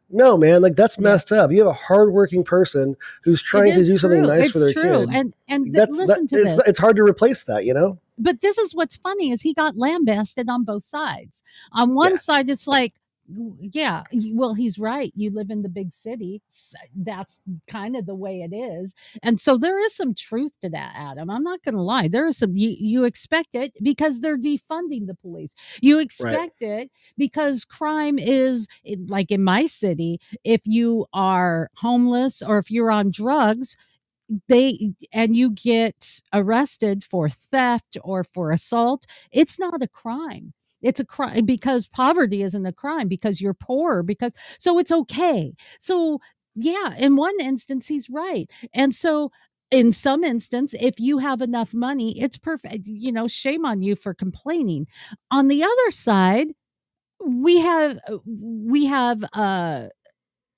No, 0.08 0.36
man, 0.36 0.62
like 0.62 0.76
that's 0.76 0.98
messed 1.00 1.32
up. 1.32 1.50
You 1.50 1.58
have 1.58 1.66
a 1.66 1.72
hardworking 1.72 2.44
person 2.44 2.96
who's 3.24 3.42
trying 3.42 3.74
to 3.74 3.84
do 3.84 3.98
something 3.98 4.22
nice 4.22 4.44
it's 4.44 4.52
for 4.52 4.60
their 4.60 4.72
true. 4.72 4.82
kid. 5.06 5.08
And 5.12 5.34
and 5.48 5.64
th- 5.64 5.74
that's 5.74 5.96
listen 5.96 6.22
that, 6.30 6.36
to 6.36 6.42
it's, 6.42 6.56
this. 6.56 6.68
it's 6.68 6.78
hard 6.78 6.94
to 6.96 7.02
replace 7.02 7.42
that, 7.44 7.64
you 7.64 7.74
know. 7.74 7.98
but 8.16 8.40
this 8.40 8.56
is 8.56 8.72
what's 8.72 8.96
funny 8.96 9.32
is 9.32 9.42
he 9.42 9.52
got 9.52 9.76
lambasted 9.76 10.48
on 10.48 10.62
both 10.62 10.84
sides. 10.84 11.42
On 11.72 11.94
one 11.94 12.12
Yeah. 12.12 12.16
side, 12.18 12.48
it's 12.50 12.68
like, 12.68 12.94
yeah, 13.60 14.02
well, 14.34 14.54
he's 14.54 14.78
right. 14.78 15.12
You 15.16 15.30
live 15.30 15.50
in 15.50 15.62
the 15.62 15.68
big 15.68 15.92
city. 15.92 16.42
That's 16.94 17.40
kind 17.66 17.96
of 17.96 18.06
the 18.06 18.14
way 18.14 18.42
it 18.42 18.54
is, 18.54 18.94
and 19.22 19.40
so 19.40 19.58
there 19.58 19.78
is 19.80 19.94
some 19.94 20.14
truth 20.14 20.52
to 20.62 20.68
that, 20.70 20.92
Adam. 20.96 21.30
I'm 21.30 21.42
not 21.42 21.62
going 21.62 21.74
to 21.74 21.82
lie. 21.82 22.08
There 22.08 22.26
is 22.28 22.38
some. 22.38 22.56
You 22.56 22.74
you 22.78 23.04
expect 23.04 23.50
it 23.54 23.72
because 23.82 24.20
they're 24.20 24.38
defunding 24.38 25.06
the 25.06 25.16
police. 25.20 25.54
You 25.80 25.98
expect 25.98 26.62
it 26.62 26.90
because 27.16 27.64
crime 27.64 28.18
is 28.18 28.68
like 29.08 29.30
in 29.30 29.42
my 29.44 29.66
city. 29.66 30.20
If 30.44 30.62
you 30.64 31.06
are 31.12 31.70
homeless 31.76 32.42
or 32.42 32.58
if 32.58 32.70
you're 32.70 32.90
on 32.90 33.10
drugs, 33.10 33.76
they 34.48 34.92
and 35.12 35.36
you 35.36 35.50
get 35.50 36.20
arrested 36.32 37.04
for 37.04 37.28
theft 37.28 37.96
or 38.02 38.24
for 38.24 38.50
assault 38.50 39.06
it's 39.30 39.58
not 39.58 39.82
a 39.82 39.88
crime 39.88 40.52
it's 40.82 41.00
a 41.00 41.04
crime 41.04 41.44
because 41.46 41.88
poverty 41.88 42.42
isn't 42.42 42.66
a 42.66 42.72
crime 42.72 43.08
because 43.08 43.40
you're 43.40 43.54
poor 43.54 44.02
because 44.02 44.32
so 44.58 44.78
it's 44.78 44.92
okay. 44.92 45.54
So 45.80 46.20
yeah 46.54 46.94
in 46.98 47.16
one 47.16 47.34
instance 47.40 47.86
he's 47.86 48.08
right. 48.10 48.50
And 48.74 48.94
so 48.94 49.30
in 49.70 49.92
some 49.92 50.24
instance 50.24 50.74
if 50.80 50.98
you 51.00 51.18
have 51.18 51.40
enough 51.42 51.74
money 51.74 52.20
it's 52.20 52.38
perfect 52.38 52.86
you 52.86 53.10
know 53.12 53.26
shame 53.28 53.64
on 53.66 53.82
you 53.82 53.96
for 53.96 54.14
complaining. 54.14 54.86
On 55.30 55.48
the 55.48 55.62
other 55.64 55.90
side 55.90 56.48
we 57.26 57.58
have 57.60 57.98
we 58.26 58.86
have 58.86 59.24
uh 59.34 59.86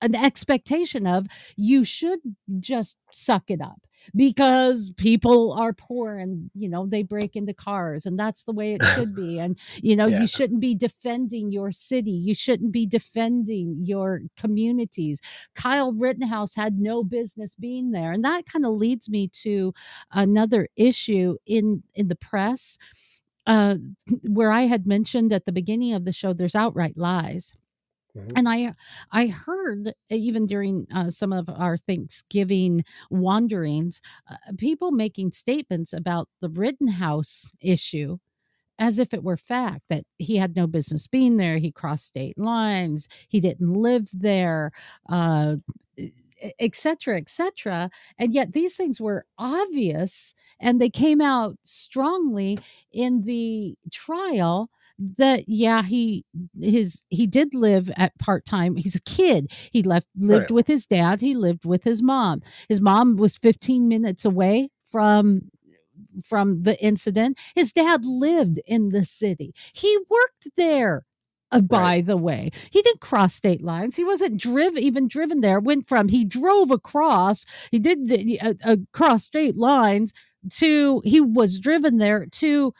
an 0.01 0.15
expectation 0.15 1.07
of 1.07 1.27
you 1.55 1.83
should 1.83 2.19
just 2.59 2.97
suck 3.11 3.43
it 3.49 3.61
up 3.61 3.81
because 4.15 4.91
people 4.97 5.53
are 5.53 5.73
poor 5.73 6.17
and 6.17 6.49
you 6.55 6.69
know 6.69 6.85
they 6.85 7.03
break 7.03 7.35
into 7.35 7.53
cars 7.53 8.05
and 8.05 8.17
that's 8.19 8.43
the 8.43 8.53
way 8.53 8.73
it 8.73 8.81
should 8.95 9.15
be. 9.15 9.39
And 9.39 9.57
you 9.81 9.95
know 9.95 10.07
Yeah. 10.07 10.21
you 10.21 10.27
shouldn't 10.27 10.61
be 10.61 10.75
defending 10.75 11.51
your 11.51 11.71
city. 11.71 12.11
You 12.11 12.35
shouldn't 12.35 12.71
be 12.71 12.85
defending 12.87 13.81
your 13.85 14.21
communities. 14.37 15.21
Kyle 15.55 15.93
rittenhouse 15.93 16.55
had 16.55 16.79
no 16.79 17.03
business 17.03 17.55
being 17.55 17.91
there. 17.91 18.11
And 18.11 18.23
that 18.25 18.45
kind 18.45 18.65
of 18.65 18.71
leads 18.73 19.09
me 19.09 19.27
to 19.43 19.73
another 20.11 20.69
issue 20.75 21.37
in 21.45 21.83
in 21.95 22.07
the 22.07 22.15
press 22.15 22.77
uh 23.47 23.75
where 24.27 24.51
i 24.51 24.63
had 24.63 24.85
mentioned 24.87 25.31
at 25.33 25.45
the 25.45 25.51
beginning 25.51 25.93
of 25.93 26.05
the 26.05 26.11
show 26.13 26.33
there's 26.33 26.55
outright 26.55 26.97
lies 26.97 27.53
Mhm. 28.15 28.35
and 28.35 28.47
i 28.49 28.73
i 29.11 29.27
heard 29.27 29.93
even 30.09 30.45
during 30.45 30.87
uh, 30.93 31.09
some 31.09 31.33
of 31.33 31.49
our 31.49 31.77
thanksgiving 31.77 32.83
wanderings 33.09 34.01
uh, 34.29 34.35
people 34.57 34.91
making 34.91 35.31
statements 35.31 35.93
about 35.93 36.29
the 36.41 36.49
rittenhouse 36.49 37.53
issue 37.61 38.17
as 38.79 38.99
if 38.99 39.13
it 39.13 39.23
were 39.23 39.37
fact 39.37 39.83
that 39.89 40.05
he 40.19 40.37
had 40.37 40.55
no 40.55 40.67
business 40.67 41.07
being 41.07 41.37
there 41.37 41.57
he 41.59 41.71
crossed 41.71 42.07
state 42.07 42.37
lines 42.37 43.07
he 43.29 43.39
didn't 43.39 43.73
live 43.73 44.09
there 44.13 44.71
uh 45.09 45.55
et 46.59 46.75
cetera, 46.75 47.17
et 47.17 47.29
cetera. 47.29 47.89
And 48.17 48.33
yet 48.33 48.53
these 48.53 48.75
things 48.75 49.01
were 49.01 49.25
obvious 49.37 50.33
and 50.59 50.79
they 50.79 50.89
came 50.89 51.21
out 51.21 51.57
strongly 51.63 52.59
in 52.91 53.23
the 53.23 53.75
trial 53.91 54.69
that 54.99 55.45
yeah 55.47 55.83
he 55.83 56.25
his 56.59 57.03
he 57.09 57.25
did 57.25 57.53
live 57.53 57.89
at 57.97 58.17
part-time 58.19 58.75
he's 58.75 58.95
a 58.95 59.01
kid 59.01 59.51
he 59.71 59.81
left 59.81 60.07
lived 60.17 60.51
Right. 60.51 60.51
with 60.51 60.67
his 60.67 60.85
dad 60.85 61.21
he 61.21 61.35
lived 61.35 61.65
with 61.65 61.83
his 61.85 62.01
mom. 62.03 62.41
His 62.67 62.81
mom 62.81 63.15
was 63.17 63.37
15 63.37 63.87
minutes 63.87 64.25
away 64.25 64.69
from 64.91 65.43
from 66.23 66.63
the 66.63 66.81
incident. 66.83 67.37
His 67.55 67.71
dad 67.73 68.05
lived 68.05 68.59
in 68.67 68.89
the 68.89 69.05
city. 69.05 69.53
He 69.73 69.97
worked 70.09 70.49
there 70.57 71.05
uh, 71.51 71.61
by 71.61 71.77
Right. 71.95 72.05
the 72.05 72.17
way. 72.17 72.51
He 72.71 72.81
didn't 72.81 73.01
cross 73.01 73.33
state 73.35 73.63
lines. 73.63 73.95
He 73.95 74.03
wasn't 74.03 74.37
driven 74.37 74.81
even 74.83 75.07
driven 75.07 75.41
there 75.41 75.59
went 75.59 75.87
from 75.87 76.09
he 76.09 76.25
drove 76.25 76.71
across 76.71 77.45
he 77.71 77.79
did 77.79 78.39
uh, 78.41 78.53
uh, 78.63 78.77
cross 78.93 79.23
state 79.23 79.57
lines 79.57 80.13
to 80.51 81.01
he 81.05 81.21
was 81.21 81.59
driven 81.59 81.97
there 81.97 82.25
to 82.33 82.73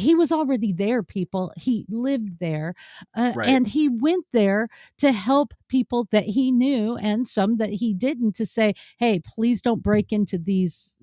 he 0.00 0.14
was 0.14 0.32
already 0.32 0.72
there 0.72 1.02
people 1.02 1.52
he 1.56 1.86
lived 1.90 2.38
there 2.40 2.74
uh, 3.16 3.32
Right. 3.36 3.48
and 3.48 3.66
he 3.66 3.88
went 3.88 4.24
there 4.32 4.68
to 4.98 5.12
help 5.12 5.54
people 5.68 6.08
that 6.12 6.24
he 6.24 6.52
knew 6.52 6.96
and 6.96 7.28
some 7.28 7.58
that 7.58 7.70
he 7.70 7.94
didn't 7.94 8.34
to 8.36 8.46
say 8.46 8.74
hey 8.98 9.20
please 9.20 9.62
don't 9.62 9.82
break 9.82 10.12
into 10.12 10.38
these 10.38 10.96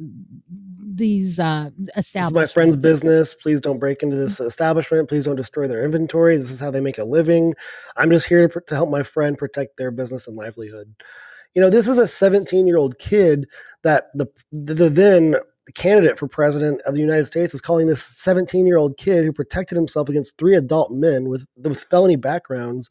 these 0.94 1.40
uh 1.40 1.70
This 1.78 1.90
is 1.90 1.98
establishments 1.98 2.34
my 2.34 2.48
friend's 2.48 2.76
business. 2.76 3.34
Please 3.34 3.62
don't 3.62 3.80
break 3.80 4.04
into 4.04 4.16
this 4.16 4.40
establishment. 4.40 5.10
Please 5.10 5.26
don't 5.26 5.36
destroy 5.36 5.68
their 5.68 5.84
inventory. 5.86 6.38
This 6.38 6.52
is 6.52 6.60
how 6.60 6.72
they 6.72 6.82
make 6.82 6.98
a 6.98 7.04
living. 7.04 7.54
I'm 7.98 8.10
just 8.10 8.28
here 8.28 8.48
to, 8.48 8.50
pr- 8.54 8.60
to 8.62 8.76
help 8.76 8.90
my 8.90 9.04
friend 9.04 9.38
protect 9.38 9.78
their 9.78 9.92
business 9.92 10.28
and 10.28 10.36
livelihood. 10.38 10.94
You 11.54 11.62
know, 11.62 11.70
this 11.70 11.88
is 11.88 11.98
a 11.98 12.08
17 12.08 12.68
year 12.68 12.78
old 12.78 13.00
kid 13.00 13.48
that 13.84 14.06
the, 14.16 14.28
the 14.52 15.44
the 15.68 15.74
candidate 15.74 16.18
for 16.18 16.28
president 16.28 16.82
of 16.88 16.94
the 16.94 17.02
United 17.02 17.26
States 17.26 17.54
is 17.54 17.62
calling 17.62 17.88
this 17.88 18.02
17 18.02 18.66
year 18.66 18.78
old 18.78 18.98
kid 18.98 19.26
who 19.26 19.34
protected 19.34 19.76
himself 19.76 20.10
against 20.10 20.38
three 20.38 20.56
adult 20.56 20.92
men 20.92 21.30
with 21.30 21.46
with 21.58 21.84
felony 21.84 22.16
backgrounds, 22.16 22.90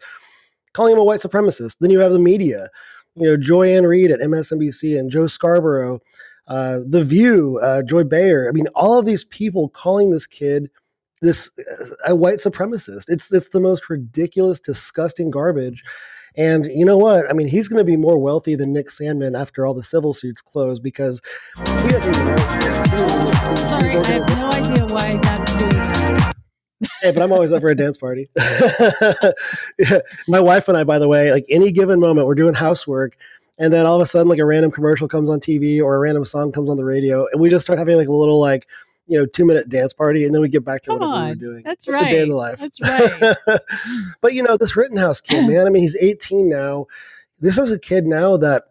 calling 0.75 0.93
him 0.93 0.99
a 0.99 1.05
white 1.05 1.21
supremacist. 1.21 1.77
Then 1.81 1.91
you 1.91 1.99
have 2.01 2.13
the 2.13 2.19
media, 2.19 2.69
you 3.15 3.27
know, 3.27 3.37
Joy-Ann 3.37 3.87
Reid 3.87 4.11
at 4.11 4.21
MSNBC 4.21 4.99
and 4.99 5.11
Joe 5.11 5.27
Scarborough 5.27 6.01
uh, 6.49 6.81
The 6.87 7.03
View, 7.03 7.59
uh, 7.63 7.83
Joy 7.83 8.05
Behar. 8.05 8.49
I 8.49 8.53
mean, 8.53 8.69
all 8.75 8.99
of 8.99 9.07
these 9.07 9.25
people 9.25 9.71
calling 9.71 10.11
this 10.11 10.27
kid 10.27 10.71
this 11.23 11.51
uh, 11.59 12.13
a 12.13 12.15
white 12.15 12.37
supremacist. 12.37 13.05
It's 13.09 13.33
it's 13.33 13.49
the 13.49 13.61
most 13.61 13.89
ridiculous, 13.89 14.61
disgusting 14.61 15.31
garbage. 15.31 15.83
And 16.37 16.67
you 16.67 16.85
know 16.85 16.99
what? 16.99 17.29
I 17.31 17.33
mean, 17.33 17.49
he's 17.49 17.69
going 17.69 17.79
to 17.79 17.85
be 17.85 17.97
more 17.97 18.19
wealthy 18.19 18.55
than 18.55 18.73
Nick 18.73 18.89
Sandmann 18.89 19.39
after 19.39 19.65
all 19.65 19.73
the 19.73 19.83
civil 19.83 20.13
suits 20.13 20.43
close 20.43 20.79
because 20.79 21.23
he 21.57 21.63
has 21.65 22.07
a 22.07 22.25
right 22.25 22.61
to 22.61 22.73
sue. 22.73 23.57
sorry 23.57 23.97
i 23.97 24.07
have 24.07 24.29
no 24.29 24.51
idea 24.51 24.87
why 24.87 25.17
that's 25.17 25.57
doing 25.57 25.71
that 25.71 26.37
Hey, 27.01 27.11
but 27.11 27.23
I'm 27.23 27.33
always 27.33 27.53
up 27.53 27.63
for 27.63 27.71
a 27.71 27.75
dance 27.75 27.97
party. 27.97 28.29
Yeah. 28.37 29.99
My 30.29 30.41
wife 30.41 30.69
and 30.69 30.77
I, 30.77 30.85
by 30.85 30.99
the 30.99 31.09
way, 31.09 31.33
like 31.33 31.47
any 31.49 31.73
given 31.73 31.99
moment, 32.01 32.27
we're 32.27 32.35
doing 32.35 32.53
housework, 32.53 33.17
and 33.59 33.73
then 33.73 33.87
all 33.87 33.97
of 33.97 34.03
a 34.03 34.07
sudden, 34.07 34.29
like 34.29 34.39
a 34.39 34.45
random 34.45 34.71
commercial 34.71 35.09
comes 35.09 35.31
on 35.31 35.41
TV 35.41 35.81
or 35.81 35.97
a 35.97 35.99
random 35.99 36.27
song 36.27 36.53
comes 36.53 36.69
on 36.69 36.77
the 36.77 36.85
radio, 36.85 37.27
and 37.33 37.41
we 37.41 37.49
just 37.49 37.65
start 37.65 37.79
having 37.79 37.97
like 37.97 38.09
a 38.09 38.13
little 38.13 38.39
like 38.39 38.67
you 39.07 39.19
know 39.19 39.27
two 39.27 39.45
minute 39.45 39.69
dance 39.69 39.93
party, 39.93 40.25
and 40.25 40.35
then 40.35 40.43
we 40.43 40.49
get 40.49 40.65
back 40.65 40.83
to 40.83 40.91
Come 40.91 41.01
whatever 41.01 41.13
we 41.13 41.19
on. 41.19 41.29
were 41.29 41.35
doing. 41.35 41.63
That's 41.65 41.87
Just 41.87 42.05
a 42.05 42.09
day 42.09 42.23
in 42.23 42.23
right. 42.23 42.29
the 42.29 42.35
life. 42.37 42.59
That's 42.59 42.81
right. 42.81 43.61
but 44.21 44.35
you 44.35 44.43
know, 44.43 44.57
this 44.57 44.77
Rittenhouse 44.77 45.21
kid, 45.21 45.49
man. 45.49 45.67
I 45.67 45.71
mean, 45.71 45.83
he's 45.83 45.97
18 45.97 46.49
now. 46.49 46.87
This 47.41 47.59
is 47.59 47.71
a 47.71 47.79
kid 47.79 48.07
now 48.07 48.37
that 48.39 48.65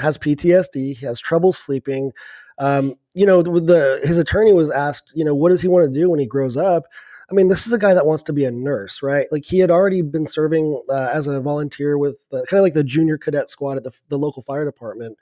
has 0.00 0.18
PTSD. 0.18 0.96
He 0.96 1.06
has 1.06 1.20
trouble 1.20 1.52
sleeping. 1.52 2.12
Um, 2.58 2.94
you 3.14 3.26
know, 3.26 3.42
the, 3.42 3.50
the 3.52 4.00
his 4.02 4.18
attorney 4.18 4.52
was 4.52 4.70
asked, 4.70 5.10
you 5.14 5.24
know, 5.24 5.34
what 5.34 5.50
does 5.50 5.60
he 5.60 5.68
want 5.68 5.84
to 5.86 6.00
do 6.00 6.10
when 6.10 6.20
he 6.20 6.26
grows 6.26 6.56
up? 6.56 6.84
I 7.30 7.34
mean, 7.34 7.48
this 7.48 7.66
is 7.66 7.72
a 7.72 7.78
guy 7.78 7.94
that 7.94 8.06
wants 8.06 8.22
to 8.24 8.32
be 8.32 8.44
a 8.44 8.50
nurse, 8.50 9.02
right? 9.02 9.26
Like 9.32 9.44
he 9.44 9.58
had 9.58 9.70
already 9.70 10.02
been 10.02 10.26
serving 10.26 10.82
uh, 10.90 11.08
as 11.12 11.26
a 11.26 11.40
volunteer 11.40 11.96
with 11.96 12.26
the, 12.30 12.46
kind 12.48 12.58
of 12.58 12.62
like 12.62 12.74
the 12.74 12.84
junior 12.84 13.16
cadet 13.16 13.48
squad 13.48 13.78
at 13.78 13.84
the, 13.84 13.92
the 14.08 14.18
local 14.18 14.42
fire 14.42 14.66
department. 14.66 15.16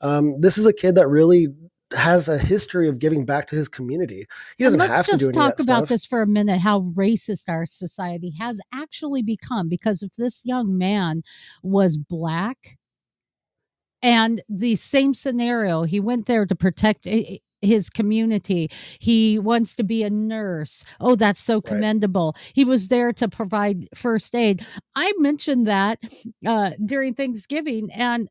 Um, 0.00 0.40
this 0.40 0.58
is 0.58 0.66
a 0.66 0.72
kid 0.72 0.96
that 0.96 1.06
really 1.06 1.48
has 1.94 2.28
a 2.28 2.38
history 2.38 2.88
of 2.88 2.98
giving 2.98 3.24
back 3.24 3.46
to 3.46 3.56
his 3.56 3.68
community. 3.68 4.26
He 4.58 4.64
doesn't 4.64 4.80
have 4.80 5.04
to 5.06 5.12
just 5.12 5.20
do 5.20 5.28
any 5.28 5.34
talk 5.34 5.52
of 5.52 5.56
that 5.58 5.62
about 5.64 5.78
stuff. 5.80 5.88
this 5.88 6.04
for 6.04 6.22
a 6.22 6.26
minute 6.26 6.60
how 6.60 6.80
racist 6.94 7.44
our 7.48 7.66
society 7.66 8.34
has 8.38 8.60
actually 8.72 9.22
become 9.22 9.68
because 9.68 10.02
if 10.02 10.12
this 10.12 10.40
young 10.44 10.76
man 10.76 11.22
was 11.62 11.96
black 11.96 12.78
and 14.02 14.42
the 14.48 14.76
same 14.76 15.14
scenario 15.14 15.84
he 15.84 16.00
went 16.00 16.26
there 16.26 16.46
to 16.46 16.54
protect 16.54 17.06
his 17.62 17.88
community 17.88 18.70
he 18.98 19.38
wants 19.38 19.74
to 19.74 19.82
be 19.82 20.02
a 20.02 20.10
nurse 20.10 20.84
oh 21.00 21.16
that's 21.16 21.40
so 21.40 21.60
commendable 21.60 22.36
he 22.52 22.64
was 22.64 22.88
there 22.88 23.12
to 23.12 23.28
provide 23.28 23.88
first 23.94 24.34
aid 24.34 24.64
i 24.94 25.12
mentioned 25.18 25.66
that 25.66 25.98
uh, 26.46 26.70
during 26.84 27.14
thanksgiving 27.14 27.90
and 27.92 28.28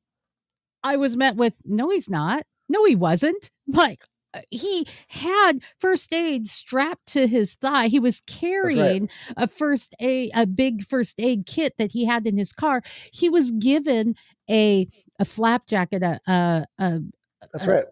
I 0.84 0.98
was 0.98 1.16
met 1.16 1.36
with, 1.36 1.56
no, 1.64 1.90
he's 1.90 2.10
not. 2.10 2.44
No, 2.74 2.84
he 2.86 2.96
wasn't. 2.96 3.52
Like, 3.68 4.04
uh, 4.34 4.42
he 4.50 4.86
had 5.10 5.60
first 5.80 6.12
aid 6.14 6.48
strapped 6.48 7.06
to 7.14 7.28
his 7.28 7.54
thigh. 7.56 7.88
He 7.88 8.00
was 8.00 8.22
carrying 8.28 9.10
a 9.38 9.48
first 9.48 9.94
aid, 10.00 10.32
a 10.34 10.46
big 10.48 10.84
first 10.84 11.20
aid 11.20 11.46
kit 11.46 11.76
that 11.78 11.92
he 11.92 12.04
had 12.06 12.26
in 12.28 12.38
his 12.38 12.52
car. 12.52 12.82
He 13.14 13.30
was 13.30 13.52
given 13.52 14.16
a 14.50 14.88
a 15.20 15.26
flap 15.26 15.68
jacket, 15.68 16.04
a, 16.04 16.20
a, 16.28 16.66
a 16.80 17.00
That's 17.54 17.68
uh, 17.68 17.72
right. 17.72 17.86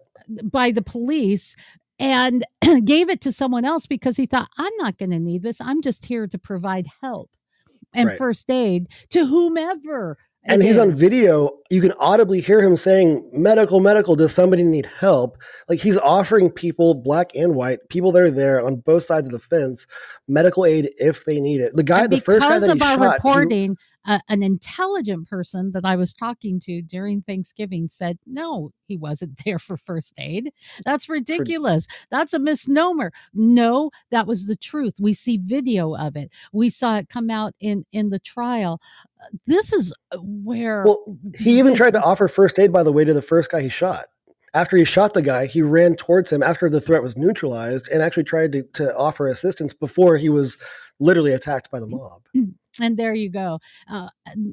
by 0.43 0.71
the 0.71 0.81
police 0.81 1.55
and 1.99 2.43
gave 2.85 3.09
it 3.09 3.21
to 3.21 3.31
someone 3.31 3.63
else 3.63 3.85
because 3.85 4.17
he 4.17 4.25
thought, 4.25 4.49
I'm 4.57 4.73
not 4.79 4.97
going 4.97 5.11
to 5.11 5.19
need 5.19 5.43
this. 5.43 5.61
I'm 5.61 5.81
just 5.83 6.05
here 6.05 6.27
to 6.27 6.37
provide 6.39 6.87
help 7.01 7.29
and 7.93 8.09
Right. 8.09 8.17
first 8.17 8.49
aid 8.49 8.87
to 9.11 9.25
whomever. 9.25 10.17
And 10.43 10.63
he's 10.63 10.77
on 10.77 10.93
video. 10.93 11.51
You 11.69 11.81
can 11.81 11.91
audibly 11.99 12.41
hear 12.41 12.61
him 12.61 12.75
saying, 12.75 13.29
"Medical, 13.31 13.79
medical. 13.79 14.15
Does 14.15 14.33
somebody 14.33 14.63
need 14.63 14.87
help?" 14.87 15.37
Like 15.69 15.79
he's 15.79 15.97
offering 15.99 16.49
people, 16.49 16.95
black 16.95 17.35
and 17.35 17.53
white, 17.53 17.79
people 17.89 18.11
that 18.13 18.23
are 18.23 18.31
there 18.31 18.65
on 18.65 18.77
both 18.77 19.03
sides 19.03 19.27
of 19.27 19.33
the 19.33 19.39
fence, 19.39 19.85
medical 20.27 20.65
aid 20.65 20.89
if 20.97 21.25
they 21.25 21.39
need 21.39 21.61
it. 21.61 21.75
The 21.75 21.83
guy, 21.83 22.03
And 22.03 22.11
the 22.11 22.19
first 22.19 22.41
guy 22.41 22.57
that 22.57 22.69
of 22.69 22.77
he 22.77 22.83
our 22.83 22.97
shot, 22.97 23.13
reporting, 23.17 23.77
uh, 24.05 24.19
an 24.29 24.43
intelligent 24.43 25.29
person 25.29 25.71
that 25.73 25.85
I 25.85 25.95
was 25.95 26.13
talking 26.13 26.59
to 26.61 26.81
during 26.81 27.21
Thanksgiving 27.21 27.89
said, 27.89 28.17
no, 28.25 28.71
he 28.87 28.97
wasn't 28.97 29.39
there 29.45 29.59
for 29.59 29.77
first 29.77 30.13
aid. 30.19 30.51
That's 30.85 31.09
ridiculous. 31.09 31.87
That's 32.09 32.33
a 32.33 32.39
misnomer. 32.39 33.11
No, 33.33 33.91
that 34.11 34.27
was 34.27 34.45
the 34.45 34.55
truth. 34.55 34.95
We 34.99 35.13
see 35.13 35.37
video 35.37 35.95
of 35.95 36.15
it. 36.15 36.31
We 36.53 36.69
saw 36.69 36.97
it 36.97 37.09
come 37.09 37.29
out 37.29 37.53
in 37.59 37.85
in 37.91 38.09
the 38.09 38.19
trial. 38.19 38.81
Uh, 39.21 39.27
This 39.45 39.73
is 39.73 39.93
uh, 40.11 40.17
where 40.21 40.83
Well, 40.85 41.17
he 41.37 41.57
even 41.59 41.75
tried 41.75 41.93
to 41.93 42.03
offer 42.03 42.27
first 42.27 42.59
aid, 42.59 42.71
by 42.71 42.83
the 42.83 42.91
way, 42.91 43.05
to 43.05 43.13
the 43.13 43.21
first 43.21 43.51
guy 43.51 43.61
he 43.61 43.69
shot. 43.69 44.05
After 44.53 44.75
he 44.75 44.83
shot 44.85 45.13
the 45.13 45.21
guy, 45.21 45.45
he 45.45 45.61
ran 45.61 45.95
towards 45.95 46.31
him 46.31 46.43
after 46.43 46.69
the 46.69 46.81
threat 46.81 47.03
was 47.03 47.15
neutralized 47.17 47.87
and 47.89 48.01
actually 48.01 48.25
tried 48.25 48.51
to, 48.53 48.63
to 48.73 48.95
offer 48.97 49.27
assistance 49.29 49.73
before 49.73 50.17
he 50.17 50.27
was 50.29 50.57
literally 50.99 51.31
attacked 51.33 51.71
by 51.71 51.79
the 51.79 51.87
mob. 51.87 52.21
And 52.81 52.97
there 52.97 53.13
you 53.13 53.29
go. 53.29 53.59
Uh, 53.89 54.09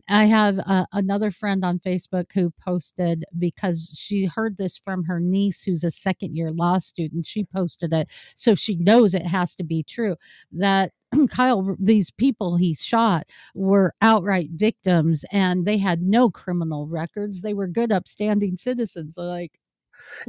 I 0.09 0.25
have 0.27 0.59
uh, 0.67 0.87
another 0.93 1.31
friend 1.31 1.65
on 1.65 1.79
Facebook 1.81 2.27
who 2.35 2.53
posted 2.65 3.25
because 3.39 3.93
she 3.97 4.27
heard 4.27 4.57
this 4.59 4.79
from 4.79 5.05
her 5.05 5.21
niece, 5.21 5.63
who's 5.63 5.85
a 5.85 5.91
second 5.91 6.37
year 6.37 6.51
law 6.53 6.79
student. 6.79 7.27
She 7.27 7.45
posted 7.45 7.93
it, 7.93 8.09
so 8.37 8.55
she 8.55 8.77
knows 8.77 9.15
it 9.15 9.27
has 9.27 9.55
to 9.57 9.65
be 9.65 9.83
true 9.83 10.17
that 10.53 10.93
Kyle, 11.31 11.77
these 11.79 12.11
people 12.11 12.57
he 12.57 12.75
shot 12.75 13.29
were 13.55 13.95
outright 14.03 14.51
victims 14.53 15.25
and 15.33 15.67
they 15.67 15.79
had 15.79 16.03
no 16.03 16.31
criminal 16.31 16.87
records. 16.87 17.43
They 17.43 17.55
were 17.55 17.67
good, 17.69 17.93
upstanding 17.93 18.57
citizens. 18.57 19.17
Like, 19.17 19.59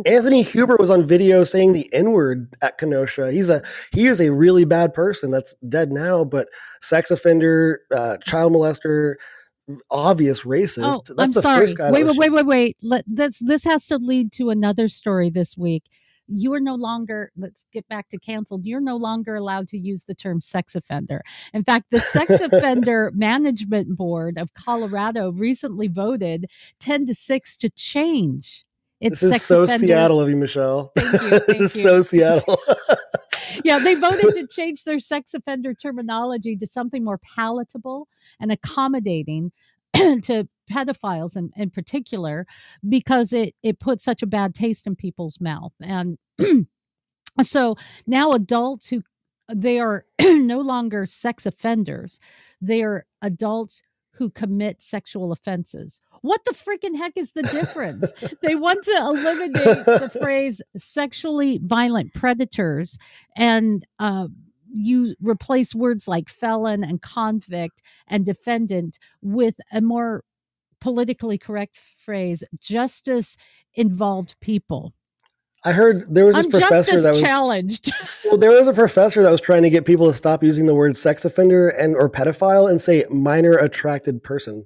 Anthony 0.06 0.42
Huber 0.42 0.78
was 0.78 0.90
on 0.90 1.06
video 1.06 1.44
saying 1.44 1.74
the 1.74 1.92
N 1.94 2.12
word 2.12 2.54
at 2.62 2.78
Kenosha. 2.78 3.32
He's 3.32 3.50
a 3.50 3.62
he 3.92 4.08
is 4.08 4.20
a 4.20 4.32
really 4.32 4.66
bad 4.66 4.94
person 4.94 5.32
that's 5.32 5.54
dead 5.68 5.92
now, 5.92 6.24
but 6.24 6.48
sex 6.82 7.12
offender, 7.12 7.82
uh, 7.96 8.18
child 8.18 8.54
molester, 8.54 9.16
obvious 9.92 10.42
racist. 10.44 10.96
oh, 10.96 11.04
that's 11.08 11.22
I'm 11.22 11.32
the 11.32 11.42
sorry. 11.42 11.62
first 11.62 11.78
guy. 11.78 11.92
Wait, 11.92 12.06
wait, 12.06 12.18
wait, 12.18 12.32
wait, 12.32 12.46
wait. 12.46 12.78
Let 12.82 13.04
this 13.08 13.40
this 13.40 13.64
has 13.64 13.88
to 13.88 13.98
lead 13.98 14.32
to 14.34 14.50
another 14.50 14.90
story 14.90 15.30
this 15.30 15.58
week. 15.58 15.84
You 16.32 16.54
are 16.54 16.60
no 16.60 16.76
longer, 16.76 17.32
let's 17.36 17.66
get 17.74 17.88
back 17.88 18.10
to 18.10 18.20
canceled. 18.20 18.64
You're 18.64 18.80
no 18.82 18.98
longer 18.98 19.36
allowed 19.36 19.68
to 19.70 19.80
use 19.80 20.06
the 20.06 20.14
term 20.14 20.42
sex 20.42 20.76
offender. 20.76 21.24
In 21.56 21.64
fact, 21.64 21.88
the 21.90 22.00
Sex 22.00 22.30
Offender 22.40 23.12
Management 23.16 23.98
Board 23.98 24.38
of 24.38 24.54
Colorado 24.54 25.32
recently 25.32 25.88
voted 25.88 26.46
10 26.80 27.08
to 27.08 27.16
6 27.16 27.58
to 27.58 27.70
change 27.72 28.64
its 29.02 29.22
This 29.22 29.36
is 29.38 29.44
so 29.44 29.64
offender. 29.64 29.88
Seattle 29.88 30.20
of 30.20 30.30
you, 30.30 30.36
Michelle. 30.36 30.92
Thank 30.98 31.22
you, 31.22 31.30
this 31.48 31.60
is 31.60 31.76
you. 31.78 31.84
so 31.84 32.02
Seattle. 32.02 32.60
yeah, 33.64 33.80
they 33.80 33.96
voted 33.96 34.34
to 34.36 34.48
change 34.52 34.84
their 34.84 35.00
sex 35.00 35.34
offender 35.34 35.74
terminology 35.74 36.56
to 36.58 36.68
something 36.68 37.04
more 37.04 37.20
palatable 37.20 38.08
and 38.40 38.52
accommodating 38.52 39.52
to 39.94 40.48
pedophiles 40.72 41.36
in, 41.36 41.52
in 41.56 41.70
particular 41.70 42.46
because 42.88 43.34
it 43.34 43.56
it 43.64 43.80
puts 43.80 44.04
such 44.04 44.22
a 44.22 44.28
bad 44.28 44.54
taste 44.54 44.86
in 44.86 44.96
people's 44.96 45.42
mouth 45.42 45.74
and 45.82 46.18
so 47.42 47.76
now 48.06 48.32
adults 48.34 48.88
who 48.88 49.02
they 49.52 49.80
are 49.80 50.06
no 50.22 50.60
longer 50.60 51.08
sex 51.08 51.48
offenders 51.48 52.20
they 52.62 52.84
are 52.84 53.04
adults 53.24 53.82
who 54.12 54.30
commit 54.30 54.80
sexual 54.84 55.32
offenses 55.32 56.02
what 56.22 56.44
the 56.46 56.54
freaking 56.54 56.98
heck 56.98 57.14
is 57.16 57.32
the 57.34 57.44
difference 57.44 58.12
they 58.42 58.56
want 58.56 58.84
to 58.84 58.96
eliminate 58.98 59.86
the 59.86 60.12
phrase 60.22 60.62
sexually 60.78 61.60
violent 61.64 62.14
predators 62.14 62.98
and 63.36 63.86
uh, 64.00 64.28
you 64.72 65.16
replace 65.22 65.74
words 65.74 66.08
like 66.08 66.30
felon 66.30 66.84
and 66.84 67.02
convict 67.02 67.82
and 68.08 68.26
defendant 68.26 69.00
with 69.22 69.56
a 69.72 69.82
more 69.82 70.24
politically 70.80 71.38
correct 71.38 71.80
phrase 71.98 72.44
justice 72.60 73.38
involved 73.76 74.36
people 74.40 74.94
I 75.66 75.74
heard 75.74 76.14
there 76.14 76.26
was 76.26 76.38
this 76.38 76.46
i'm 76.46 76.52
professor 76.52 77.02
that 77.02 77.10
was 77.10 77.20
challenged 77.20 77.92
well, 78.30 78.38
there 78.38 78.52
was 78.52 78.68
a 78.68 78.74
professor 78.74 79.24
that 79.24 79.32
was 79.32 79.42
trying 79.42 79.64
to 79.64 79.70
get 79.70 79.86
people 79.86 80.08
to 80.08 80.14
stop 80.14 80.44
using 80.44 80.68
the 80.68 80.76
word 80.76 80.96
sex 80.96 81.26
offender 81.26 81.70
and 81.70 81.96
or 81.96 82.10
pedophile 82.10 82.70
and 82.70 82.80
say 82.82 83.06
minor 83.10 83.58
attracted 83.58 84.24
person. 84.24 84.66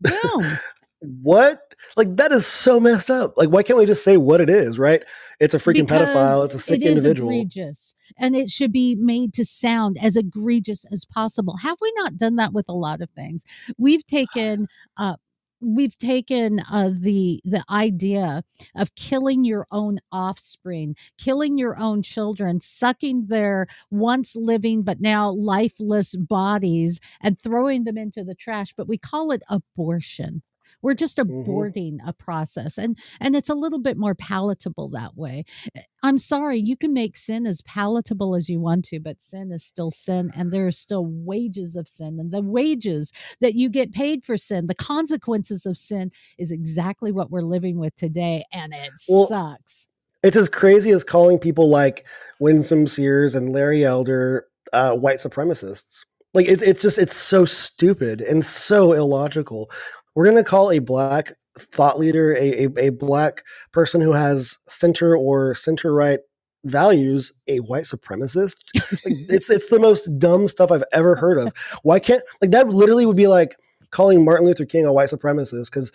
Boom. 0.00 0.58
What? 1.00 1.74
Like 1.96 2.16
that 2.16 2.32
is 2.32 2.46
so 2.46 2.78
messed 2.80 3.10
up. 3.10 3.34
Like 3.36 3.48
why 3.50 3.62
can't 3.62 3.78
we 3.78 3.86
just 3.86 4.04
say 4.04 4.16
what 4.16 4.40
it 4.40 4.50
is, 4.50 4.78
right? 4.78 5.02
It's 5.40 5.54
a 5.54 5.58
freaking 5.58 5.86
Because 5.86 6.08
pedophile. 6.08 6.44
It's 6.44 6.54
a 6.54 6.58
sick 6.58 6.82
it 6.82 6.84
is 6.84 6.98
individual. 6.98 7.30
egregious 7.30 7.94
and 8.18 8.36
it 8.36 8.50
should 8.50 8.72
be 8.72 8.94
made 8.96 9.32
to 9.34 9.44
sound 9.44 9.98
as 10.02 10.16
egregious 10.16 10.84
as 10.92 11.04
possible 11.04 11.56
have 11.56 11.78
we 11.80 11.92
not 11.96 12.16
done 12.16 12.36
that 12.36 12.52
with 12.52 12.66
a 12.68 12.72
lot 12.74 13.00
of 13.00 13.08
things 13.10 13.44
we've 13.78 14.06
taken 14.06 14.66
uh 14.96 15.16
we've 15.62 15.96
taken 15.98 16.60
uh, 16.70 16.90
the 17.00 17.40
the 17.44 17.62
idea 17.70 18.42
of 18.76 18.94
killing 18.94 19.44
your 19.44 19.66
own 19.70 19.98
offspring 20.10 20.96
killing 21.18 21.58
your 21.58 21.76
own 21.78 22.02
children 22.02 22.60
sucking 22.60 23.26
their 23.26 23.66
once 23.90 24.34
living 24.34 24.82
but 24.82 25.00
now 25.00 25.30
lifeless 25.30 26.16
bodies 26.16 26.98
and 27.22 27.40
throwing 27.42 27.84
them 27.84 27.98
into 27.98 28.24
the 28.24 28.34
trash 28.34 28.72
but 28.76 28.88
we 28.88 28.96
call 28.96 29.30
it 29.32 29.42
abortion 29.50 30.42
we're 30.82 30.94
just 30.94 31.18
aborting 31.18 31.94
a 31.94 31.98
mm-hmm. 31.98 32.08
uh, 32.08 32.12
process 32.12 32.78
and 32.78 32.98
and 33.20 33.36
it's 33.36 33.48
a 33.48 33.54
little 33.54 33.80
bit 33.80 33.96
more 33.96 34.14
palatable 34.14 34.88
that 34.88 35.16
way 35.16 35.44
eh, 35.74 35.82
I'm 36.02 36.18
sorry, 36.18 36.58
you 36.58 36.76
can 36.76 36.92
make 36.92 37.16
sin 37.16 37.46
as 37.46 37.60
palatable 37.62 38.34
as 38.34 38.48
you 38.48 38.60
want 38.60 38.84
to, 38.86 39.00
but 39.00 39.20
sin 39.20 39.52
is 39.52 39.64
still 39.64 39.90
sin, 39.90 40.32
and 40.34 40.50
there 40.50 40.66
are 40.66 40.72
still 40.72 41.06
wages 41.06 41.76
of 41.76 41.88
sin. 41.88 42.18
And 42.18 42.32
the 42.32 42.40
wages 42.40 43.12
that 43.40 43.54
you 43.54 43.68
get 43.68 43.92
paid 43.92 44.24
for 44.24 44.36
sin, 44.36 44.66
the 44.66 44.74
consequences 44.74 45.66
of 45.66 45.76
sin, 45.76 46.10
is 46.38 46.50
exactly 46.50 47.12
what 47.12 47.30
we're 47.30 47.42
living 47.42 47.78
with 47.78 47.94
today. 47.96 48.44
And 48.52 48.72
it 48.72 48.90
Well, 49.08 49.26
sucks. 49.26 49.88
It's 50.22 50.36
as 50.36 50.48
crazy 50.48 50.90
as 50.90 51.04
calling 51.04 51.38
people 51.38 51.68
like 51.68 52.06
Winsome 52.40 52.86
Sears 52.86 53.34
and 53.34 53.52
Larry 53.52 53.84
Elder 53.84 54.46
uh, 54.72 54.92
white 54.94 55.18
supremacists. 55.18 56.04
Like 56.32 56.46
it's 56.46 56.62
it's 56.62 56.80
just 56.80 56.98
it's 56.98 57.16
so 57.16 57.44
stupid 57.44 58.20
and 58.20 58.44
so 58.44 58.92
illogical. 58.92 59.70
We're 60.14 60.24
gonna 60.26 60.44
call 60.44 60.70
a 60.70 60.78
black 60.78 61.32
thought 61.58 61.98
leader, 61.98 62.34
a, 62.34 62.64
a, 62.64 62.86
a 62.86 62.90
black 62.90 63.42
person 63.72 64.00
who 64.00 64.12
has 64.12 64.58
center 64.66 65.16
or 65.16 65.54
center 65.54 65.92
right 65.92 66.20
values, 66.64 67.32
a 67.48 67.60
white 67.60 67.84
supremacist. 67.84 68.56
like, 68.74 68.84
it's 69.28 69.50
it's 69.50 69.68
the 69.68 69.78
most 69.78 70.06
dumb 70.18 70.48
stuff 70.48 70.70
I've 70.70 70.84
ever 70.92 71.14
heard 71.14 71.38
of. 71.38 71.52
Why 71.82 71.98
can't 71.98 72.22
like 72.40 72.50
that? 72.50 72.68
Literally 72.68 73.06
would 73.06 73.16
be 73.16 73.28
like 73.28 73.56
calling 73.90 74.24
Martin 74.24 74.46
Luther 74.46 74.64
King 74.66 74.86
a 74.86 74.92
white 74.92 75.08
supremacist 75.08 75.66
because 75.66 75.92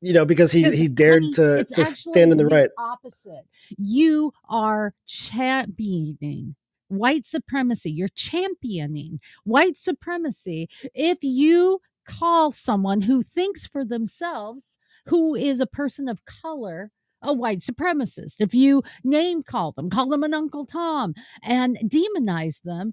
you 0.00 0.12
know 0.12 0.24
because 0.24 0.52
he 0.52 0.70
he 0.74 0.88
dared 0.88 1.22
honey, 1.22 1.32
to 1.32 1.64
to 1.64 1.84
stand 1.84 2.32
in 2.32 2.38
the 2.38 2.46
right. 2.46 2.70
Opposite. 2.78 3.46
You 3.76 4.32
are 4.48 4.94
championing 5.06 6.56
white 6.88 7.26
supremacy. 7.26 7.90
You're 7.90 8.08
championing 8.08 9.20
white 9.44 9.76
supremacy. 9.76 10.68
If 10.94 11.18
you 11.22 11.80
call 12.08 12.52
someone 12.52 13.02
who 13.02 13.22
thinks 13.22 13.66
for 13.66 13.84
themselves, 13.84 14.78
who 15.06 15.34
is 15.34 15.60
a 15.60 15.66
person 15.66 16.08
of 16.08 16.24
color, 16.24 16.90
a 17.22 17.32
white 17.32 17.58
supremacist, 17.58 18.36
if 18.40 18.54
you 18.54 18.82
name 19.04 19.42
call 19.42 19.72
them, 19.72 19.90
call 19.90 20.08
them 20.08 20.22
an 20.22 20.34
Uncle 20.34 20.66
Tom, 20.66 21.14
and 21.42 21.78
demonize 21.84 22.62
them, 22.62 22.92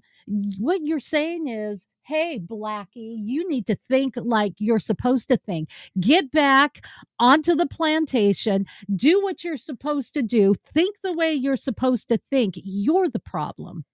what 0.58 0.80
you're 0.82 1.00
saying 1.00 1.48
is, 1.48 1.86
hey, 2.02 2.38
Blackie, 2.38 3.16
you 3.18 3.48
need 3.48 3.66
to 3.66 3.76
think 3.88 4.14
like 4.16 4.54
you're 4.58 4.78
supposed 4.78 5.28
to 5.28 5.36
think. 5.36 5.68
Get 5.98 6.30
back 6.30 6.84
onto 7.18 7.54
the 7.54 7.66
plantation, 7.66 8.66
do 8.94 9.20
what 9.22 9.42
you're 9.42 9.56
supposed 9.56 10.14
to 10.14 10.22
do, 10.22 10.54
think 10.64 10.96
the 11.02 11.12
way 11.12 11.32
you're 11.32 11.56
supposed 11.56 12.08
to 12.08 12.18
think. 12.30 12.54
You're 12.56 13.08
the 13.08 13.18
problem. 13.20 13.84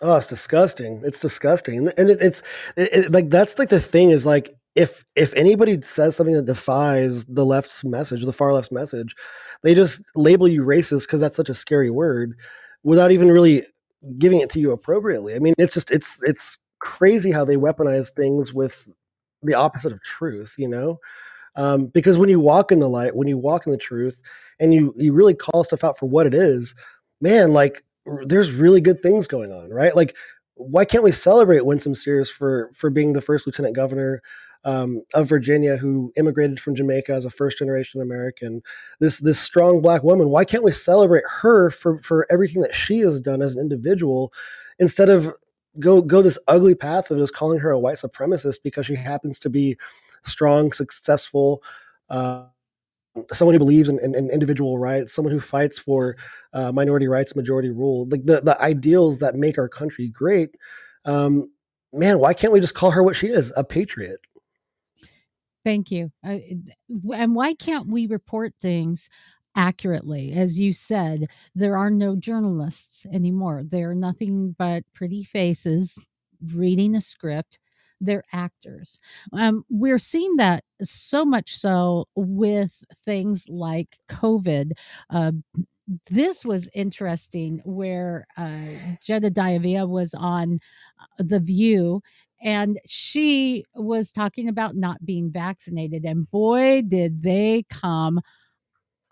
Oh, 0.00 0.16
it's 0.16 0.28
disgusting. 0.28 1.02
It's 1.04 1.18
disgusting, 1.18 1.88
and 1.98 2.10
it, 2.10 2.18
it's 2.20 2.42
it, 2.76 3.12
like 3.12 3.30
that's 3.30 3.58
like 3.58 3.68
the 3.68 3.80
thing 3.80 4.10
is 4.10 4.24
like 4.24 4.56
if 4.74 5.04
if 5.16 5.34
anybody 5.34 5.80
says 5.82 6.16
something 6.16 6.36
that 6.36 6.46
defies 6.46 7.24
the 7.26 7.44
left's 7.44 7.84
message, 7.84 8.24
the 8.24 8.32
far 8.32 8.52
left's 8.52 8.72
message, 8.72 9.14
they 9.62 9.74
just 9.74 10.02
label 10.14 10.48
you 10.48 10.62
racist 10.62 11.06
because 11.06 11.20
that's 11.20 11.36
such 11.36 11.48
a 11.48 11.54
scary 11.54 11.90
word, 11.90 12.34
without 12.84 13.10
even 13.10 13.30
really 13.30 13.64
giving 14.18 14.40
it 14.40 14.50
to 14.50 14.60
you 14.60 14.70
appropriately. 14.70 15.34
I 15.34 15.38
mean, 15.38 15.54
it's 15.58 15.74
just 15.74 15.90
it's 15.90 16.22
it's 16.22 16.58
crazy 16.80 17.32
how 17.32 17.44
they 17.44 17.56
weaponize 17.56 18.10
things 18.14 18.52
with 18.52 18.88
the 19.42 19.54
opposite 19.54 19.92
of 19.92 20.02
truth. 20.02 20.54
You 20.58 20.68
know, 20.68 20.98
um, 21.56 21.86
because 21.86 22.18
when 22.18 22.28
you 22.28 22.40
walk 22.40 22.70
in 22.70 22.78
the 22.78 22.88
light, 22.88 23.16
when 23.16 23.28
you 23.28 23.38
walk 23.38 23.66
in 23.66 23.72
the 23.72 23.78
truth, 23.78 24.20
and 24.60 24.72
you 24.74 24.94
you 24.96 25.12
really 25.12 25.34
call 25.34 25.64
stuff 25.64 25.84
out 25.84 25.98
for 25.98 26.06
what 26.06 26.26
it 26.26 26.34
is, 26.34 26.74
man, 27.20 27.52
like 27.52 27.82
there's 28.26 28.50
really 28.50 28.80
good 28.80 29.02
things 29.02 29.26
going 29.26 29.52
on, 29.52 29.70
right? 29.70 29.94
Like, 29.94 30.16
why 30.58 30.84
can't 30.84 31.04
we 31.04 31.12
celebrate 31.12 31.64
Winsome 31.64 31.94
Sears 31.94 32.30
for 32.30 32.70
for 32.74 32.90
being 32.90 33.12
the 33.12 33.20
first 33.20 33.46
lieutenant 33.46 33.74
governor 33.74 34.22
um, 34.64 35.02
of 35.14 35.28
Virginia 35.28 35.76
who 35.76 36.12
immigrated 36.16 36.60
from 36.60 36.74
Jamaica 36.74 37.12
as 37.12 37.24
a 37.24 37.30
first 37.30 37.58
generation 37.58 38.02
American? 38.02 38.60
This 39.00 39.18
this 39.18 39.38
strong 39.38 39.80
black 39.80 40.02
woman. 40.02 40.30
Why 40.30 40.44
can't 40.44 40.64
we 40.64 40.72
celebrate 40.72 41.24
her 41.40 41.70
for 41.70 42.00
for 42.02 42.26
everything 42.30 42.60
that 42.62 42.74
she 42.74 42.98
has 43.00 43.20
done 43.20 43.40
as 43.40 43.54
an 43.54 43.60
individual, 43.60 44.32
instead 44.78 45.08
of 45.08 45.32
go 45.78 46.02
go 46.02 46.22
this 46.22 46.38
ugly 46.48 46.74
path 46.74 47.10
of 47.10 47.18
just 47.18 47.34
calling 47.34 47.60
her 47.60 47.70
a 47.70 47.78
white 47.78 47.96
supremacist 47.96 48.58
because 48.64 48.86
she 48.86 48.96
happens 48.96 49.38
to 49.38 49.50
be 49.50 49.76
strong, 50.24 50.72
successful. 50.72 51.62
Uh, 52.10 52.46
someone 53.32 53.54
who 53.54 53.58
believes 53.58 53.88
in, 53.88 53.98
in, 54.00 54.14
in, 54.14 54.30
individual 54.30 54.78
rights, 54.78 55.12
someone 55.12 55.32
who 55.32 55.40
fights 55.40 55.78
for 55.78 56.16
uh, 56.52 56.72
minority 56.72 57.08
rights, 57.08 57.36
majority 57.36 57.70
rule, 57.70 58.06
like 58.08 58.24
the 58.24 58.40
the 58.40 58.60
ideals 58.60 59.18
that 59.18 59.34
make 59.34 59.58
our 59.58 59.68
country 59.68 60.08
great. 60.08 60.50
Um, 61.04 61.50
man, 61.92 62.18
why 62.18 62.34
can't 62.34 62.52
we 62.52 62.60
just 62.60 62.74
call 62.74 62.90
her 62.90 63.02
what 63.02 63.16
she 63.16 63.28
is, 63.28 63.52
a 63.56 63.64
patriot? 63.64 64.20
Thank 65.64 65.90
you. 65.90 66.10
Uh, 66.24 66.38
and 67.14 67.34
why 67.34 67.54
can't 67.54 67.88
we 67.88 68.06
report 68.06 68.54
things 68.60 69.10
accurately? 69.54 70.32
As 70.32 70.58
you 70.58 70.72
said, 70.72 71.28
there 71.54 71.76
are 71.76 71.90
no 71.90 72.16
journalists 72.16 73.04
anymore. 73.12 73.62
They're 73.64 73.94
nothing 73.94 74.54
but 74.58 74.84
pretty 74.94 75.24
faces 75.24 75.98
reading 76.54 76.94
a 76.94 77.00
script 77.00 77.58
they're 78.00 78.24
actors. 78.32 78.98
Um, 79.32 79.64
we're 79.70 79.98
seeing 79.98 80.36
that 80.36 80.64
so 80.82 81.24
much 81.24 81.56
so 81.56 82.06
with 82.14 82.72
things 83.04 83.46
like 83.48 83.98
COVID. 84.08 84.72
Uh, 85.10 85.32
this 86.10 86.44
was 86.44 86.68
interesting 86.74 87.60
where 87.64 88.26
uh, 88.36 88.66
Jedediah 89.02 89.60
Bila 89.60 89.88
was 89.88 90.14
on 90.14 90.60
uh, 91.00 91.22
The 91.24 91.40
View 91.40 92.02
and 92.42 92.78
she 92.86 93.64
was 93.74 94.12
talking 94.12 94.48
about 94.48 94.76
not 94.76 95.04
being 95.04 95.30
vaccinated. 95.30 96.04
And 96.04 96.30
boy, 96.30 96.82
did 96.82 97.22
they 97.22 97.64
come 97.68 98.20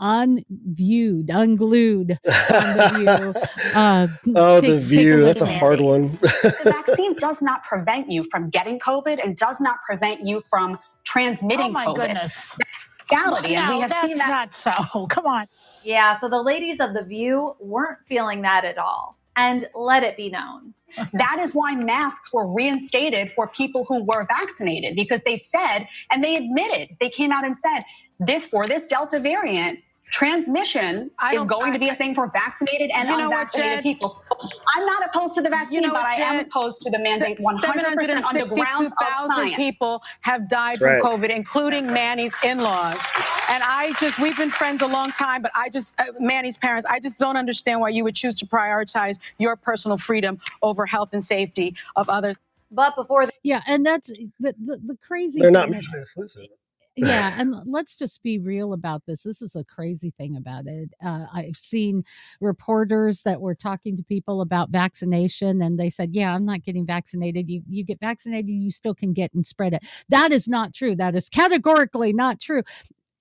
unviewed, 0.01 1.31
unglued 1.31 2.19
on 2.53 2.77
the 2.77 2.93
view. 2.97 3.73
Uh, 3.75 4.09
oh, 4.35 4.61
take, 4.61 4.71
the 4.71 4.79
view. 4.79 5.25
That's 5.25 5.41
a 5.41 5.47
hard 5.47 5.81
one. 5.81 6.01
the 6.01 6.61
vaccine 6.65 7.15
does 7.15 7.43
not 7.43 7.65
prevent 7.65 8.11
you 8.11 8.25
from 8.31 8.51
getting 8.51 8.79
COVID 8.79 9.23
and 9.23 9.37
does 9.37 9.61
not 9.61 9.77
prevent 9.87 10.27
you 10.27 10.43
from 10.49 10.79
transmitting 11.05 11.67
oh 11.67 11.71
my 11.71 11.87
COVID. 11.87 11.97
goodness. 11.97 12.57
Reality, 13.11 13.55
no, 13.55 13.61
and 13.61 13.75
we 13.75 13.81
have 13.81 13.91
that's 13.91 14.07
seen 14.07 14.19
that. 14.19 14.29
not 14.29 14.53
so. 14.53 15.07
Come 15.11 15.27
on. 15.27 15.47
Yeah, 15.85 16.15
so 16.15 16.29
the 16.29 16.43
ladies 16.43 16.81
of 16.81 16.93
the 16.93 17.05
View 17.05 17.55
weren't 17.61 17.99
feeling 18.07 18.43
that 18.43 18.65
at 18.65 18.79
all. 18.79 19.17
And 19.37 19.69
let 19.75 20.03
it 20.03 20.17
be 20.17 20.31
known. 20.31 20.75
that 21.13 21.39
is 21.41 21.55
why 21.55 21.75
masks 21.75 22.33
were 22.33 22.47
reinstated 22.47 23.31
for 23.33 23.49
people 23.49 23.85
who 23.85 24.03
were 24.03 24.27
vaccinated 24.27 24.97
because 24.97 25.23
they 25.23 25.37
said 25.37 25.87
and 26.11 26.25
they 26.25 26.37
admitted, 26.37 26.97
they 27.01 27.11
came 27.11 27.33
out 27.33 27.45
and 27.45 27.57
said, 27.59 27.85
this 28.21 28.47
for 28.47 28.67
this 28.67 28.87
Delta 28.89 29.19
variant, 29.19 29.81
transmission 30.11 31.11
is 31.33 31.45
going 31.47 31.71
I, 31.71 31.73
to 31.73 31.79
be 31.79 31.89
a 31.89 31.97
thing 31.97 32.15
for 32.15 32.29
vaccinated 32.29 32.91
and 32.95 33.09
unvaccinated 33.09 33.83
people. 33.83 34.09
So 34.09 34.23
I'm 34.77 34.87
not 34.87 35.05
opposed 35.07 35.35
to 35.35 35.43
the 35.43 35.49
vaccine, 35.49 35.83
you 35.83 35.89
know, 35.89 35.93
but 35.93 36.05
I 36.05 36.15
am 36.15 36.47
opposed 36.47 36.81
to 36.83 36.91
the 36.91 36.99
mandate 36.99 37.39
100% 37.39 38.23
on 38.23 38.35
the 38.35 38.45
grounds 38.55 38.93
of 38.93 39.31
science. 39.31 39.57
people 39.57 40.03
have 40.21 40.49
died 40.49 40.79
from 40.79 40.89
right. 40.89 41.03
COVID, 41.03 41.35
including 41.35 41.87
right. 41.87 41.95
Manny's 41.95 42.35
in-laws. 42.45 43.01
And 43.49 43.63
I 43.65 43.95
just, 43.99 44.19
we've 44.19 44.37
been 44.37 44.51
friends 44.51 44.83
a 44.83 44.87
long 44.87 45.13
time, 45.13 45.43
but 45.43 45.51
I 45.55 45.69
just, 45.69 45.99
uh, 46.01 46.05
Manny's 46.21 46.57
parents, 46.57 46.87
I 46.89 47.01
just 47.01 47.19
don't 47.19 47.37
understand 47.37 47.81
why 47.81 47.89
you 47.89 48.05
would 48.05 48.15
choose 48.15 48.35
to 48.37 48.47
prioritize 48.47 49.19
your 49.39 49.57
personal 49.57 49.99
freedom 49.99 50.39
over 50.63 50.87
health 50.87 51.11
and 51.13 51.23
safety 51.23 51.75
of 51.97 52.09
others. 52.09 52.37
But 52.71 52.97
before, 52.97 53.27
the- 53.27 53.33
yeah, 53.43 53.63
and 53.67 53.87
that's 53.87 54.09
the 54.41 54.55
the, 54.59 54.81
the 54.85 54.97
crazy. 54.97 55.41
They're 55.41 55.53
not 55.53 55.71
mutually 55.71 56.01
exclusive 56.01 56.49
yeah 56.97 57.35
and 57.39 57.55
let's 57.67 57.97
just 57.97 58.23
be 58.23 58.39
real 58.39 58.73
about 58.73 59.03
this 59.07 59.23
this 59.23 59.43
is 59.43 59.55
a 59.55 59.65
crazy 59.65 60.13
thing 60.19 60.37
about 60.37 60.67
it 60.67 60.91
uh, 61.05 61.27
i've 61.33 61.57
seen 61.57 62.03
reporters 62.41 63.23
that 63.23 63.41
were 63.41 63.55
talking 63.55 63.97
to 63.97 64.03
people 64.03 64.41
about 64.41 64.71
vaccination 64.71 65.63
and 65.63 65.79
they 65.79 65.91
said 65.91 66.11
yeah 66.15 66.35
i'm 66.35 66.45
not 66.45 66.63
getting 66.63 66.87
vaccinated 66.87 67.49
you 67.49 67.63
you 67.69 67.85
get 67.85 68.01
vaccinated 68.01 68.49
you 68.49 68.71
still 68.71 68.95
can 68.95 69.13
get 69.13 69.33
and 69.35 69.47
spread 69.47 69.75
it 69.75 69.83
that 70.09 70.33
is 70.33 70.49
not 70.49 70.73
true 70.73 70.97
that 70.97 71.15
is 71.15 71.29
categorically 71.29 72.13
not 72.13 72.41
true 72.41 72.63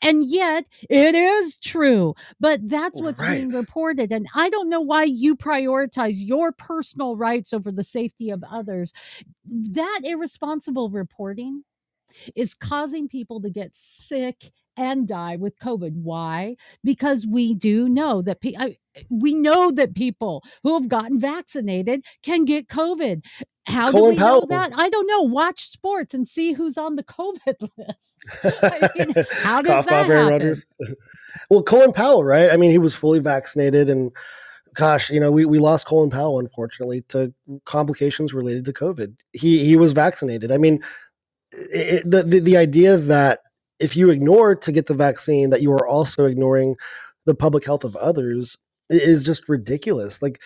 and 0.02 0.26
yet 0.26 0.66
it 0.90 1.16
is 1.16 1.58
true 1.58 2.14
but 2.40 2.60
that's 2.68 3.02
what's 3.02 3.22
right. 3.22 3.38
being 3.38 3.50
reported 3.50 4.12
and 4.12 4.28
i 4.36 4.50
don't 4.50 4.70
know 4.70 4.82
why 4.82 5.04
you 5.04 5.36
prioritize 5.36 6.16
your 6.18 6.52
personal 6.52 7.16
rights 7.16 7.54
over 7.54 7.72
the 7.72 7.84
safety 7.84 8.30
of 8.30 8.44
others 8.50 8.94
that 9.46 10.02
irresponsible 10.04 10.90
reporting 10.90 11.64
is 12.36 12.54
causing 12.54 13.08
people 13.08 13.42
to 13.42 13.50
get 13.50 13.76
sick 13.76 14.52
and 14.78 15.08
die 15.08 15.36
with 15.38 15.58
COVID. 15.60 15.94
Why? 15.94 16.58
Because 16.84 17.26
we 17.26 17.54
do 17.54 17.88
know 17.88 18.22
that 18.22 18.42
pe- 18.42 18.56
I, 18.58 18.78
we 19.10 19.34
know 19.34 19.72
that 19.72 19.96
people 19.96 20.44
who 20.64 20.74
have 20.74 20.88
gotten 20.88 21.20
vaccinated 21.20 22.04
can 22.24 22.46
get 22.46 22.68
COVID. 22.68 23.24
How 23.68 23.92
Colin 23.92 24.12
do 24.12 24.16
we 24.16 24.20
Powell. 24.20 24.42
know 24.42 24.48
that? 24.48 24.74
I 24.76 24.90
don't 24.90 25.08
know. 25.08 25.24
Watch 25.24 25.70
sports 25.70 26.14
and 26.14 26.28
see 26.28 26.54
who's 26.54 26.78
on 26.78 26.96
the 26.96 27.04
COVID 27.04 27.70
list. 27.78 28.18
I 28.44 28.90
mean, 28.96 29.14
how 29.32 29.62
does 29.62 29.86
that 29.86 30.06
happen? 30.06 30.56
Well, 31.50 31.64
Colin 31.64 31.92
Powell, 31.92 32.24
right? 32.24 32.50
I 32.50 32.56
mean, 32.56 32.72
he 32.72 32.78
was 32.78 32.96
fully 32.96 33.20
vaccinated 33.20 33.90
and 33.90 34.10
gosh, 34.76 35.10
you 35.10 35.20
know, 35.20 35.32
we, 35.32 35.46
we 35.46 35.60
lost 35.60 35.86
Colin 35.86 36.10
Powell, 36.10 36.40
unfortunately, 36.40 37.02
to 37.10 37.34
complications 37.66 38.34
related 38.34 38.64
to 38.66 38.74
COVID. 38.74 39.16
He 39.34 39.66
he 39.66 39.76
was 39.76 39.92
vaccinated. 39.92 40.52
I 40.52 40.58
mean, 40.58 40.82
it, 41.72 42.10
the, 42.10 42.24
the 42.24 42.40
the 42.40 42.58
idea 42.58 42.98
that 42.98 43.40
if 43.80 43.96
you 43.96 44.10
ignore 44.10 44.56
to 44.56 44.72
get 44.72 44.86
the 44.88 44.94
vaccine, 44.94 45.50
that 45.50 45.62
you 45.62 45.72
are 45.72 45.88
also 45.88 46.26
ignoring 46.26 46.76
the 47.26 47.36
public 47.36 47.66
health 47.66 47.84
of 47.84 47.96
others 47.98 48.58
is 48.90 49.24
just 49.24 49.50
ridiculous. 49.50 50.22
Like, 50.22 50.42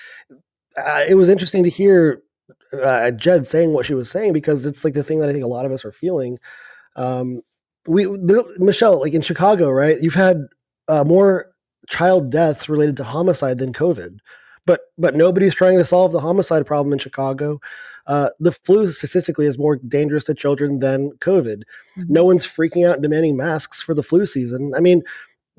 uh, 0.78 1.04
it 1.08 1.16
was 1.16 1.30
interesting 1.30 1.64
to 1.64 1.70
hear 1.70 2.22
uh, 2.84 3.12
Jed 3.12 3.46
saying 3.46 3.74
what 3.74 3.86
she 3.86 3.94
was 3.94 4.10
saying 4.10 4.34
because 4.34 4.66
it's 4.66 4.84
like 4.84 4.94
the 4.94 5.04
thing 5.04 5.20
that 5.20 5.30
I 5.30 5.34
think 5.34 5.44
a 5.44 5.48
lot 5.48 5.66
of 5.66 5.72
us 5.72 5.86
are 5.86 5.92
feeling. 5.92 6.40
Um, 6.96 7.42
we 7.88 8.06
there, 8.22 8.42
Michelle, 8.58 9.00
like 9.00 9.14
in 9.14 9.22
Chicago, 9.22 9.70
right? 9.70 9.98
You've 10.02 10.14
had 10.14 10.48
uh, 10.88 11.04
more 11.04 11.52
child 11.88 12.32
deaths 12.32 12.70
related 12.70 12.98
to 12.98 13.04
homicide 13.04 13.58
than 13.58 13.74
COVID, 13.74 14.20
but 14.66 14.82
but 14.98 15.16
nobody's 15.16 15.56
trying 15.56 15.78
to 15.78 15.86
solve 15.86 16.12
the 16.12 16.20
homicide 16.20 16.66
problem 16.66 16.94
in 16.94 17.00
Chicago. 17.00 17.60
Uh, 18.08 18.30
the 18.40 18.52
flu 18.52 18.92
statistically 18.92 19.46
is 19.46 19.58
more 19.58 19.76
dangerous 19.76 20.24
to 20.24 20.34
children 20.34 20.80
than 20.80 21.12
COVID. 21.20 21.64
Mm-hmm. 21.98 22.04
No 22.08 22.26
one's 22.26 22.46
freaking 22.46 22.88
out 22.88 22.96
and 22.96 23.04
demanding 23.04 23.38
masks 23.38 23.82
for 23.82 23.94
the 23.94 24.02
flu 24.02 24.26
season. 24.26 24.74
I 24.76 24.80
mean, 24.80 25.04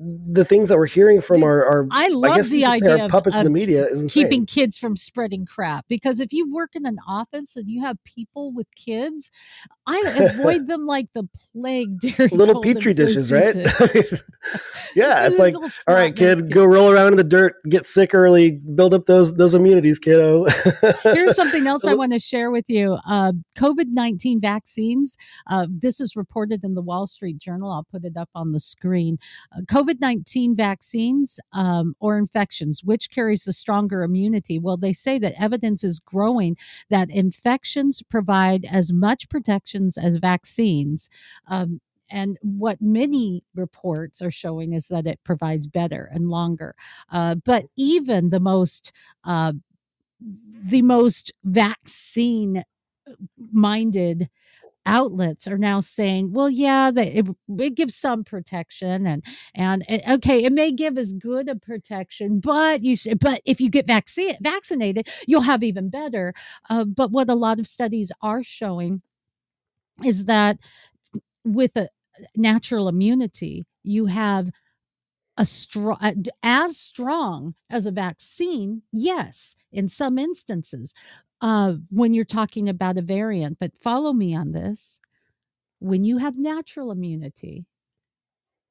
the 0.03 0.43
things 0.43 0.69
that 0.69 0.77
we're 0.77 0.87
hearing 0.87 1.21
from 1.21 1.43
our, 1.43 1.63
our 1.65 1.87
I 1.91 2.07
love 2.07 2.31
I 2.31 2.41
the 2.41 2.65
idea 2.65 3.05
of 3.05 3.11
puppets 3.11 3.35
of 3.35 3.41
in 3.41 3.45
the 3.45 3.51
media 3.51 3.85
is 3.85 4.01
insane. 4.01 4.23
keeping 4.23 4.45
kids 4.45 4.77
from 4.77 4.97
spreading 4.97 5.45
crap. 5.45 5.85
Because 5.87 6.19
if 6.19 6.33
you 6.33 6.51
work 6.51 6.71
in 6.73 6.85
an 6.85 6.97
office 7.07 7.55
and 7.55 7.69
you 7.69 7.81
have 7.83 7.97
people 8.03 8.51
with 8.51 8.67
kids, 8.75 9.29
I 9.85 10.03
avoid 10.39 10.67
them 10.67 10.85
like 10.85 11.07
the 11.13 11.27
plague 11.51 11.99
during 12.01 12.31
little 12.31 12.61
petri 12.61 12.93
dishes, 12.93 13.31
right? 13.31 13.55
yeah, 14.95 15.27
it's 15.27 15.39
like, 15.39 15.53
all 15.55 15.95
right, 15.95 16.15
kid, 16.15 16.51
go 16.51 16.65
roll 16.65 16.89
around 16.89 17.13
in 17.13 17.17
the 17.17 17.23
dirt, 17.23 17.55
get 17.69 17.85
sick 17.85 18.13
early, 18.13 18.51
build 18.51 18.93
up 18.93 19.05
those 19.05 19.33
those 19.35 19.53
immunities, 19.53 19.99
kiddo. 19.99 20.45
Here's 21.03 21.35
something 21.35 21.67
else 21.67 21.85
I 21.85 21.93
want 21.93 22.13
to 22.13 22.19
share 22.19 22.51
with 22.51 22.69
you: 22.69 22.97
uh, 23.07 23.33
COVID 23.55 23.87
nineteen 23.87 24.39
vaccines. 24.39 25.17
Uh, 25.47 25.67
this 25.69 25.99
is 25.99 26.15
reported 26.15 26.63
in 26.63 26.73
the 26.73 26.81
Wall 26.81 27.07
Street 27.07 27.37
Journal. 27.37 27.71
I'll 27.71 27.87
put 27.91 28.05
it 28.05 28.17
up 28.17 28.29
on 28.33 28.51
the 28.51 28.59
screen. 28.59 29.17
Uh, 29.55 29.61
COVID 29.61 29.90
COVID 29.91 30.01
19 30.01 30.55
vaccines 30.55 31.39
um, 31.53 31.95
or 31.99 32.17
infections, 32.17 32.83
which 32.83 33.09
carries 33.09 33.43
the 33.43 33.53
stronger 33.53 34.03
immunity? 34.03 34.59
Well, 34.59 34.77
they 34.77 34.93
say 34.93 35.19
that 35.19 35.41
evidence 35.41 35.83
is 35.83 35.99
growing 35.99 36.57
that 36.89 37.09
infections 37.09 38.01
provide 38.09 38.65
as 38.69 38.91
much 38.91 39.29
protections 39.29 39.97
as 39.97 40.17
vaccines. 40.17 41.09
Um, 41.47 41.81
and 42.09 42.37
what 42.41 42.81
many 42.81 43.43
reports 43.55 44.21
are 44.21 44.31
showing 44.31 44.73
is 44.73 44.87
that 44.87 45.07
it 45.07 45.19
provides 45.23 45.65
better 45.65 46.09
and 46.13 46.29
longer. 46.29 46.75
Uh, 47.09 47.35
but 47.35 47.65
even 47.77 48.29
the 48.29 48.39
most 48.39 48.91
uh, 49.23 49.53
the 50.63 50.81
most 50.83 51.31
vaccine 51.43 52.63
minded 53.51 54.29
outlets 54.85 55.47
are 55.47 55.57
now 55.57 55.79
saying, 55.79 56.31
well, 56.33 56.49
yeah, 56.49 56.91
it, 56.95 57.27
it, 57.59 57.75
gives 57.75 57.95
some 57.95 58.23
protection 58.23 59.05
and 59.05 59.23
and 59.55 59.85
it, 59.87 60.01
okay, 60.09 60.43
it 60.43 60.53
may 60.53 60.71
give 60.71 60.97
as 60.97 61.13
good 61.13 61.49
a 61.49 61.55
protection, 61.55 62.39
but 62.39 62.83
you 62.83 62.95
should, 62.95 63.19
but 63.19 63.41
if 63.45 63.61
you 63.61 63.69
get 63.69 63.87
vaccine 63.87 64.35
vaccinated, 64.41 65.07
you'll 65.27 65.41
have 65.41 65.63
even 65.63 65.89
better. 65.89 66.33
Uh, 66.69 66.85
but 66.85 67.11
what 67.11 67.29
a 67.29 67.35
lot 67.35 67.59
of 67.59 67.67
studies 67.67 68.11
are 68.21 68.43
showing 68.43 69.01
is 70.03 70.25
that 70.25 70.57
with 71.43 71.75
a 71.77 71.89
natural 72.35 72.87
immunity, 72.87 73.65
you 73.83 74.05
have 74.05 74.51
a 75.37 75.45
strong 75.45 76.25
as 76.43 76.77
strong 76.77 77.55
as 77.69 77.85
a 77.85 77.91
vaccine 77.91 78.81
yes 78.91 79.55
in 79.71 79.87
some 79.87 80.19
instances 80.19 80.93
uh, 81.41 81.73
when 81.89 82.13
you're 82.13 82.25
talking 82.25 82.69
about 82.69 82.97
a 82.97 83.01
variant. 83.01 83.57
But 83.59 83.77
follow 83.77 84.13
me 84.13 84.35
on 84.35 84.51
this. 84.51 84.99
When 85.79 86.03
you 86.03 86.17
have 86.17 86.37
natural 86.37 86.91
immunity, 86.91 87.65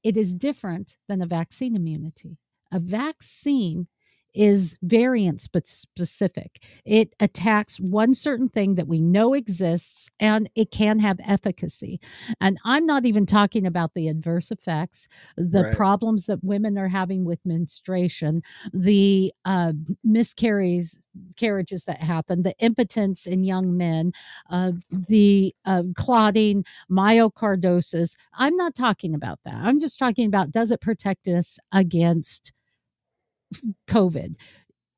it 0.02 0.16
is 0.16 0.34
different 0.34 0.96
than 1.08 1.20
a 1.20 1.26
vaccine 1.26 1.76
immunity. 1.76 2.38
A 2.72 2.78
vaccine 2.78 3.88
is 4.34 4.76
variant 4.82 5.40
specific. 5.40 6.62
It 6.84 7.14
attacks 7.20 7.78
one 7.78 8.14
certain 8.14 8.48
thing 8.48 8.74
that 8.76 8.88
we 8.88 9.00
know 9.00 9.34
exists 9.34 10.10
and 10.20 10.48
it 10.54 10.70
can 10.70 10.98
have 10.98 11.18
efficacy. 11.24 12.00
And 12.40 12.58
I'm 12.64 12.86
not 12.86 13.06
even 13.06 13.26
talking 13.26 13.66
about 13.66 13.94
the 13.94 14.08
adverse 14.08 14.50
effects, 14.50 15.08
the 15.36 15.64
right. 15.64 15.76
problems 15.76 16.26
that 16.26 16.42
women 16.44 16.78
are 16.78 16.88
having 16.88 17.24
with 17.24 17.40
menstruation, 17.44 18.42
the 18.72 19.32
uh, 19.44 19.72
miscarries 20.04 21.00
carriages 21.36 21.84
that 21.84 22.00
happen, 22.00 22.42
the 22.42 22.56
impotence 22.58 23.26
in 23.26 23.44
young 23.44 23.76
men, 23.76 24.12
uh, 24.50 24.72
the 25.08 25.54
uh, 25.64 25.82
clotting, 25.96 26.64
myocarditis. 26.90 28.16
I'm 28.34 28.56
not 28.56 28.74
talking 28.74 29.14
about 29.14 29.40
that. 29.44 29.54
I'm 29.54 29.80
just 29.80 29.98
talking 29.98 30.26
about 30.26 30.52
does 30.52 30.70
it 30.70 30.80
protect 30.80 31.28
us 31.28 31.58
against 31.72 32.52
COVID. 33.88 34.34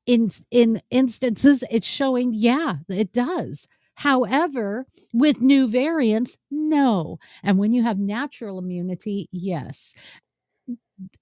In 0.07 0.33
in 0.51 0.83
instances, 0.91 1.63
it's 1.71 1.87
showing, 1.87 2.33
yeah, 2.35 2.77
it 2.89 3.13
does. 3.13 3.69
However, 3.95 4.87
with 5.13 5.41
new 5.41 5.69
variants, 5.69 6.39
no. 6.51 7.19
And 7.43 7.59
when 7.59 7.73
you 7.73 7.83
have 7.83 7.99
natural 7.99 8.59
immunity, 8.59 9.29
yes. 9.31 9.95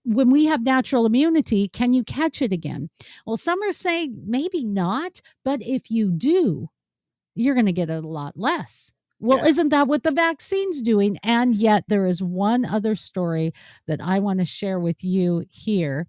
When 0.04 0.30
we 0.30 0.46
have 0.46 0.62
natural 0.62 1.06
immunity, 1.06 1.68
can 1.68 1.92
you 1.92 2.04
catch 2.04 2.42
it 2.42 2.52
again? 2.52 2.90
Well, 3.26 3.36
some 3.36 3.62
are 3.62 3.72
saying 3.72 4.22
maybe 4.26 4.64
not, 4.64 5.20
but 5.44 5.62
if 5.62 5.90
you 5.90 6.10
do, 6.10 6.68
you're 7.34 7.54
going 7.54 7.66
to 7.66 7.72
get 7.72 7.90
a 7.90 8.00
lot 8.00 8.36
less. 8.36 8.92
Well, 9.20 9.38
yeah. 9.38 9.46
isn't 9.46 9.68
that 9.68 9.86
what 9.86 10.02
the 10.02 10.10
vaccine's 10.10 10.82
doing? 10.82 11.18
And 11.22 11.54
yet, 11.54 11.84
there 11.88 12.06
is 12.06 12.22
one 12.22 12.64
other 12.64 12.96
story 12.96 13.52
that 13.86 14.00
I 14.00 14.18
want 14.18 14.40
to 14.40 14.44
share 14.44 14.80
with 14.80 15.04
you 15.04 15.44
here. 15.50 16.08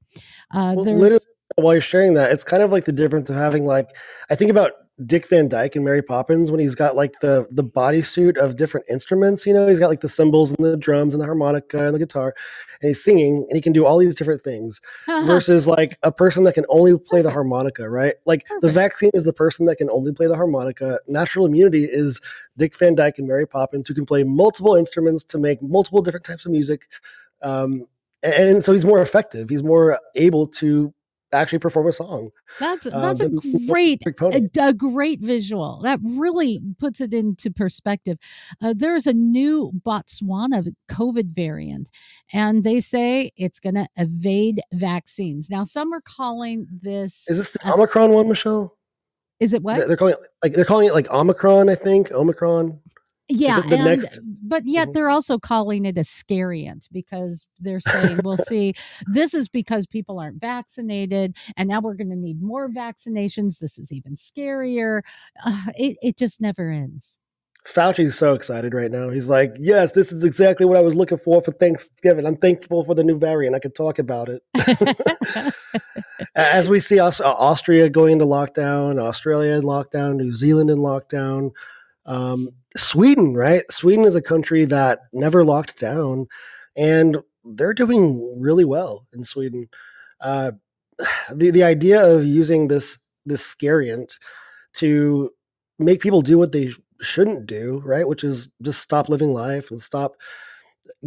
Uh, 0.53 0.73
well, 0.75 0.85
literally, 0.85 1.25
while 1.55 1.73
you're 1.73 1.81
sharing 1.81 2.13
that, 2.15 2.31
it's 2.31 2.43
kind 2.43 2.63
of 2.63 2.71
like 2.71 2.85
the 2.85 2.91
difference 2.91 3.29
of 3.29 3.35
having 3.35 3.65
like 3.65 3.95
I 4.29 4.35
think 4.35 4.51
about 4.51 4.71
Dick 5.05 5.27
Van 5.27 5.47
Dyke 5.47 5.75
and 5.75 5.85
Mary 5.85 6.01
Poppins 6.01 6.51
when 6.51 6.59
he's 6.59 6.75
got 6.75 6.95
like 6.95 7.19
the 7.21 7.47
the 7.51 7.63
bodysuit 7.63 8.37
of 8.37 8.55
different 8.55 8.85
instruments. 8.89 9.45
You 9.45 9.53
know, 9.53 9.67
he's 9.67 9.79
got 9.79 9.89
like 9.89 10.01
the 10.01 10.09
cymbals 10.09 10.51
and 10.51 10.65
the 10.65 10.77
drums 10.77 11.13
and 11.13 11.21
the 11.21 11.25
harmonica 11.25 11.85
and 11.85 11.95
the 11.95 11.99
guitar, 11.99 12.35
and 12.81 12.87
he's 12.87 13.03
singing 13.03 13.45
and 13.47 13.55
he 13.55 13.61
can 13.61 13.73
do 13.73 13.85
all 13.85 13.97
these 13.97 14.15
different 14.15 14.41
things. 14.41 14.81
Uh-huh. 15.07 15.25
Versus 15.25 15.67
like 15.67 15.97
a 16.03 16.11
person 16.11 16.43
that 16.43 16.53
can 16.53 16.65
only 16.69 16.97
play 16.97 17.21
the 17.21 17.31
harmonica, 17.37 17.89
right? 17.89 18.15
Like 18.25 18.45
Perfect. 18.45 18.61
the 18.63 18.71
vaccine 18.71 19.11
is 19.13 19.23
the 19.23 19.33
person 19.33 19.65
that 19.67 19.77
can 19.77 19.89
only 19.89 20.13
play 20.13 20.27
the 20.27 20.35
harmonica. 20.35 20.99
Natural 21.07 21.45
immunity 21.45 21.85
is 21.85 22.19
Dick 22.57 22.77
Van 22.77 22.95
Dyke 22.95 23.17
and 23.17 23.27
Mary 23.27 23.47
Poppins 23.47 23.87
who 23.87 23.93
can 23.93 24.05
play 24.05 24.23
multiple 24.23 24.75
instruments 24.75 25.23
to 25.25 25.39
make 25.39 25.61
multiple 25.61 26.01
different 26.01 26.25
types 26.25 26.45
of 26.45 26.51
music. 26.51 26.87
Um, 27.41 27.87
and 28.23 28.63
so 28.63 28.73
he's 28.73 28.85
more 28.85 29.01
effective. 29.01 29.49
He's 29.49 29.63
more 29.63 29.97
able 30.15 30.47
to 30.47 30.93
actually 31.33 31.59
perform 31.59 31.87
a 31.87 31.93
song. 31.93 32.29
That's 32.59 32.85
uh, 32.85 32.99
that's 32.99 33.21
uh, 33.21 33.27
a 33.27 33.67
great 33.67 34.01
a, 34.05 34.49
a, 34.59 34.73
great 34.73 35.19
visual. 35.21 35.81
That 35.83 35.99
really 36.03 36.61
puts 36.79 37.01
it 37.01 37.13
into 37.13 37.51
perspective. 37.51 38.17
Uh, 38.61 38.73
there's 38.75 39.07
a 39.07 39.13
new 39.13 39.71
Botswana 39.85 40.73
COVID 40.89 41.33
variant, 41.33 41.89
and 42.33 42.63
they 42.63 42.79
say 42.79 43.31
it's 43.37 43.59
going 43.59 43.75
to 43.75 43.87
evade 43.97 44.61
vaccines. 44.73 45.49
Now, 45.49 45.63
some 45.63 45.93
are 45.93 46.01
calling 46.01 46.67
this. 46.81 47.25
Is 47.27 47.37
this 47.37 47.51
the 47.51 47.67
uh, 47.67 47.73
Omicron 47.73 48.11
one, 48.11 48.27
Michelle? 48.27 48.77
Is 49.39 49.53
it 49.53 49.63
what 49.63 49.87
they're 49.87 49.97
calling 49.97 50.13
it? 50.13 50.19
Like 50.43 50.53
they're 50.53 50.65
calling 50.65 50.87
it 50.87 50.93
like 50.93 51.09
Omicron, 51.09 51.69
I 51.69 51.75
think. 51.75 52.11
Omicron 52.11 52.79
yeah 53.27 53.61
and, 53.63 53.85
next... 53.85 54.19
but 54.43 54.63
yet 54.65 54.87
mm-hmm. 54.87 54.93
they're 54.93 55.09
also 55.09 55.37
calling 55.37 55.85
it 55.85 55.97
a 55.97 56.01
scariant 56.01 56.87
because 56.91 57.45
they're 57.59 57.79
saying 57.79 58.19
we'll 58.23 58.37
see 58.37 58.73
this 59.07 59.33
is 59.33 59.47
because 59.47 59.85
people 59.85 60.19
aren't 60.19 60.41
vaccinated 60.41 61.35
and 61.55 61.69
now 61.69 61.79
we're 61.79 61.95
going 61.95 62.09
to 62.09 62.15
need 62.15 62.41
more 62.41 62.69
vaccinations 62.69 63.59
this 63.59 63.77
is 63.77 63.91
even 63.91 64.15
scarier 64.15 65.01
uh, 65.45 65.65
it, 65.75 65.97
it 66.01 66.17
just 66.17 66.41
never 66.41 66.69
ends 66.69 67.17
Fauci's 67.67 68.17
so 68.17 68.33
excited 68.33 68.73
right 68.73 68.89
now. 68.89 69.09
He's 69.09 69.29
like, 69.29 69.55
"Yes, 69.59 69.91
this 69.91 70.11
is 70.11 70.23
exactly 70.23 70.65
what 70.65 70.77
I 70.77 70.81
was 70.81 70.95
looking 70.95 71.19
for 71.19 71.41
for 71.43 71.51
Thanksgiving. 71.51 72.25
I'm 72.25 72.37
thankful 72.37 72.83
for 72.83 72.95
the 72.95 73.03
new 73.03 73.17
variant. 73.17 73.55
I 73.55 73.59
could 73.59 73.75
talk 73.75 73.99
about 73.99 74.29
it." 74.29 74.41
As 76.35 76.67
we 76.67 76.79
see 76.79 76.99
us, 76.99 77.21
uh, 77.21 77.31
Austria 77.33 77.89
going 77.89 78.13
into 78.13 78.25
lockdown, 78.25 78.99
Australia 78.99 79.53
in 79.53 79.61
lockdown, 79.61 80.15
New 80.15 80.33
Zealand 80.33 80.69
in 80.71 80.79
lockdown, 80.79 81.51
um, 82.05 82.47
Sweden, 82.77 83.35
right? 83.35 83.69
Sweden 83.71 84.05
is 84.05 84.15
a 84.15 84.21
country 84.21 84.65
that 84.65 84.99
never 85.13 85.43
locked 85.43 85.79
down, 85.79 86.27
and 86.77 87.17
they're 87.43 87.73
doing 87.73 88.39
really 88.39 88.65
well 88.65 89.07
in 89.13 89.23
Sweden. 89.23 89.69
Uh, 90.21 90.51
the 91.33 91.51
the 91.51 91.63
idea 91.63 92.03
of 92.03 92.25
using 92.25 92.67
this 92.67 92.97
this 93.25 93.43
scariant 93.43 94.17
to 94.73 95.29
make 95.79 96.01
people 96.01 96.21
do 96.21 96.37
what 96.37 96.51
they 96.51 96.71
shouldn't 97.01 97.45
do, 97.45 97.81
right? 97.85 98.07
Which 98.07 98.23
is 98.23 98.49
just 98.61 98.81
stop 98.81 99.09
living 99.09 99.33
life 99.33 99.71
and 99.71 99.81
stop 99.81 100.15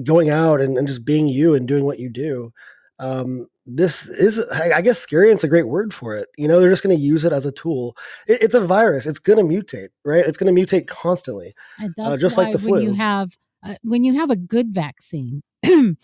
going 0.03 0.31
out 0.31 0.61
and, 0.61 0.77
and 0.77 0.89
just 0.89 1.05
being 1.05 1.29
you 1.29 1.55
and 1.55 1.69
doing 1.69 1.85
what 1.85 1.99
you 1.99 2.09
do. 2.09 2.53
Um, 2.99 3.47
this 3.67 4.07
is 4.07 4.45
i 4.75 4.83
guess 4.83 4.99
scary 4.99 5.31
it's 5.31 5.43
a 5.43 5.49
great 5.49 5.69
word 5.69 5.95
for 5.95 6.15
it 6.15 6.29
you 6.37 6.47
know 6.47 6.61
they're 6.61 6.69
just 6.69 6.83
going 6.83 6.95
to 6.95 7.03
use 7.03 7.25
it 7.25 7.33
as 7.33 7.47
a 7.47 7.53
tool. 7.53 7.97
It, 8.29 8.43
it's 8.43 8.55
a 8.55 8.61
virus 8.61 9.07
it's 9.07 9.19
going 9.19 9.39
to 9.39 9.45
mutate 9.45 9.89
right? 10.05 10.25
It's 10.25 10.37
going 10.37 10.55
to 10.55 10.61
mutate 10.61 10.87
constantly 10.87 11.55
uh, 11.99 12.17
just 12.17 12.37
like 12.37 12.53
the 12.53 12.59
flu 12.59 12.73
when 12.73 12.83
you 12.83 12.93
have 12.95 13.37
uh, 13.63 13.77
when 13.83 14.05
you 14.05 14.15
have 14.19 14.31
a 14.31 14.37
good 14.37 14.69
vaccine 14.69 15.43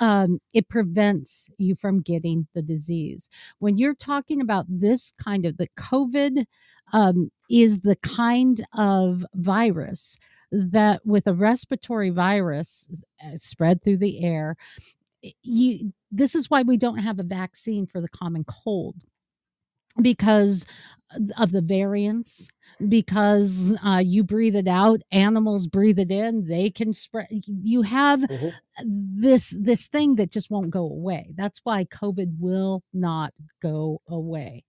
um, 0.00 0.40
it 0.52 0.68
prevents 0.68 1.48
you 1.58 1.74
from 1.74 2.00
getting 2.00 2.46
the 2.54 2.62
disease. 2.62 3.28
When 3.58 3.76
you're 3.76 3.94
talking 3.94 4.40
about 4.40 4.66
this 4.68 5.12
kind 5.12 5.46
of 5.46 5.56
the 5.56 5.68
covid 5.76 6.44
um, 6.92 7.30
is 7.48 7.80
the 7.80 7.96
kind 7.96 8.64
of 8.76 9.24
virus 9.34 10.16
that 10.50 11.00
with 11.06 11.26
a 11.28 11.34
respiratory 11.34 12.10
virus 12.10 13.04
uh, 13.24 13.36
spread 13.36 13.82
through 13.82 13.98
the 13.98 14.24
air 14.24 14.56
you 15.42 15.92
this 16.10 16.34
is 16.34 16.50
why 16.50 16.62
we 16.62 16.76
don't 16.76 16.98
have 16.98 17.18
a 17.18 17.24
vaccine 17.24 17.86
for 17.86 18.00
the 18.00 18.08
common 18.08 18.44
cold 18.44 18.96
because 20.00 20.66
of 21.38 21.50
the 21.50 21.60
variants 21.60 22.48
because 22.88 23.76
uh, 23.84 24.00
you 24.04 24.22
breathe 24.22 24.54
it 24.54 24.68
out 24.68 25.00
animals 25.10 25.66
breathe 25.66 25.98
it 25.98 26.10
in 26.10 26.44
they 26.46 26.70
can 26.70 26.92
spread 26.92 27.26
you 27.30 27.82
have 27.82 28.20
mm-hmm. 28.20 28.48
this 29.20 29.54
this 29.58 29.88
thing 29.88 30.14
that 30.14 30.30
just 30.30 30.50
won't 30.50 30.70
go 30.70 30.84
away 30.84 31.32
that's 31.36 31.60
why 31.64 31.84
covid 31.84 32.32
will 32.38 32.82
not 32.92 33.34
go 33.60 34.00
away 34.08 34.64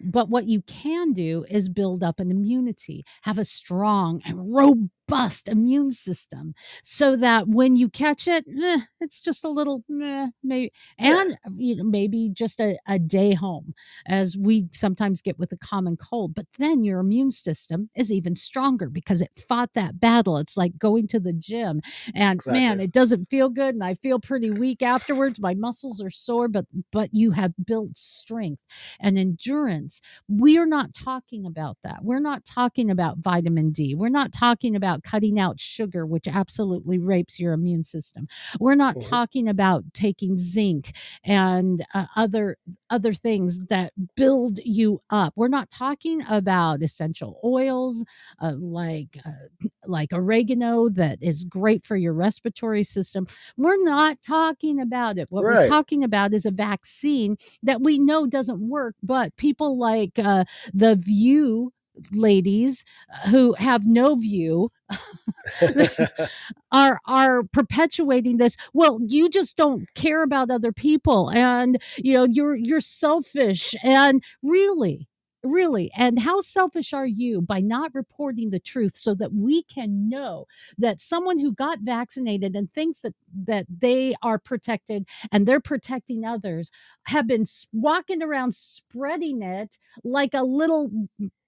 but 0.00 0.28
what 0.28 0.46
you 0.46 0.60
can 0.62 1.12
do 1.12 1.44
is 1.48 1.68
build 1.68 2.02
up 2.02 2.18
an 2.18 2.30
immunity 2.30 3.04
have 3.22 3.38
a 3.38 3.44
strong 3.44 4.20
and 4.24 4.52
robust 4.52 4.90
robust 5.08 5.48
immune 5.48 5.92
system 5.92 6.54
so 6.82 7.16
that 7.16 7.48
when 7.48 7.76
you 7.76 7.88
catch 7.88 8.26
it, 8.26 8.44
eh, 8.62 8.80
it's 9.00 9.20
just 9.20 9.44
a 9.44 9.48
little 9.48 9.84
meh, 9.88 10.28
maybe, 10.42 10.72
and 10.98 11.36
you 11.56 11.76
know, 11.76 11.84
maybe 11.84 12.30
just 12.32 12.60
a, 12.60 12.78
a 12.88 12.98
day 12.98 13.34
home, 13.34 13.74
as 14.06 14.36
we 14.36 14.66
sometimes 14.72 15.20
get 15.20 15.38
with 15.38 15.52
a 15.52 15.56
common 15.58 15.96
cold. 15.96 16.34
But 16.34 16.46
then 16.58 16.84
your 16.84 17.00
immune 17.00 17.30
system 17.32 17.90
is 17.94 18.10
even 18.10 18.36
stronger 18.36 18.88
because 18.88 19.20
it 19.20 19.30
fought 19.48 19.70
that 19.74 20.00
battle. 20.00 20.38
It's 20.38 20.56
like 20.56 20.78
going 20.78 21.06
to 21.08 21.20
the 21.20 21.32
gym, 21.32 21.80
and 22.14 22.40
Exactly. 22.40 22.48
man, 22.48 22.80
it 22.80 22.92
doesn't 22.92 23.28
feel 23.30 23.48
good, 23.50 23.74
and 23.74 23.84
I 23.84 23.94
feel 23.94 24.18
pretty 24.20 24.50
weak 24.50 24.82
afterwards. 24.82 25.38
My 25.40 25.54
muscles 25.54 26.02
are 26.02 26.10
sore, 26.10 26.48
but 26.48 26.66
but 26.92 27.10
you 27.12 27.32
have 27.32 27.52
built 27.66 27.96
strength 27.96 28.62
and 29.00 29.18
endurance. 29.18 30.00
We're 30.28 30.66
not 30.66 30.94
talking 30.94 31.46
about 31.46 31.78
that. 31.84 32.04
We're 32.04 32.20
not 32.20 32.44
talking 32.44 32.90
about 32.90 33.18
vitamin 33.18 33.70
D. 33.72 33.94
We're 33.94 34.08
not 34.08 34.32
talking 34.32 34.76
about 34.76 34.93
cutting 35.02 35.38
out 35.38 35.58
sugar, 35.60 36.06
which 36.06 36.28
absolutely 36.28 36.98
rapes 36.98 37.40
your 37.40 37.52
immune 37.52 37.82
system. 37.82 38.28
We're 38.60 38.74
not 38.74 38.96
Mhm. 38.96 39.08
talking 39.10 39.48
about 39.48 39.84
taking 39.94 40.38
zinc 40.38 40.96
and 41.24 41.84
uh, 41.94 42.06
other 42.16 42.56
other 42.90 43.12
things 43.12 43.58
that 43.66 43.92
build 44.14 44.60
you 44.64 45.00
up. 45.10 45.32
We're 45.36 45.48
not 45.48 45.70
talking 45.70 46.22
about 46.28 46.82
essential 46.82 47.40
oils 47.42 48.04
uh, 48.40 48.54
like 48.58 49.18
uh, 49.24 49.68
like 49.86 50.12
oregano 50.12 50.88
that 50.90 51.18
is 51.22 51.44
great 51.44 51.84
for 51.84 51.96
your 51.96 52.12
respiratory 52.12 52.84
system. 52.84 53.26
We're 53.56 53.82
not 53.82 54.18
talking 54.26 54.80
about 54.80 55.18
it. 55.18 55.26
What 55.30 55.42
we're 55.44 55.68
talking 55.68 56.04
about 56.04 56.32
is 56.34 56.46
a 56.46 56.50
vaccine 56.50 57.36
that 57.62 57.80
we 57.82 57.98
know 57.98 58.26
doesn't 58.26 58.60
work, 58.60 58.94
but 59.02 59.34
people 59.36 59.78
like 59.78 60.18
uh, 60.18 60.44
the 60.72 60.94
View 60.96 61.72
ladies 62.12 62.84
uh, 63.12 63.28
who 63.30 63.54
have 63.54 63.86
no 63.86 64.14
view 64.16 64.70
are 66.72 66.98
are 67.06 67.42
perpetuating 67.44 68.36
this 68.38 68.56
well 68.72 68.98
you 69.06 69.28
just 69.28 69.56
don't 69.56 69.92
care 69.94 70.22
about 70.22 70.50
other 70.50 70.72
people 70.72 71.30
and 71.30 71.80
you 71.96 72.14
know 72.14 72.24
you're 72.24 72.56
you're 72.56 72.80
selfish 72.80 73.74
and 73.82 74.22
really 74.42 75.08
really 75.44 75.90
and 75.96 76.18
how 76.18 76.40
selfish 76.40 76.92
are 76.92 77.06
you 77.06 77.40
by 77.40 77.60
not 77.60 77.94
reporting 77.94 78.50
the 78.50 78.58
truth 78.58 78.96
so 78.96 79.14
that 79.14 79.32
we 79.32 79.62
can 79.64 80.08
know 80.08 80.46
that 80.78 81.00
someone 81.00 81.38
who 81.38 81.52
got 81.52 81.80
vaccinated 81.80 82.56
and 82.56 82.72
thinks 82.72 83.00
that 83.00 83.14
that 83.46 83.66
they 83.68 84.14
are 84.22 84.38
protected 84.38 85.06
and 85.32 85.46
they're 85.46 85.60
protecting 85.60 86.24
others 86.24 86.70
have 87.04 87.26
been 87.26 87.46
walking 87.72 88.22
around 88.22 88.54
spreading 88.54 89.42
it 89.42 89.78
like 90.02 90.34
a 90.34 90.42
little 90.42 90.90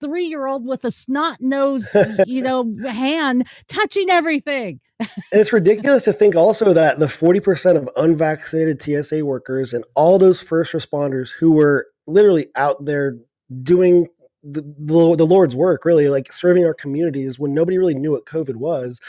three 0.00 0.26
year 0.26 0.46
old 0.46 0.66
with 0.66 0.84
a 0.84 0.90
snot 0.90 1.40
nose 1.40 1.96
you 2.26 2.42
know 2.42 2.74
hand 2.86 3.46
touching 3.68 4.10
everything. 4.10 4.80
And 4.98 5.40
it's 5.40 5.52
ridiculous 5.52 6.04
to 6.04 6.12
think 6.12 6.36
also 6.36 6.72
that 6.72 6.98
the 6.98 7.06
40% 7.06 7.76
of 7.76 7.88
unvaccinated 7.96 8.80
TSA 8.80 9.24
workers 9.24 9.74
and 9.74 9.84
all 9.94 10.18
those 10.18 10.40
first 10.40 10.72
responders 10.72 11.30
who 11.30 11.52
were 11.52 11.86
literally 12.06 12.46
out 12.56 12.84
there 12.84 13.18
doing 13.62 14.08
the, 14.42 14.62
the, 14.78 15.26
Lord's 15.26 15.56
work, 15.56 15.84
really, 15.84 16.08
like 16.08 16.32
serving 16.32 16.64
our 16.64 16.74
communities 16.74 17.38
when 17.38 17.52
nobody 17.52 17.78
really 17.78 17.94
knew 17.94 18.12
what 18.12 18.26
COVID 18.26 18.56
was, 18.56 19.00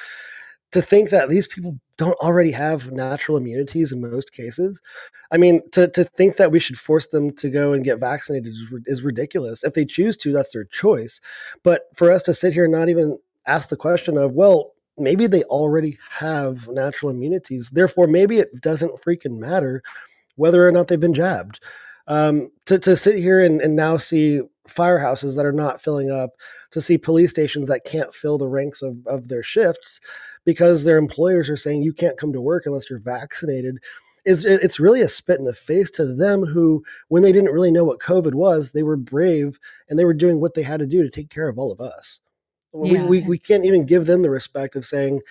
to 0.71 0.81
think 0.81 1.09
that 1.09 1.29
these 1.29 1.47
people 1.47 1.79
don't 1.97 2.17
already 2.19 2.51
have 2.51 2.91
natural 2.91 3.37
immunities 3.37 3.91
in 3.91 4.01
most 4.01 4.33
cases. 4.33 4.81
I 5.31 5.37
mean, 5.37 5.61
to, 5.71 5.87
to 5.89 6.03
think 6.03 6.37
that 6.37 6.51
we 6.51 6.59
should 6.59 6.77
force 6.77 7.07
them 7.07 7.31
to 7.35 7.49
go 7.49 7.73
and 7.73 7.83
get 7.83 7.99
vaccinated 7.99 8.53
is, 8.53 8.65
is 8.85 9.03
ridiculous. 9.03 9.63
If 9.63 9.75
they 9.75 9.85
choose 9.85 10.17
to, 10.17 10.31
that's 10.31 10.51
their 10.51 10.65
choice. 10.65 11.21
But 11.63 11.83
for 11.95 12.11
us 12.11 12.23
to 12.23 12.33
sit 12.33 12.53
here 12.53 12.65
and 12.65 12.73
not 12.73 12.89
even 12.89 13.17
ask 13.45 13.69
the 13.69 13.77
question 13.77 14.17
of, 14.17 14.33
well, 14.33 14.73
maybe 14.97 15.27
they 15.27 15.43
already 15.43 15.97
have 16.09 16.67
natural 16.69 17.11
immunities. 17.11 17.69
Therefore, 17.69 18.07
maybe 18.07 18.39
it 18.39 18.49
doesn't 18.61 19.01
freaking 19.01 19.39
matter 19.39 19.81
whether 20.35 20.67
or 20.67 20.71
not 20.71 20.87
they've 20.87 20.99
been 20.99 21.13
jabbed. 21.13 21.59
Um, 22.07 22.51
to, 22.65 22.79
to 22.79 22.95
sit 22.95 23.17
here 23.17 23.43
and, 23.43 23.59
and 23.59 23.75
now 23.75 23.97
see 23.97 24.41
firehouses 24.67 25.35
that 25.35 25.45
are 25.45 25.51
not 25.51 25.81
filling 25.81 26.09
up, 26.11 26.31
to 26.71 26.81
see 26.81 26.97
police 26.97 27.31
stations 27.31 27.67
that 27.67 27.85
can't 27.85 28.13
fill 28.13 28.37
the 28.37 28.47
ranks 28.47 28.81
of, 28.81 28.95
of 29.07 29.27
their 29.27 29.43
shifts 29.43 29.99
because 30.45 30.83
their 30.83 30.97
employers 30.97 31.49
are 31.49 31.57
saying 31.57 31.83
you 31.83 31.93
can't 31.93 32.17
come 32.17 32.31
to 32.33 32.41
work 32.41 32.63
unless 32.65 32.89
you're 32.89 32.99
vaccinated. 32.99 33.77
Is 34.25 34.43
it's 34.43 34.79
really 34.79 34.99
a 35.01 35.07
spit 35.07 35.39
in 35.39 35.45
the 35.45 35.53
face 35.53 35.89
to 35.91 36.05
them 36.05 36.45
who, 36.45 36.83
when 37.07 37.23
they 37.23 37.31
didn't 37.31 37.53
really 37.53 37.71
know 37.71 37.85
what 37.85 37.99
COVID 37.99 38.33
was, 38.33 38.71
they 38.71 38.83
were 38.83 38.97
brave 38.97 39.57
and 39.89 39.97
they 39.97 40.03
were 40.03 40.13
doing 40.13 40.41
what 40.41 40.53
they 40.53 40.63
had 40.63 40.79
to 40.79 40.85
do 40.85 41.01
to 41.01 41.09
take 41.09 41.29
care 41.29 41.47
of 41.47 41.57
all 41.57 41.71
of 41.71 41.79
us. 41.79 42.19
We, 42.73 42.99
we, 43.03 43.21
we 43.21 43.39
can't 43.39 43.65
even 43.65 43.85
give 43.85 44.05
them 44.05 44.21
the 44.21 44.29
respect 44.29 44.75
of 44.75 44.85
saying, 44.85 45.21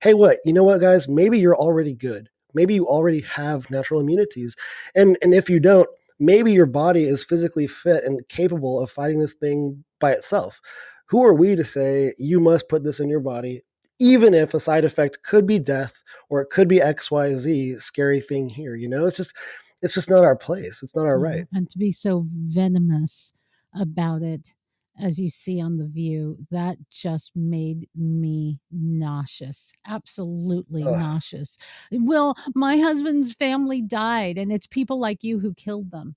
hey, 0.00 0.14
what, 0.14 0.38
you 0.44 0.52
know 0.52 0.62
what, 0.62 0.80
guys, 0.80 1.08
maybe 1.08 1.38
you're 1.38 1.56
already 1.56 1.94
good. 1.94 2.28
Maybe 2.54 2.74
you 2.74 2.86
already 2.86 3.20
have 3.22 3.68
natural 3.70 4.00
immunities. 4.00 4.56
And, 4.94 5.18
and 5.20 5.34
if 5.34 5.50
you 5.50 5.58
don't, 5.58 5.88
maybe 6.18 6.52
your 6.52 6.66
body 6.66 7.04
is 7.04 7.24
physically 7.24 7.66
fit 7.66 8.04
and 8.04 8.26
capable 8.28 8.80
of 8.80 8.90
fighting 8.90 9.20
this 9.20 9.34
thing 9.34 9.84
by 10.00 10.12
itself. 10.12 10.60
Who 11.06 11.22
are 11.24 11.34
we 11.34 11.54
to 11.56 11.64
say 11.64 12.14
you 12.18 12.40
must 12.40 12.68
put 12.68 12.84
this 12.84 13.00
in 13.00 13.08
your 13.08 13.20
body, 13.20 13.62
even 14.00 14.34
if 14.34 14.54
a 14.54 14.60
side 14.60 14.84
effect 14.84 15.22
could 15.22 15.46
be 15.46 15.58
death 15.58 16.02
or 16.28 16.40
it 16.40 16.50
could 16.50 16.68
be 16.68 16.78
XYZ 16.78 17.80
scary 17.80 18.20
thing 18.20 18.48
here? 18.48 18.74
You 18.74 18.88
know, 18.88 19.06
it's 19.06 19.16
just, 19.16 19.34
it's 19.82 19.94
just 19.94 20.10
not 20.10 20.24
our 20.24 20.36
place. 20.36 20.82
It's 20.82 20.96
not 20.96 21.06
our 21.06 21.18
mm, 21.18 21.22
right. 21.22 21.44
And 21.52 21.70
to 21.70 21.78
be 21.78 21.92
so 21.92 22.26
venomous 22.32 23.32
about 23.78 24.22
it, 24.22 24.54
as 24.98 25.18
you 25.18 25.30
see 25.30 25.60
on 25.60 25.76
The 25.78 25.86
View, 25.86 26.38
that 26.50 26.78
just 26.90 27.32
made 27.34 27.88
me 27.94 28.60
nauseous. 28.70 29.72
Absolutely 29.86 30.84
Ugh. 30.86 30.96
nauseous. 30.96 31.58
Well, 31.92 32.36
my 32.54 32.78
husband's 32.78 33.32
family 33.34 33.82
died, 33.82 34.38
and 34.38 34.52
it's 34.52 34.66
people 34.66 34.98
like 35.00 35.22
you 35.24 35.38
who 35.40 35.54
killed 35.54 35.90
them. 35.90 36.16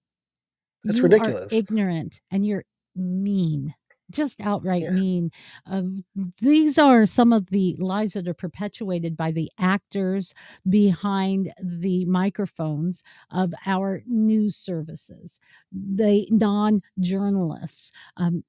That's 0.84 1.00
you 1.00 1.04
ridiculous. 1.04 1.52
Ignorant 1.52 2.22
and 2.32 2.46
you're 2.46 2.66
mean. 2.96 3.74
Just 4.10 4.40
outright 4.40 4.84
Yeah. 4.84 4.92
mean. 4.92 5.32
Um, 5.66 6.06
these 6.40 6.78
are 6.78 7.06
some 7.06 7.34
of 7.34 7.48
the 7.48 7.76
lies 7.78 8.14
that 8.14 8.28
are 8.28 8.34
perpetuated 8.34 9.18
by 9.18 9.32
the 9.32 9.52
actors 9.60 10.34
behind 10.70 11.54
the 11.62 12.06
microphones 12.06 13.04
of 13.32 13.54
our 13.66 14.04
news 14.08 14.56
services, 14.56 15.40
the 15.72 16.26
non 16.32 16.82
journalists. 17.00 17.92
Um, 18.16 18.46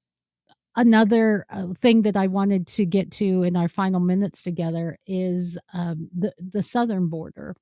another 0.79 1.45
uh, 1.49 1.67
thing 1.81 2.03
that 2.03 2.15
I 2.15 2.27
wanted 2.27 2.65
to 2.67 2.85
get 2.85 3.11
to 3.11 3.43
in 3.43 3.57
our 3.57 3.67
final 3.67 3.99
minutes 3.99 4.41
together 4.41 4.97
is 5.05 5.57
um, 5.73 6.09
the 6.17 6.33
the 6.39 6.63
southern 6.63 7.07
border. 7.07 7.55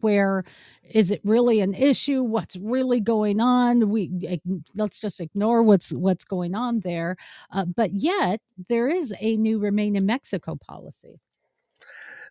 Where 0.00 0.44
is 0.90 1.10
it 1.10 1.20
really 1.24 1.60
an 1.60 1.74
issue? 1.74 2.22
What's 2.22 2.56
really 2.56 3.00
going 3.00 3.40
on? 3.40 3.88
We 3.88 4.40
let's 4.74 4.98
just 4.98 5.20
ignore 5.20 5.62
what's 5.62 5.92
what's 5.92 6.24
going 6.24 6.54
on 6.54 6.80
there. 6.80 7.16
Uh, 7.52 7.64
but 7.64 7.92
yet 7.94 8.40
there 8.68 8.88
is 8.88 9.14
a 9.20 9.36
new 9.36 9.58
remain 9.60 9.96
in 9.96 10.04
Mexico 10.04 10.56
policy. 10.56 11.20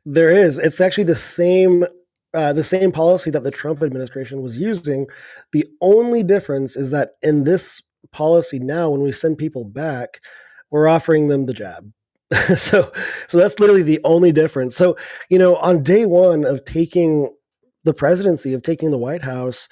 There 0.06 0.30
is. 0.30 0.60
It's 0.60 0.82
actually 0.82 1.06
the 1.06 1.16
same 1.16 1.86
uh, 2.34 2.52
the 2.52 2.64
same 2.64 2.92
policy 2.92 3.32
that 3.32 3.44
the 3.44 3.52
Trump 3.52 3.82
administration 3.82 4.42
was 4.42 4.58
using. 4.58 5.08
The 5.54 5.66
only 5.82 6.24
difference 6.24 6.76
is 6.76 6.92
that 6.92 7.12
in 7.24 7.46
this 7.46 7.82
policy 8.12 8.60
now, 8.60 8.90
when 8.90 9.02
we 9.02 9.12
send 9.12 9.38
people 9.38 9.66
back, 9.66 10.22
we're 10.72 10.88
offering 10.88 11.28
them 11.28 11.46
the 11.46 11.54
jab. 11.54 11.92
so 12.56 12.92
so 13.28 13.38
that's 13.38 13.60
literally 13.60 13.84
the 13.84 14.02
only 14.04 14.32
difference. 14.32 14.76
So 14.76 14.98
you 15.30 15.40
know, 15.40 15.56
on 15.58 15.84
day 15.84 16.06
one 16.06 16.44
of 16.44 16.66
taking 16.66 17.32
the 17.88 17.94
presidency, 17.94 18.54
of 18.54 18.62
taking 18.62 18.92
the 18.92 18.98
White 18.98 19.24
House. 19.24 19.68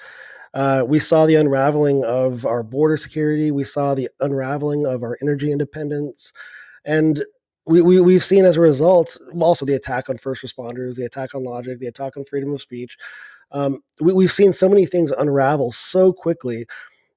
Uh, 0.54 0.82
we 0.88 0.98
saw 0.98 1.26
the 1.26 1.34
unraveling 1.34 2.02
of 2.04 2.46
our 2.46 2.62
border 2.62 2.96
security. 2.96 3.50
We 3.50 3.64
saw 3.64 3.94
the 3.94 4.08
unraveling 4.20 4.86
of 4.86 5.02
our 5.02 5.18
energy 5.20 5.52
independence, 5.52 6.32
and 6.86 7.22
we, 7.66 7.82
we 7.82 8.00
we've 8.00 8.24
seen 8.24 8.46
as 8.46 8.56
a 8.56 8.62
result 8.62 9.18
also 9.38 9.66
the 9.66 9.74
attack 9.74 10.08
on 10.08 10.16
first 10.16 10.42
responders, 10.42 10.96
the 10.96 11.04
attack 11.04 11.34
on 11.34 11.44
logic, 11.44 11.78
the 11.78 11.88
attack 11.88 12.16
on 12.16 12.24
freedom 12.24 12.54
of 12.54 12.62
speech. 12.62 12.96
Um, 13.52 13.80
we, 14.00 14.14
we've 14.14 14.32
seen 14.32 14.52
so 14.52 14.68
many 14.68 14.86
things 14.86 15.10
unravel 15.10 15.72
so 15.72 16.10
quickly. 16.12 16.66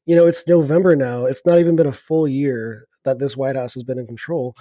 You 0.10 0.16
know, 0.16 0.26
it's 0.26 0.48
November 0.48 0.96
now. 0.96 1.26
It's 1.26 1.46
not 1.46 1.60
even 1.60 1.76
been 1.76 1.86
a 1.86 1.92
full 1.92 2.28
year 2.28 2.88
that 3.06 3.20
this 3.20 3.38
White 3.38 3.56
House 3.56 3.76
has 3.76 3.84
been 3.84 4.00
in 4.00 4.08
control. 4.08 4.56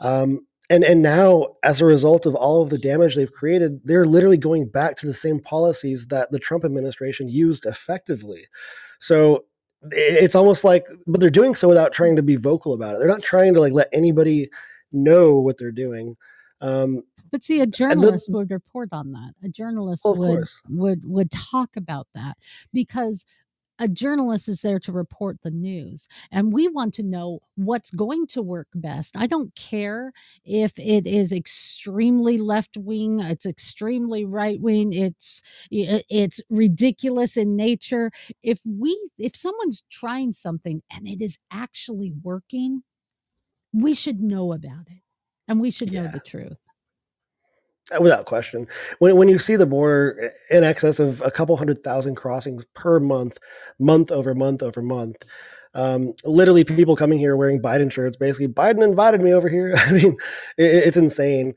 Um, 0.00 0.46
and 0.68 0.84
and 0.84 1.00
now, 1.00 1.54
as 1.62 1.80
a 1.80 1.86
result 1.86 2.26
of 2.26 2.34
all 2.34 2.60
of 2.60 2.68
the 2.68 2.76
damage 2.76 3.14
they've 3.14 3.32
created, 3.32 3.80
they're 3.84 4.04
literally 4.04 4.36
going 4.36 4.68
back 4.68 4.96
to 4.96 5.06
the 5.06 5.14
same 5.14 5.40
policies 5.40 6.08
that 6.08 6.30
the 6.30 6.38
Trump 6.38 6.62
administration 6.66 7.30
used 7.30 7.64
effectively. 7.64 8.44
So 9.00 9.46
it's 9.92 10.34
almost 10.34 10.62
like, 10.62 10.86
but 11.06 11.20
they're 11.20 11.30
doing 11.30 11.54
so 11.54 11.68
without 11.68 11.94
trying 11.94 12.14
to 12.16 12.22
be 12.22 12.36
vocal 12.36 12.74
about 12.74 12.94
it. 12.94 12.98
They're 12.98 13.08
not 13.08 13.22
trying 13.22 13.54
to 13.54 13.60
like 13.60 13.72
let 13.72 13.88
anybody 13.94 14.50
know 14.92 15.36
what 15.38 15.56
they're 15.56 15.72
doing. 15.72 16.16
Um, 16.60 17.02
But 17.30 17.42
see, 17.42 17.62
a 17.62 17.66
journalist 17.66 18.28
would 18.30 18.50
report 18.50 18.90
on 18.92 19.12
that. 19.12 19.32
A 19.42 19.48
journalist 19.48 20.04
Well, 20.04 20.16
would 20.16 20.26
course. 20.26 20.60
would 20.68 21.00
would 21.06 21.30
talk 21.30 21.70
about 21.78 22.08
that 22.14 22.36
because 22.74 23.24
a 23.78 23.88
journalist 23.88 24.48
is 24.48 24.62
there 24.62 24.78
to 24.80 24.92
report 24.92 25.38
the 25.42 25.50
news 25.50 26.06
and 26.30 26.52
we 26.52 26.68
want 26.68 26.94
to 26.94 27.02
know 27.02 27.40
what's 27.56 27.90
going 27.90 28.26
to 28.28 28.42
work 28.42 28.68
best. 28.74 29.16
I 29.16 29.26
don't 29.26 29.54
care 29.54 30.12
if 30.44 30.78
it 30.78 31.06
is 31.06 31.32
extremely 31.32 32.38
left 32.38 32.76
wing 32.76 33.20
it's 33.20 33.46
extremely 33.46 34.24
right 34.24 34.60
wing 34.60 34.92
it's 34.92 35.42
it's 35.70 36.40
ridiculous 36.50 37.36
in 37.36 37.56
nature. 37.56 38.10
If 38.42 38.60
we 38.64 38.98
if 39.18 39.36
someone's 39.36 39.82
trying 39.90 40.32
something 40.32 40.82
and 40.92 41.08
it 41.08 41.22
is 41.22 41.38
actually 41.50 42.12
working 42.22 42.82
we 43.72 43.94
should 43.94 44.20
know 44.20 44.52
about 44.52 44.86
it 44.88 45.02
and 45.48 45.60
we 45.60 45.70
should 45.70 45.92
yeah. 45.92 46.02
know 46.02 46.10
the 46.12 46.20
truth 46.20 46.58
without 48.00 48.26
question. 48.26 48.66
When 48.98 49.16
when 49.16 49.28
you 49.28 49.38
see 49.38 49.56
the 49.56 49.66
border 49.66 50.32
in 50.50 50.64
excess 50.64 50.98
of 50.98 51.20
a 51.22 51.30
couple 51.30 51.56
hundred 51.56 51.82
thousand 51.82 52.16
crossings 52.16 52.64
per 52.74 53.00
month, 53.00 53.38
month 53.78 54.10
over 54.10 54.34
month 54.34 54.62
over 54.62 54.82
month, 54.82 55.16
um, 55.74 56.14
literally 56.24 56.64
people 56.64 56.96
coming 56.96 57.18
here 57.18 57.36
wearing 57.36 57.60
Biden 57.60 57.90
shirts, 57.90 58.16
basically 58.16 58.48
Biden 58.48 58.82
invited 58.82 59.20
me 59.20 59.32
over 59.32 59.48
here. 59.48 59.74
I 59.76 59.92
mean, 59.92 60.16
it, 60.56 60.64
it's 60.86 60.96
insane. 60.96 61.54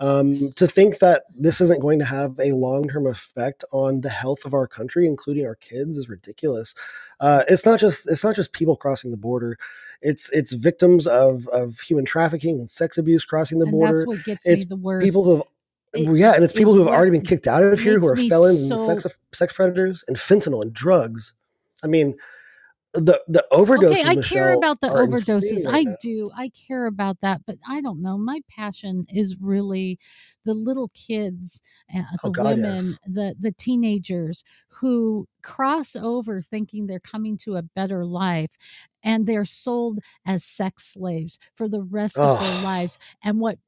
Um, 0.00 0.52
to 0.52 0.68
think 0.68 1.00
that 1.00 1.24
this 1.34 1.60
isn't 1.60 1.80
going 1.80 1.98
to 1.98 2.04
have 2.04 2.38
a 2.38 2.52
long-term 2.52 3.08
effect 3.08 3.64
on 3.72 4.00
the 4.00 4.08
health 4.08 4.44
of 4.44 4.54
our 4.54 4.68
country, 4.68 5.08
including 5.08 5.44
our 5.44 5.56
kids, 5.56 5.96
is 5.96 6.08
ridiculous. 6.08 6.72
Uh, 7.18 7.42
it's 7.48 7.66
not 7.66 7.80
just 7.80 8.08
it's 8.08 8.22
not 8.22 8.36
just 8.36 8.52
people 8.52 8.76
crossing 8.76 9.10
the 9.10 9.16
border. 9.16 9.58
It's 10.00 10.30
it's 10.30 10.52
victims 10.52 11.08
of 11.08 11.48
of 11.48 11.80
human 11.80 12.04
trafficking 12.04 12.60
and 12.60 12.70
sex 12.70 12.96
abuse 12.96 13.24
crossing 13.24 13.58
the 13.58 13.64
and 13.64 13.72
border. 13.72 13.98
That's 13.98 14.06
what 14.06 14.24
gets 14.24 14.46
it's 14.46 14.64
me 14.64 14.68
the 14.68 14.76
worst. 14.76 15.04
People 15.04 15.24
who 15.24 15.36
have 15.36 15.42
it, 15.94 16.16
yeah, 16.16 16.34
and 16.34 16.44
it's 16.44 16.52
people 16.52 16.74
who 16.74 16.80
have 16.80 16.88
already 16.88 17.10
been 17.10 17.24
kicked 17.24 17.46
out 17.46 17.62
of 17.62 17.80
here 17.80 17.98
who 17.98 18.06
are 18.06 18.16
felons 18.16 18.68
so... 18.68 18.74
and 18.74 19.00
sex 19.00 19.18
sex 19.32 19.52
predators 19.52 20.04
and 20.08 20.16
fentanyl 20.16 20.62
and 20.62 20.72
drugs. 20.72 21.34
I 21.82 21.86
mean, 21.86 22.16
the 22.94 23.22
the 23.28 23.44
overdoses. 23.52 23.92
Okay, 23.92 24.02
I 24.04 24.14
Michelle, 24.16 24.38
care 24.38 24.54
about 24.54 24.80
the 24.80 24.88
overdoses. 24.88 25.66
Right 25.66 25.74
I 25.74 25.82
now. 25.82 25.96
do. 26.00 26.30
I 26.36 26.50
care 26.50 26.86
about 26.86 27.18
that, 27.20 27.42
but 27.46 27.56
I 27.66 27.80
don't 27.80 28.00
know. 28.00 28.16
My 28.16 28.40
passion 28.48 29.06
is 29.10 29.36
really 29.40 29.98
the 30.44 30.54
little 30.54 30.90
kids, 30.94 31.60
uh, 31.94 32.02
the 32.12 32.18
oh, 32.24 32.30
God, 32.30 32.56
women, 32.56 32.84
yes. 32.86 32.98
the 33.06 33.36
the 33.38 33.52
teenagers 33.52 34.44
who 34.68 35.26
cross 35.42 35.96
over 35.96 36.40
thinking 36.40 36.86
they're 36.86 37.00
coming 37.00 37.36
to 37.38 37.56
a 37.56 37.62
better 37.62 38.04
life 38.04 38.56
and 39.02 39.26
they're 39.26 39.44
sold 39.44 39.98
as 40.26 40.44
sex 40.44 40.92
slaves 40.92 41.38
for 41.54 41.68
the 41.68 41.82
rest 41.82 42.16
oh. 42.18 42.34
of 42.34 42.40
their 42.40 42.62
lives 42.62 42.98
and 43.22 43.38
what 43.38 43.58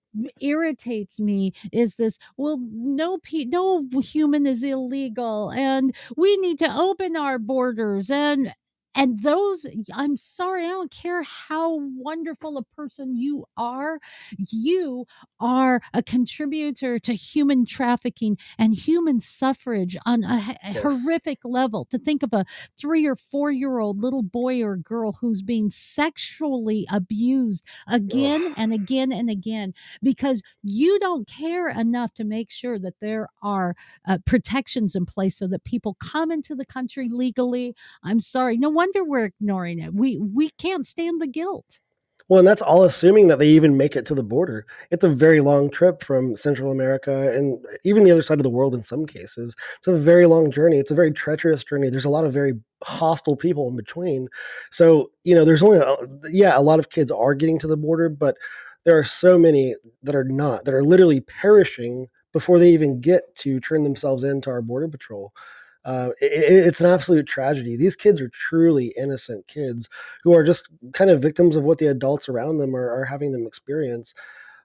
irritates 0.40 1.20
me 1.20 1.52
is 1.72 1.94
this 1.96 2.18
well 2.36 2.58
no 2.72 3.18
pe- 3.18 3.44
no 3.44 3.86
human 4.02 4.46
is 4.46 4.62
illegal 4.62 5.50
and 5.52 5.94
we 6.16 6.36
need 6.38 6.58
to 6.58 6.70
open 6.76 7.16
our 7.16 7.38
borders 7.38 8.10
and 8.10 8.52
and 8.94 9.22
those, 9.22 9.66
I'm 9.94 10.16
sorry, 10.16 10.64
I 10.64 10.68
don't 10.68 10.90
care 10.90 11.22
how 11.22 11.78
wonderful 11.96 12.58
a 12.58 12.62
person 12.62 13.16
you 13.16 13.44
are, 13.56 14.00
you 14.36 15.06
are 15.38 15.80
a 15.94 16.02
contributor 16.02 16.98
to 16.98 17.14
human 17.14 17.66
trafficking 17.66 18.36
and 18.58 18.74
human 18.74 19.20
suffrage 19.20 19.96
on 20.04 20.24
a, 20.24 20.56
a 20.64 20.72
yes. 20.72 20.82
horrific 20.82 21.38
level. 21.44 21.86
To 21.90 21.98
think 21.98 22.22
of 22.22 22.32
a 22.32 22.44
three 22.78 23.06
or 23.06 23.16
four 23.16 23.50
year 23.50 23.78
old 23.78 24.02
little 24.02 24.22
boy 24.22 24.62
or 24.62 24.76
girl 24.76 25.12
who's 25.20 25.42
being 25.42 25.70
sexually 25.70 26.86
abused 26.90 27.64
again 27.86 28.48
Ugh. 28.48 28.54
and 28.56 28.72
again 28.72 29.12
and 29.12 29.30
again 29.30 29.74
because 30.02 30.42
you 30.62 30.98
don't 30.98 31.28
care 31.28 31.68
enough 31.68 32.14
to 32.14 32.24
make 32.24 32.50
sure 32.50 32.78
that 32.78 32.94
there 33.00 33.28
are 33.42 33.74
uh, 34.06 34.18
protections 34.26 34.94
in 34.94 35.06
place 35.06 35.38
so 35.38 35.46
that 35.48 35.64
people 35.64 35.96
come 36.00 36.30
into 36.30 36.54
the 36.54 36.66
country 36.66 37.08
legally. 37.08 37.74
I'm 38.02 38.20
sorry. 38.20 38.56
No 38.56 38.79
wonder 38.80 39.04
we're 39.04 39.26
ignoring 39.26 39.78
it. 39.78 39.92
We 39.92 40.16
we 40.16 40.48
can't 40.50 40.86
stand 40.86 41.20
the 41.20 41.26
guilt. 41.26 41.80
Well, 42.28 42.38
and 42.38 42.48
that's 42.48 42.62
all 42.62 42.84
assuming 42.84 43.26
that 43.26 43.38
they 43.38 43.48
even 43.48 43.76
make 43.76 43.94
it 43.94 44.06
to 44.06 44.14
the 44.14 44.22
border. 44.22 44.64
It's 44.90 45.04
a 45.04 45.08
very 45.08 45.40
long 45.40 45.68
trip 45.68 46.02
from 46.02 46.34
Central 46.36 46.70
America 46.70 47.30
and 47.36 47.58
uh, 47.66 47.68
even 47.84 48.04
the 48.04 48.10
other 48.12 48.22
side 48.22 48.38
of 48.38 48.44
the 48.44 48.56
world 48.58 48.74
in 48.74 48.82
some 48.82 49.04
cases. 49.04 49.54
It's 49.76 49.88
a 49.88 49.98
very 49.98 50.26
long 50.26 50.50
journey. 50.50 50.78
It's 50.78 50.92
a 50.92 50.94
very 50.94 51.12
treacherous 51.12 51.64
journey. 51.64 51.90
There's 51.90 52.04
a 52.06 52.10
lot 52.10 52.24
of 52.24 52.32
very 52.32 52.52
hostile 52.84 53.36
people 53.36 53.68
in 53.68 53.76
between. 53.76 54.28
So, 54.70 55.10
you 55.24 55.34
know, 55.34 55.44
there's 55.44 55.62
only, 55.62 55.78
a, 55.78 55.96
yeah, 56.30 56.56
a 56.56 56.62
lot 56.62 56.78
of 56.78 56.90
kids 56.90 57.10
are 57.10 57.34
getting 57.34 57.58
to 57.58 57.66
the 57.66 57.76
border, 57.76 58.08
but 58.08 58.36
there 58.84 58.96
are 58.96 59.04
so 59.04 59.36
many 59.36 59.74
that 60.04 60.14
are 60.14 60.24
not, 60.24 60.64
that 60.64 60.74
are 60.74 60.84
literally 60.84 61.20
perishing 61.22 62.06
before 62.32 62.60
they 62.60 62.70
even 62.70 63.00
get 63.00 63.34
to 63.36 63.58
turn 63.58 63.82
themselves 63.82 64.22
into 64.22 64.50
our 64.50 64.62
border 64.62 64.88
patrol. 64.88 65.32
Uh, 65.84 66.10
it, 66.20 66.66
it's 66.66 66.80
an 66.80 66.90
absolute 66.90 67.26
tragedy. 67.26 67.76
These 67.76 67.96
kids 67.96 68.20
are 68.20 68.28
truly 68.28 68.92
innocent 69.00 69.46
kids 69.48 69.88
who 70.22 70.34
are 70.34 70.44
just 70.44 70.68
kind 70.92 71.10
of 71.10 71.22
victims 71.22 71.56
of 71.56 71.64
what 71.64 71.78
the 71.78 71.86
adults 71.86 72.28
around 72.28 72.58
them 72.58 72.76
are, 72.76 72.90
are 72.90 73.04
having 73.04 73.32
them 73.32 73.46
experience. 73.46 74.14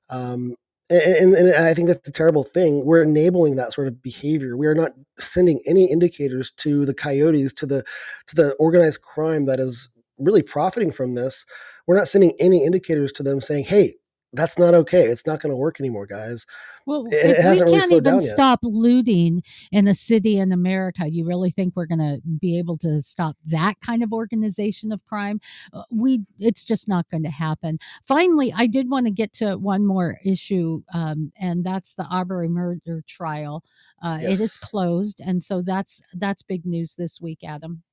Um, 0.09 0.55
and, 0.89 1.33
and, 1.33 1.55
I 1.55 1.73
think 1.73 1.87
that's 1.87 2.05
the 2.05 2.11
terrible 2.11 2.43
thing. 2.43 2.85
We're 2.85 3.01
enabling 3.01 3.55
that 3.55 3.73
sort 3.73 3.87
of 3.87 4.03
behavior. 4.03 4.55
We 4.55 4.67
are 4.67 4.75
not 4.75 4.91
sending 5.17 5.59
any 5.65 5.89
indicators 5.89 6.51
to 6.57 6.85
the 6.85 6.93
coyotes, 6.93 7.53
to 7.53 7.65
the 7.65 7.83
to 8.27 8.35
the 8.35 8.53
organized 8.59 9.01
crime 9.01 9.45
that 9.45 9.59
is 9.59 9.89
really 10.19 10.43
profiting 10.43 10.91
from 10.91 11.13
this. 11.13 11.43
We're 11.87 11.97
not 11.97 12.07
sending 12.07 12.33
any 12.39 12.63
indicators 12.63 13.11
to 13.13 13.23
them 13.23 13.41
saying, 13.41 13.63
"Hey, 13.63 13.95
that's 14.35 14.59
not 14.59 14.73
okay. 14.73 15.03
It's 15.03 15.25
not 15.25 15.41
going 15.41 15.51
to 15.51 15.55
work 15.55 15.79
anymore, 15.79 16.05
guys. 16.05 16.45
Well, 16.85 17.05
it, 17.07 17.13
if 17.13 17.61
it 17.61 17.65
we 17.65 17.71
can't 17.71 17.89
really 17.89 17.95
even 17.97 18.21
stop 18.21 18.59
looting 18.61 19.41
in 19.71 19.87
a 19.87 19.93
city 19.93 20.37
in 20.37 20.51
America, 20.51 21.07
you 21.07 21.25
really 21.25 21.51
think 21.51 21.75
we're 21.75 21.85
going 21.85 21.99
to 21.99 22.21
be 22.39 22.57
able 22.59 22.77
to 22.79 23.01
stop 23.01 23.35
that 23.47 23.79
kind 23.81 24.03
of 24.03 24.13
organization 24.13 24.91
of 24.91 25.03
crime? 25.05 25.41
Uh, 25.73 25.83
we, 25.89 26.21
it's 26.39 26.63
just 26.63 26.87
not 26.87 27.09
going 27.09 27.23
to 27.23 27.31
happen. 27.31 27.79
Finally, 28.05 28.53
I 28.55 28.67
did 28.67 28.89
want 28.89 29.07
to 29.07 29.11
get 29.11 29.33
to 29.33 29.57
one 29.57 29.85
more 29.85 30.19
issue, 30.23 30.83
um, 30.93 31.31
and 31.39 31.63
that's 31.63 31.93
the 31.95 32.05
Arbery 32.05 32.49
murder 32.49 33.03
trial. 33.07 33.63
Uh, 34.03 34.19
yes. 34.21 34.39
It 34.39 34.43
is 34.43 34.57
closed, 34.57 35.21
and 35.23 35.43
so 35.43 35.61
that's 35.61 36.01
that's 36.13 36.41
big 36.43 36.65
news 36.65 36.95
this 36.95 37.19
week, 37.19 37.39
Adam. 37.43 37.83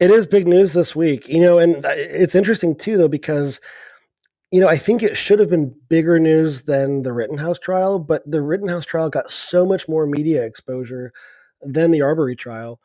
It 0.00 0.10
is 0.10 0.26
big 0.26 0.48
news 0.48 0.72
this 0.72 0.96
week, 0.96 1.28
you 1.28 1.40
know, 1.40 1.58
and 1.58 1.84
uh, 1.84 1.90
it's 1.94 2.34
interesting 2.34 2.74
too, 2.74 2.96
though, 2.96 3.08
because 3.08 3.60
you 4.52 4.60
know, 4.60 4.68
I 4.68 4.76
think 4.76 5.02
it 5.02 5.16
should 5.16 5.38
have 5.38 5.50
been 5.50 5.74
bigger 5.88 6.18
news 6.18 6.62
than 6.64 7.02
the 7.02 7.12
Rittenhouse 7.12 7.58
trial, 7.58 7.98
but 7.98 8.22
the 8.30 8.42
Rittenhouse 8.42 8.84
trial 8.84 9.08
got 9.10 9.30
so 9.30 9.64
much 9.66 9.88
more 9.88 10.06
media 10.06 10.44
exposure 10.44 11.12
than 11.62 11.90
the 11.90 12.02
Arbery 12.02 12.36
trial. 12.36 12.78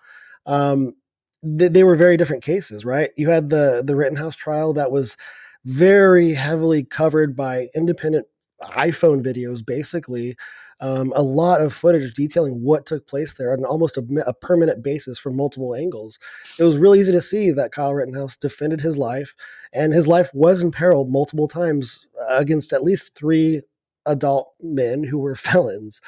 Um, 0.45 0.95
they, 1.43 1.67
they 1.67 1.83
were 1.83 1.95
very 1.97 2.17
different 2.17 2.43
cases, 2.43 2.85
right? 2.85 3.11
You 3.17 3.29
had 3.29 3.49
the 3.49 3.83
the 3.85 3.95
Rittenhouse 3.95 4.35
trial 4.35 4.73
that 4.73 4.91
was 4.91 5.17
very 5.65 6.33
heavily 6.33 6.83
covered 6.85 7.35
by 7.35 7.67
independent 7.75 8.25
iPhone 8.61 9.21
videos, 9.23 9.65
basically, 9.65 10.37
um, 10.79 11.11
a 11.15 11.21
lot 11.21 11.61
of 11.61 11.73
footage 11.73 12.13
detailing 12.13 12.61
what 12.61 12.85
took 12.85 13.07
place 13.07 13.33
there 13.33 13.53
on 13.53 13.65
almost 13.65 13.97
a, 13.97 14.03
a 14.27 14.33
permanent 14.33 14.83
basis 14.83 15.17
from 15.17 15.35
multiple 15.35 15.73
angles. 15.73 16.19
It 16.59 16.63
was 16.63 16.77
really 16.77 16.99
easy 16.99 17.11
to 17.13 17.21
see 17.21 17.51
that 17.51 17.71
Kyle 17.71 17.93
Rittenhouse 17.93 18.37
defended 18.37 18.81
his 18.81 18.97
life, 18.97 19.33
and 19.73 19.93
his 19.93 20.07
life 20.07 20.29
was 20.33 20.61
imperiled 20.61 21.11
multiple 21.11 21.47
times 21.47 22.05
against 22.29 22.73
at 22.73 22.83
least 22.83 23.15
three 23.15 23.61
adult 24.05 24.53
men 24.61 25.03
who 25.03 25.17
were 25.17 25.35
felons. 25.35 26.01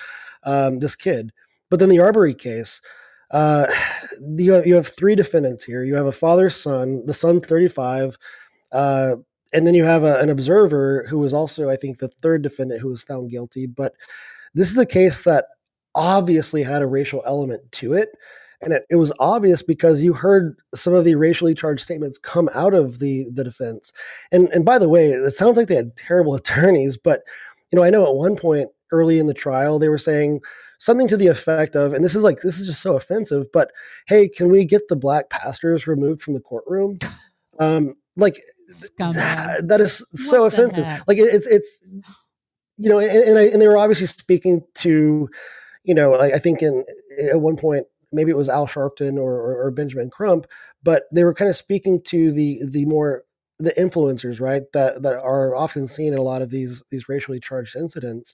Um, 0.43 0.79
this 0.79 0.95
kid, 0.95 1.33
but 1.69 1.79
then 1.79 1.89
the 1.89 1.99
Arbery 1.99 2.33
case. 2.33 2.81
Uh, 3.31 3.67
you 4.21 4.53
have, 4.53 4.65
you 4.65 4.73
have 4.73 4.87
three 4.87 5.15
defendants 5.15 5.63
here. 5.63 5.83
You 5.83 5.95
have 5.95 6.05
a 6.05 6.11
father 6.11 6.49
son. 6.49 7.05
The 7.05 7.13
son's 7.13 7.45
35. 7.45 8.17
Uh, 8.71 9.15
and 9.53 9.67
then 9.67 9.73
you 9.73 9.83
have 9.83 10.03
a, 10.03 10.19
an 10.19 10.29
observer 10.29 11.05
who 11.09 11.19
was 11.19 11.33
also, 11.33 11.69
I 11.69 11.75
think, 11.75 11.97
the 11.97 12.11
third 12.21 12.41
defendant 12.41 12.81
who 12.81 12.89
was 12.89 13.03
found 13.03 13.29
guilty. 13.29 13.67
But 13.67 13.93
this 14.53 14.71
is 14.71 14.77
a 14.77 14.85
case 14.85 15.23
that 15.23 15.45
obviously 15.95 16.63
had 16.63 16.81
a 16.81 16.87
racial 16.87 17.23
element 17.25 17.71
to 17.73 17.93
it. 17.93 18.09
And 18.61 18.73
it, 18.73 18.83
it 18.89 18.95
was 18.97 19.13
obvious 19.19 19.61
because 19.61 20.01
you 20.01 20.13
heard 20.13 20.57
some 20.75 20.93
of 20.93 21.05
the 21.05 21.15
racially 21.15 21.53
charged 21.53 21.81
statements 21.81 22.17
come 22.17 22.49
out 22.53 22.73
of 22.73 22.99
the, 22.99 23.29
the 23.31 23.43
defense. 23.43 23.93
And, 24.31 24.49
and 24.49 24.65
by 24.65 24.77
the 24.77 24.89
way, 24.89 25.09
it 25.09 25.31
sounds 25.31 25.57
like 25.57 25.67
they 25.67 25.75
had 25.75 25.95
terrible 25.95 26.35
attorneys, 26.35 26.97
but 26.97 27.21
you 27.71 27.77
know, 27.77 27.83
I 27.83 27.89
know 27.89 28.07
at 28.07 28.15
one 28.15 28.35
point 28.35 28.69
early 28.91 29.19
in 29.19 29.27
the 29.27 29.33
trial, 29.33 29.79
they 29.79 29.89
were 29.89 29.97
saying 29.97 30.41
something 30.79 31.07
to 31.07 31.17
the 31.17 31.27
effect 31.27 31.75
of, 31.75 31.93
and 31.93 32.03
this 32.03 32.15
is 32.15 32.23
like, 32.23 32.41
this 32.41 32.59
is 32.59 32.67
just 32.67 32.81
so 32.81 32.95
offensive, 32.95 33.45
but 33.53 33.71
hey, 34.07 34.27
can 34.27 34.49
we 34.49 34.65
get 34.65 34.87
the 34.87 34.95
black 34.95 35.29
pastors 35.29 35.87
removed 35.87 36.21
from 36.21 36.33
the 36.33 36.41
courtroom? 36.41 36.99
Um, 37.61 37.95
like 38.15 38.41
that, 38.97 39.67
that 39.67 39.81
is 39.81 40.05
so 40.13 40.45
offensive. 40.45 40.85
Like 41.07 41.17
it, 41.17 41.23
it's, 41.23 41.45
it's, 41.45 41.81
you 42.79 42.89
know, 42.89 42.99
and, 42.99 43.09
and, 43.09 43.37
I, 43.37 43.43
and 43.43 43.61
they 43.61 43.67
were 43.67 43.77
obviously 43.77 44.07
speaking 44.07 44.63
to, 44.75 45.29
you 45.83 45.93
know, 45.93 46.11
like 46.11 46.33
I 46.33 46.39
think 46.39 46.61
in 46.61 46.85
at 47.29 47.41
one 47.41 47.57
point 47.57 47.85
maybe 48.11 48.31
it 48.31 48.37
was 48.37 48.49
Al 48.49 48.67
Sharpton 48.67 49.17
or, 49.17 49.33
or, 49.35 49.65
or 49.65 49.71
Benjamin 49.71 50.09
Crump, 50.09 50.47
but 50.81 51.03
they 51.11 51.23
were 51.23 51.33
kind 51.33 51.49
of 51.49 51.55
speaking 51.55 52.01
to 52.05 52.31
the 52.31 52.61
the 52.65 52.85
more 52.85 53.23
the 53.59 53.71
influencers, 53.71 54.39
right? 54.39 54.63
That 54.71 55.03
that 55.03 55.15
are 55.15 55.53
often 55.53 55.85
seen 55.87 56.13
in 56.13 56.19
a 56.19 56.23
lot 56.23 56.41
of 56.41 56.49
these 56.49 56.81
these 56.89 57.09
racially 57.09 57.41
charged 57.41 57.75
incidents. 57.75 58.33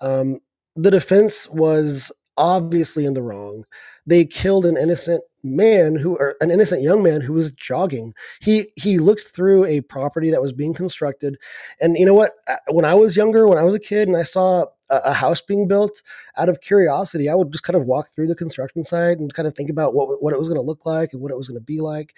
Um, 0.00 0.40
the 0.74 0.90
defense 0.90 1.48
was 1.50 2.10
obviously 2.36 3.04
in 3.04 3.14
the 3.14 3.22
wrong. 3.22 3.64
They 4.06 4.24
killed 4.24 4.66
an 4.66 4.76
innocent 4.76 5.22
man 5.44 5.96
who 5.96 6.16
or 6.16 6.36
an 6.40 6.50
innocent 6.50 6.82
young 6.82 7.02
man 7.02 7.20
who 7.20 7.32
was 7.32 7.50
jogging. 7.52 8.14
He 8.40 8.68
he 8.76 8.98
looked 8.98 9.28
through 9.28 9.64
a 9.66 9.80
property 9.82 10.30
that 10.30 10.40
was 10.40 10.52
being 10.52 10.72
constructed 10.72 11.36
and 11.80 11.96
you 11.96 12.06
know 12.06 12.14
what 12.14 12.32
when 12.68 12.84
I 12.84 12.94
was 12.94 13.16
younger 13.16 13.48
when 13.48 13.58
I 13.58 13.64
was 13.64 13.74
a 13.74 13.80
kid 13.80 14.06
and 14.06 14.16
I 14.16 14.22
saw 14.22 14.66
a, 14.88 14.96
a 15.06 15.12
house 15.12 15.40
being 15.40 15.66
built 15.66 16.02
out 16.36 16.48
of 16.48 16.60
curiosity 16.60 17.28
I 17.28 17.34
would 17.34 17.50
just 17.50 17.64
kind 17.64 17.76
of 17.76 17.86
walk 17.86 18.08
through 18.08 18.28
the 18.28 18.36
construction 18.36 18.84
site 18.84 19.18
and 19.18 19.34
kind 19.34 19.48
of 19.48 19.54
think 19.54 19.68
about 19.68 19.94
what 19.94 20.22
what 20.22 20.32
it 20.32 20.38
was 20.38 20.48
going 20.48 20.60
to 20.60 20.66
look 20.66 20.86
like 20.86 21.12
and 21.12 21.20
what 21.20 21.32
it 21.32 21.38
was 21.38 21.48
going 21.48 21.60
to 21.60 21.64
be 21.64 21.80
like. 21.80 22.14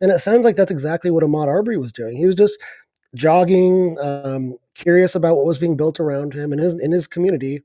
And 0.00 0.10
it 0.10 0.18
sounds 0.18 0.44
like 0.44 0.56
that's 0.56 0.72
exactly 0.72 1.12
what 1.12 1.22
Ahmaud 1.22 1.46
Arbery 1.46 1.76
was 1.76 1.92
doing. 1.92 2.16
He 2.16 2.26
was 2.26 2.34
just 2.34 2.58
jogging, 3.14 3.96
um, 4.00 4.56
curious 4.74 5.14
about 5.14 5.36
what 5.36 5.46
was 5.46 5.58
being 5.58 5.76
built 5.76 6.00
around 6.00 6.34
him 6.34 6.50
and 6.50 6.60
his 6.60 6.74
in 6.74 6.90
his 6.90 7.06
community 7.06 7.62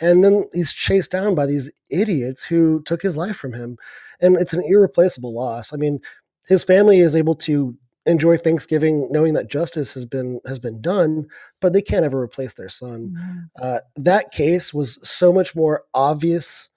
and 0.00 0.24
then 0.24 0.48
he's 0.52 0.72
chased 0.72 1.10
down 1.10 1.34
by 1.34 1.46
these 1.46 1.70
idiots 1.90 2.44
who 2.44 2.82
took 2.82 3.02
his 3.02 3.16
life 3.16 3.36
from 3.36 3.52
him 3.52 3.76
and 4.20 4.36
it's 4.36 4.52
an 4.52 4.62
irreplaceable 4.66 5.34
loss. 5.34 5.72
I 5.72 5.76
mean 5.76 6.00
his 6.46 6.64
family 6.64 7.00
is 7.00 7.14
able 7.14 7.36
to 7.36 7.76
enjoy 8.06 8.36
thanksgiving 8.36 9.08
knowing 9.10 9.34
that 9.34 9.48
justice 9.48 9.94
has 9.94 10.04
been 10.04 10.40
has 10.46 10.58
been 10.58 10.80
done 10.80 11.26
but 11.60 11.72
they 11.72 11.82
can't 11.82 12.04
ever 12.04 12.20
replace 12.20 12.54
their 12.54 12.68
son. 12.68 13.14
Mm-hmm. 13.16 13.38
uh, 13.62 13.78
that 13.96 14.32
case 14.32 14.74
was 14.74 14.98
so 15.08 15.32
much 15.32 15.54
more 15.54 15.84
obvious 15.94 16.68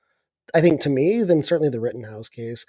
i 0.53 0.61
think 0.61 0.81
to 0.81 0.89
me 0.91 1.23
than 1.23 1.41
certainly 1.41 1.69
the 1.69 1.79
rittenhouse 1.79 2.29
case 2.29 2.67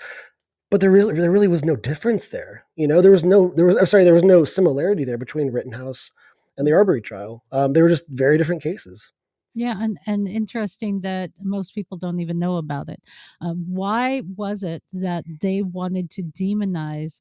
but 0.71 0.81
there 0.81 0.91
really 0.91 1.15
there 1.15 1.31
really 1.31 1.49
was 1.49 1.65
no 1.65 1.77
difference 1.77 2.29
there. 2.29 2.65
You 2.77 2.89
know 2.89 3.01
there 3.01 3.13
was 3.13 3.25
no 3.25 3.53
there 3.57 3.67
was 3.67 3.77
I'm 3.77 3.87
sorry 3.87 4.05
there 4.05 4.15
was 4.15 4.25
no 4.25 4.45
similarity 4.45 5.05
there 5.05 5.19
between 5.19 5.53
rittenhouse 5.53 6.11
and 6.59 6.67
the 6.67 6.73
arbery 6.73 7.01
trial. 7.01 7.45
Um, 7.53 7.73
they 7.73 7.83
were 7.83 7.89
just 7.89 8.09
very 8.09 8.39
different 8.39 8.63
cases 8.63 9.13
yeah, 9.57 9.77
and 9.83 9.99
and 10.07 10.29
interesting 10.29 11.03
that 11.03 11.33
most 11.43 11.75
people 11.75 11.99
don't 11.99 12.21
even 12.21 12.39
know 12.41 12.59
about 12.59 12.91
it. 12.91 13.03
Uh, 13.43 13.55
why 13.55 14.23
was 14.37 14.65
it 14.65 14.85
that 14.95 15.25
they 15.43 15.63
wanted 15.63 16.11
to 16.13 16.25
demonize 16.25 17.21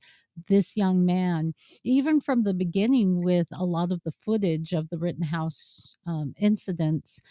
this 0.49 0.77
young 0.77 1.05
man, 1.05 1.53
even 1.86 2.21
from 2.21 2.43
the 2.43 2.53
beginning, 2.55 3.23
with 3.23 3.47
a 3.53 3.65
lot 3.65 3.91
of 3.93 4.01
the 4.05 4.13
footage 4.21 4.73
of 4.73 4.89
the 4.91 4.99
Rittenhouse 4.99 5.97
um, 6.07 6.36
incidents? 6.39 7.21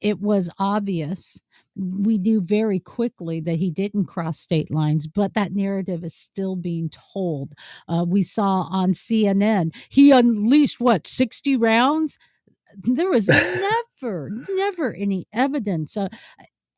It 0.00 0.20
was 0.20 0.50
obvious. 0.58 1.42
We 1.76 2.18
knew 2.18 2.40
very 2.40 2.80
quickly 2.80 3.40
that 3.42 3.58
he 3.58 3.70
didn't 3.70 4.06
cross 4.06 4.40
state 4.40 4.70
lines, 4.70 5.06
but 5.06 5.34
that 5.34 5.54
narrative 5.54 6.04
is 6.04 6.14
still 6.14 6.56
being 6.56 6.90
told. 7.14 7.54
Uh, 7.88 8.06
we 8.08 8.22
saw 8.22 8.62
on 8.70 8.92
CNN 8.92 9.74
he 9.90 10.10
unleashed 10.12 10.80
what 10.80 11.06
sixty 11.06 11.56
rounds 11.56 12.18
there 12.82 13.10
was 13.10 13.28
never, 13.28 14.30
never 14.48 14.94
any 14.94 15.26
evidence. 15.32 15.96
Uh, 15.96 16.08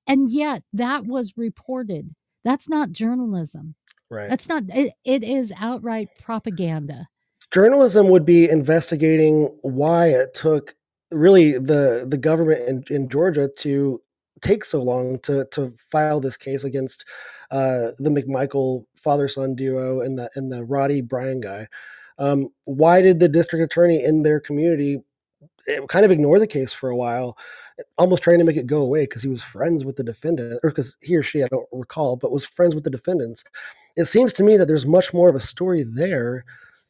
and 0.06 0.30
yet 0.30 0.62
that 0.72 1.06
was 1.06 1.32
reported. 1.36 2.14
That's 2.44 2.68
not 2.68 2.92
journalism. 2.92 3.74
Right. 4.10 4.28
That's 4.28 4.48
not, 4.48 4.64
it, 4.74 4.92
it 5.04 5.24
is 5.24 5.52
outright 5.56 6.08
propaganda. 6.20 7.08
Journalism 7.50 8.08
would 8.08 8.24
be 8.24 8.48
investigating 8.48 9.56
why 9.62 10.06
it 10.06 10.34
took 10.34 10.74
really 11.10 11.52
the 11.52 12.06
the 12.08 12.16
government 12.16 12.66
in, 12.66 12.84
in 12.94 13.08
Georgia 13.08 13.48
to 13.58 14.00
take 14.40 14.64
so 14.64 14.82
long 14.82 15.18
to 15.20 15.44
to 15.52 15.72
file 15.76 16.20
this 16.20 16.36
case 16.36 16.64
against 16.64 17.04
uh, 17.50 17.92
the 17.98 18.10
McMichael 18.10 18.86
father 18.96 19.28
son 19.28 19.54
duo 19.54 20.00
and 20.00 20.18
the 20.18 20.30
and 20.36 20.50
the 20.50 20.64
Roddie 20.64 21.02
Bryan 21.02 21.40
guy. 21.40 21.68
Um, 22.18 22.48
why 22.64 23.02
did 23.02 23.20
the 23.20 23.28
district 23.28 23.64
attorney 23.64 24.02
in 24.02 24.22
their 24.22 24.40
community 24.40 25.02
Eh, 25.68 25.78
kind 25.88 26.04
of 26.04 26.10
ignore 26.10 26.38
the 26.38 26.46
case 26.46 26.72
for 26.72 26.90
a 26.90 26.96
while, 26.96 27.36
eh, 27.78 27.82
almost 27.98 28.22
trying 28.22 28.38
to 28.38 28.44
make 28.44 28.56
it 28.56 28.66
go 28.66 28.80
away 28.82 29.02
because 29.02 29.22
he 29.22 29.28
was 29.28 29.42
friends 29.42 29.84
with 29.84 29.96
the 29.96 30.04
defendant, 30.04 30.60
or 30.62 30.70
because 30.70 30.96
he 31.02 31.16
or 31.16 31.22
she, 31.22 31.42
I 31.42 31.48
don't 31.48 31.68
recall, 31.72 32.16
but 32.16 32.32
was 32.32 32.44
friends 32.44 32.74
with 32.74 32.84
the 32.84 32.90
defendants. 32.90 33.44
It 33.96 34.06
seems 34.06 34.32
to 34.34 34.42
me 34.42 34.56
that 34.56 34.66
there's 34.66 34.86
much 34.86 35.12
more 35.14 35.28
of 35.28 35.34
a 35.34 35.40
story 35.40 35.82
there 35.82 36.44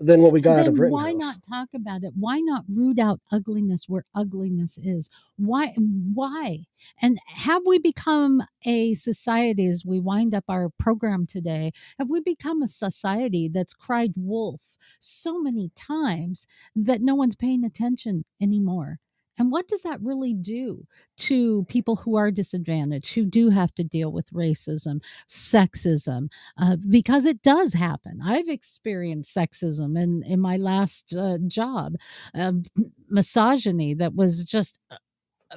than 0.04 0.22
what 0.22 0.32
we 0.32 0.40
got 0.40 0.58
out 0.58 0.68
of 0.68 0.78
Rittenhouse. 0.78 1.02
Why 1.04 1.12
not 1.12 1.42
talk 1.42 1.68
about 1.74 2.02
it? 2.02 2.12
Why 2.14 2.38
not 2.40 2.64
root 2.68 2.98
out 2.98 3.20
ugliness 3.30 3.88
where 3.88 4.04
ugliness 4.14 4.78
is? 4.78 5.10
Why? 5.36 5.74
Why? 5.76 6.66
And 7.00 7.18
have 7.26 7.62
we 7.66 7.78
become 7.78 8.42
a 8.64 8.94
society 8.94 9.66
as 9.66 9.84
we 9.86 10.00
wind 10.00 10.34
up 10.34 10.44
our 10.48 10.68
program 10.78 11.26
today? 11.26 11.72
Have 11.98 12.10
we 12.10 12.20
become 12.20 12.62
a 12.62 12.68
society 12.68 13.48
that's 13.48 13.74
cried 13.74 14.12
wolf 14.16 14.76
so 15.00 15.40
many 15.40 15.70
times 15.74 16.46
that 16.74 17.00
no 17.00 17.14
one's 17.14 17.36
paying 17.36 17.64
attention 17.64 18.24
anymore? 18.40 18.98
And 19.38 19.50
what 19.50 19.68
does 19.68 19.82
that 19.82 20.00
really 20.02 20.34
do 20.34 20.86
to 21.18 21.64
people 21.64 21.96
who 21.96 22.16
are 22.16 22.30
disadvantaged, 22.30 23.14
who 23.14 23.24
do 23.24 23.50
have 23.50 23.74
to 23.76 23.84
deal 23.84 24.12
with 24.12 24.30
racism, 24.30 25.00
sexism? 25.28 26.28
Uh, 26.58 26.76
because 26.88 27.24
it 27.24 27.42
does 27.42 27.72
happen. 27.72 28.20
I've 28.24 28.48
experienced 28.48 29.34
sexism 29.34 29.98
in, 30.00 30.22
in 30.24 30.40
my 30.40 30.56
last 30.56 31.14
uh, 31.14 31.38
job, 31.46 31.94
uh, 32.34 32.52
misogyny 33.08 33.94
that 33.94 34.14
was 34.14 34.44
just 34.44 34.78
uh, 34.90 34.96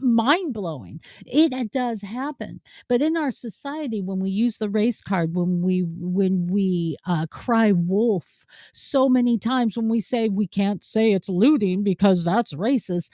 mind 0.01 0.53
blowing. 0.53 1.01
It, 1.25 1.71
does 1.71 2.01
happen, 2.01 2.61
but 2.87 3.01
in 3.01 3.17
our 3.17 3.31
society, 3.31 4.01
when 4.01 4.19
we 4.19 4.29
use 4.29 4.57
the 4.57 4.69
race 4.69 5.01
card, 5.01 5.35
when 5.35 5.61
we 5.61 5.83
when 5.99 6.47
we 6.47 6.95
uh, 7.05 7.25
cry 7.31 7.71
wolf 7.71 8.45
so 8.73 9.09
many 9.09 9.37
times, 9.37 9.75
when 9.75 9.89
we 9.89 9.99
say 9.99 10.29
we 10.29 10.47
can't 10.47 10.83
say 10.83 11.11
it's 11.11 11.27
looting 11.27 11.83
because 11.83 12.23
that's 12.23 12.53
racist, 12.53 13.09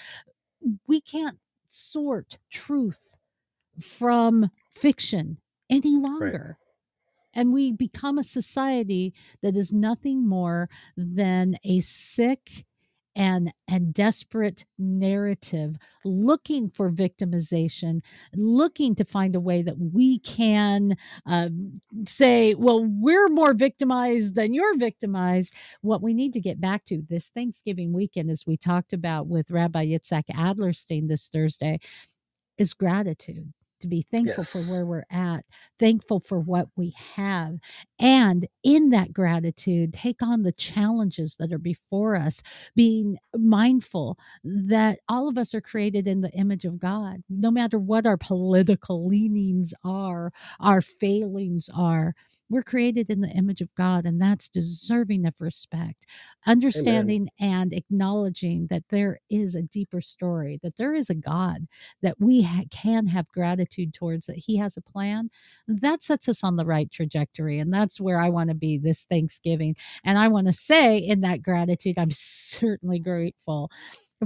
we 0.87 1.01
can't 1.01 1.37
sort 1.69 2.37
truth 2.49 3.15
from 3.81 4.49
fiction 4.75 5.37
any 5.69 5.95
longer. 5.95 6.57
Right. 6.59 6.67
And 7.33 7.53
we 7.53 7.71
become 7.71 8.17
a 8.17 8.23
society 8.23 9.13
that 9.41 9.55
is 9.55 9.71
nothing 9.71 10.27
more 10.27 10.69
than 10.97 11.55
a 11.63 11.79
sick 11.79 12.65
and 13.15 13.53
and 13.67 13.93
desperate 13.93 14.65
narrative 14.79 15.75
looking 16.05 16.69
for 16.69 16.91
victimization 16.91 18.01
looking 18.35 18.95
to 18.95 19.05
find 19.05 19.35
a 19.35 19.39
way 19.41 19.61
that 19.61 19.77
we 19.77 20.19
can 20.19 20.95
uh, 21.27 21.49
say 22.07 22.55
well 22.55 22.85
we're 22.85 23.29
more 23.29 23.53
victimized 23.53 24.35
than 24.35 24.53
you're 24.53 24.77
victimized. 24.77 25.53
What 25.81 26.01
we 26.01 26.13
need 26.13 26.33
to 26.33 26.41
get 26.41 26.61
back 26.61 26.85
to 26.85 27.03
this 27.09 27.29
thanksgiving 27.29 27.93
weekend 27.93 28.31
as 28.31 28.45
we 28.47 28.57
talked 28.57 28.93
about 28.93 29.27
with 29.27 29.51
rabbi 29.51 29.87
yitzhak 29.87 30.25
adlerstein 30.33 31.07
this 31.07 31.27
thursday 31.27 31.79
is 32.57 32.73
gratitude 32.73 33.53
to 33.81 33.87
be 33.87 34.05
thankful 34.11 34.43
yes. 34.43 34.51
for 34.51 34.71
where 34.71 34.85
we're 34.85 35.05
at, 35.11 35.45
thankful 35.79 36.19
for 36.19 36.39
what 36.39 36.67
we 36.75 36.93
have. 37.15 37.57
And 37.99 38.47
in 38.63 38.89
that 38.91 39.13
gratitude, 39.13 39.93
take 39.93 40.21
on 40.21 40.43
the 40.43 40.51
challenges 40.51 41.35
that 41.37 41.51
are 41.53 41.59
before 41.59 42.15
us, 42.15 42.41
being 42.75 43.17
mindful 43.35 44.17
that 44.43 44.99
all 45.09 45.27
of 45.27 45.37
us 45.37 45.53
are 45.53 45.61
created 45.61 46.07
in 46.07 46.21
the 46.21 46.31
image 46.31 46.65
of 46.65 46.79
God. 46.79 47.23
No 47.29 47.51
matter 47.51 47.79
what 47.79 48.05
our 48.05 48.17
political 48.17 49.07
leanings 49.07 49.73
are, 49.83 50.31
our 50.59 50.81
failings 50.81 51.69
are, 51.75 52.13
we're 52.49 52.63
created 52.63 53.09
in 53.09 53.21
the 53.21 53.29
image 53.29 53.61
of 53.61 53.73
God, 53.75 54.05
and 54.05 54.21
that's 54.21 54.49
deserving 54.49 55.25
of 55.25 55.33
respect. 55.39 56.05
Understanding 56.45 57.29
Amen. 57.41 57.55
and 57.61 57.73
acknowledging 57.73 58.67
that 58.67 58.83
there 58.89 59.19
is 59.29 59.55
a 59.55 59.61
deeper 59.63 60.01
story, 60.01 60.59
that 60.63 60.77
there 60.77 60.93
is 60.93 61.09
a 61.09 61.15
God 61.15 61.67
that 62.01 62.19
we 62.19 62.41
ha- 62.41 62.63
can 62.71 63.07
have 63.07 63.27
gratitude 63.29 63.70
attitude 63.71 63.93
towards 63.93 64.25
that 64.27 64.37
he 64.37 64.57
has 64.57 64.77
a 64.77 64.81
plan, 64.81 65.29
that 65.67 66.03
sets 66.03 66.27
us 66.27 66.43
on 66.43 66.55
the 66.55 66.65
right 66.65 66.91
trajectory. 66.91 67.59
And 67.59 67.73
that's 67.73 67.99
where 67.99 68.19
I 68.19 68.29
want 68.29 68.49
to 68.49 68.55
be 68.55 68.77
this 68.77 69.05
Thanksgiving. 69.05 69.75
And 70.03 70.17
I 70.17 70.27
want 70.27 70.47
to 70.47 70.53
say 70.53 70.97
in 70.97 71.21
that 71.21 71.41
gratitude, 71.41 71.97
I'm 71.97 72.11
certainly 72.11 72.99
grateful 72.99 73.69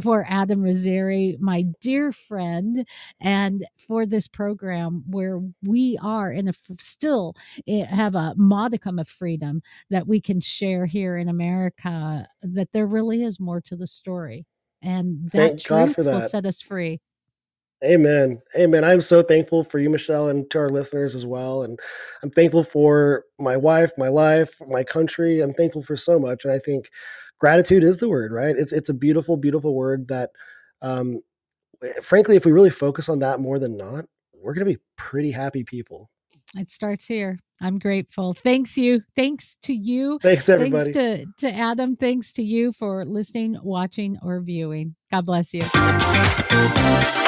for 0.02 0.26
Adam 0.28 0.62
Rizzieri, 0.62 1.40
my 1.40 1.64
dear 1.80 2.12
friend, 2.12 2.86
and 3.22 3.66
for 3.78 4.06
this 4.06 4.28
program 4.28 5.06
where 5.08 5.40
we 5.64 5.98
are 6.02 6.34
in 6.34 6.50
a 6.50 6.54
still 6.82 7.34
eh, 7.66 7.86
have 7.86 8.14
a 8.14 8.34
modicum 8.36 9.00
of 9.00 9.08
freedom 9.08 9.62
that 9.90 10.06
we 10.06 10.20
can 10.20 10.42
share 10.42 10.86
here 10.86 11.16
in 11.16 11.30
America. 11.30 12.28
That 12.44 12.74
there 12.74 12.88
really 12.88 13.24
is 13.24 13.40
more 13.40 13.62
to 13.62 13.78
the 13.78 13.88
story, 13.88 14.46
and 14.82 15.32
that 15.32 15.62
Thank 15.62 15.64
truth 15.64 15.96
that. 15.96 16.06
will 16.06 16.20
set 16.20 16.46
us 16.46 16.62
free. 16.62 17.00
Amen. 17.84 18.42
Amen. 18.58 18.84
I'm 18.84 19.02
so 19.02 19.22
thankful 19.22 19.64
for 19.64 19.80
you, 19.80 19.90
Michelle, 19.90 20.30
and 20.30 20.50
to 20.52 20.60
our 20.60 20.70
listeners 20.70 21.14
as 21.14 21.26
well. 21.26 21.64
And 21.64 21.80
I'm 22.24 22.32
thankful 22.32 22.64
for 22.64 23.26
my 23.40 23.58
wife, 23.58 23.92
my 23.98 24.08
life, 24.08 24.56
my 24.68 24.84
country. 24.84 25.42
I'm 25.42 25.54
thankful 25.54 25.84
for 25.84 25.98
so 25.98 26.18
much. 26.18 26.46
And 26.46 26.54
I 26.54 26.60
think 26.60 26.90
gratitude 27.40 27.84
is 27.84 27.98
the 27.98 28.10
word, 28.10 28.32
right? 28.32 28.56
It's 28.58 28.72
it's 28.72 28.90
a 28.90 28.94
beautiful, 28.94 29.38
beautiful 29.38 29.76
word 29.76 30.08
that 30.08 30.32
um 30.82 31.20
frankly, 32.02 32.36
if 32.36 32.46
we 32.46 32.52
really 32.52 32.70
focus 32.70 33.10
on 33.10 33.20
that 33.20 33.40
more 33.40 33.60
than 33.60 33.76
not, 33.76 34.06
we're 34.34 34.54
gonna 34.54 34.66
be 34.66 34.80
pretty 34.96 35.32
happy 35.32 35.64
people. 35.64 36.10
It 36.56 36.72
starts 36.72 37.06
here. 37.06 37.40
I'm 37.62 37.80
grateful. 37.80 38.34
Thanks 38.34 38.78
you. 38.78 39.02
Thanks 39.16 39.58
to 39.64 39.74
you. 39.74 40.20
Thanks 40.22 40.48
everybody. 40.50 40.94
Thanks 40.94 41.36
to, 41.40 41.50
to 41.50 41.56
Adam. 41.56 41.96
Thanks 41.96 42.32
to 42.34 42.44
you 42.44 42.74
for 42.74 43.06
listening, 43.06 43.58
watching, 43.62 44.18
or 44.22 44.42
viewing. 44.42 44.96
God 45.12 45.26
bless 45.26 45.54
you. 45.54 45.62
You. 45.62 47.25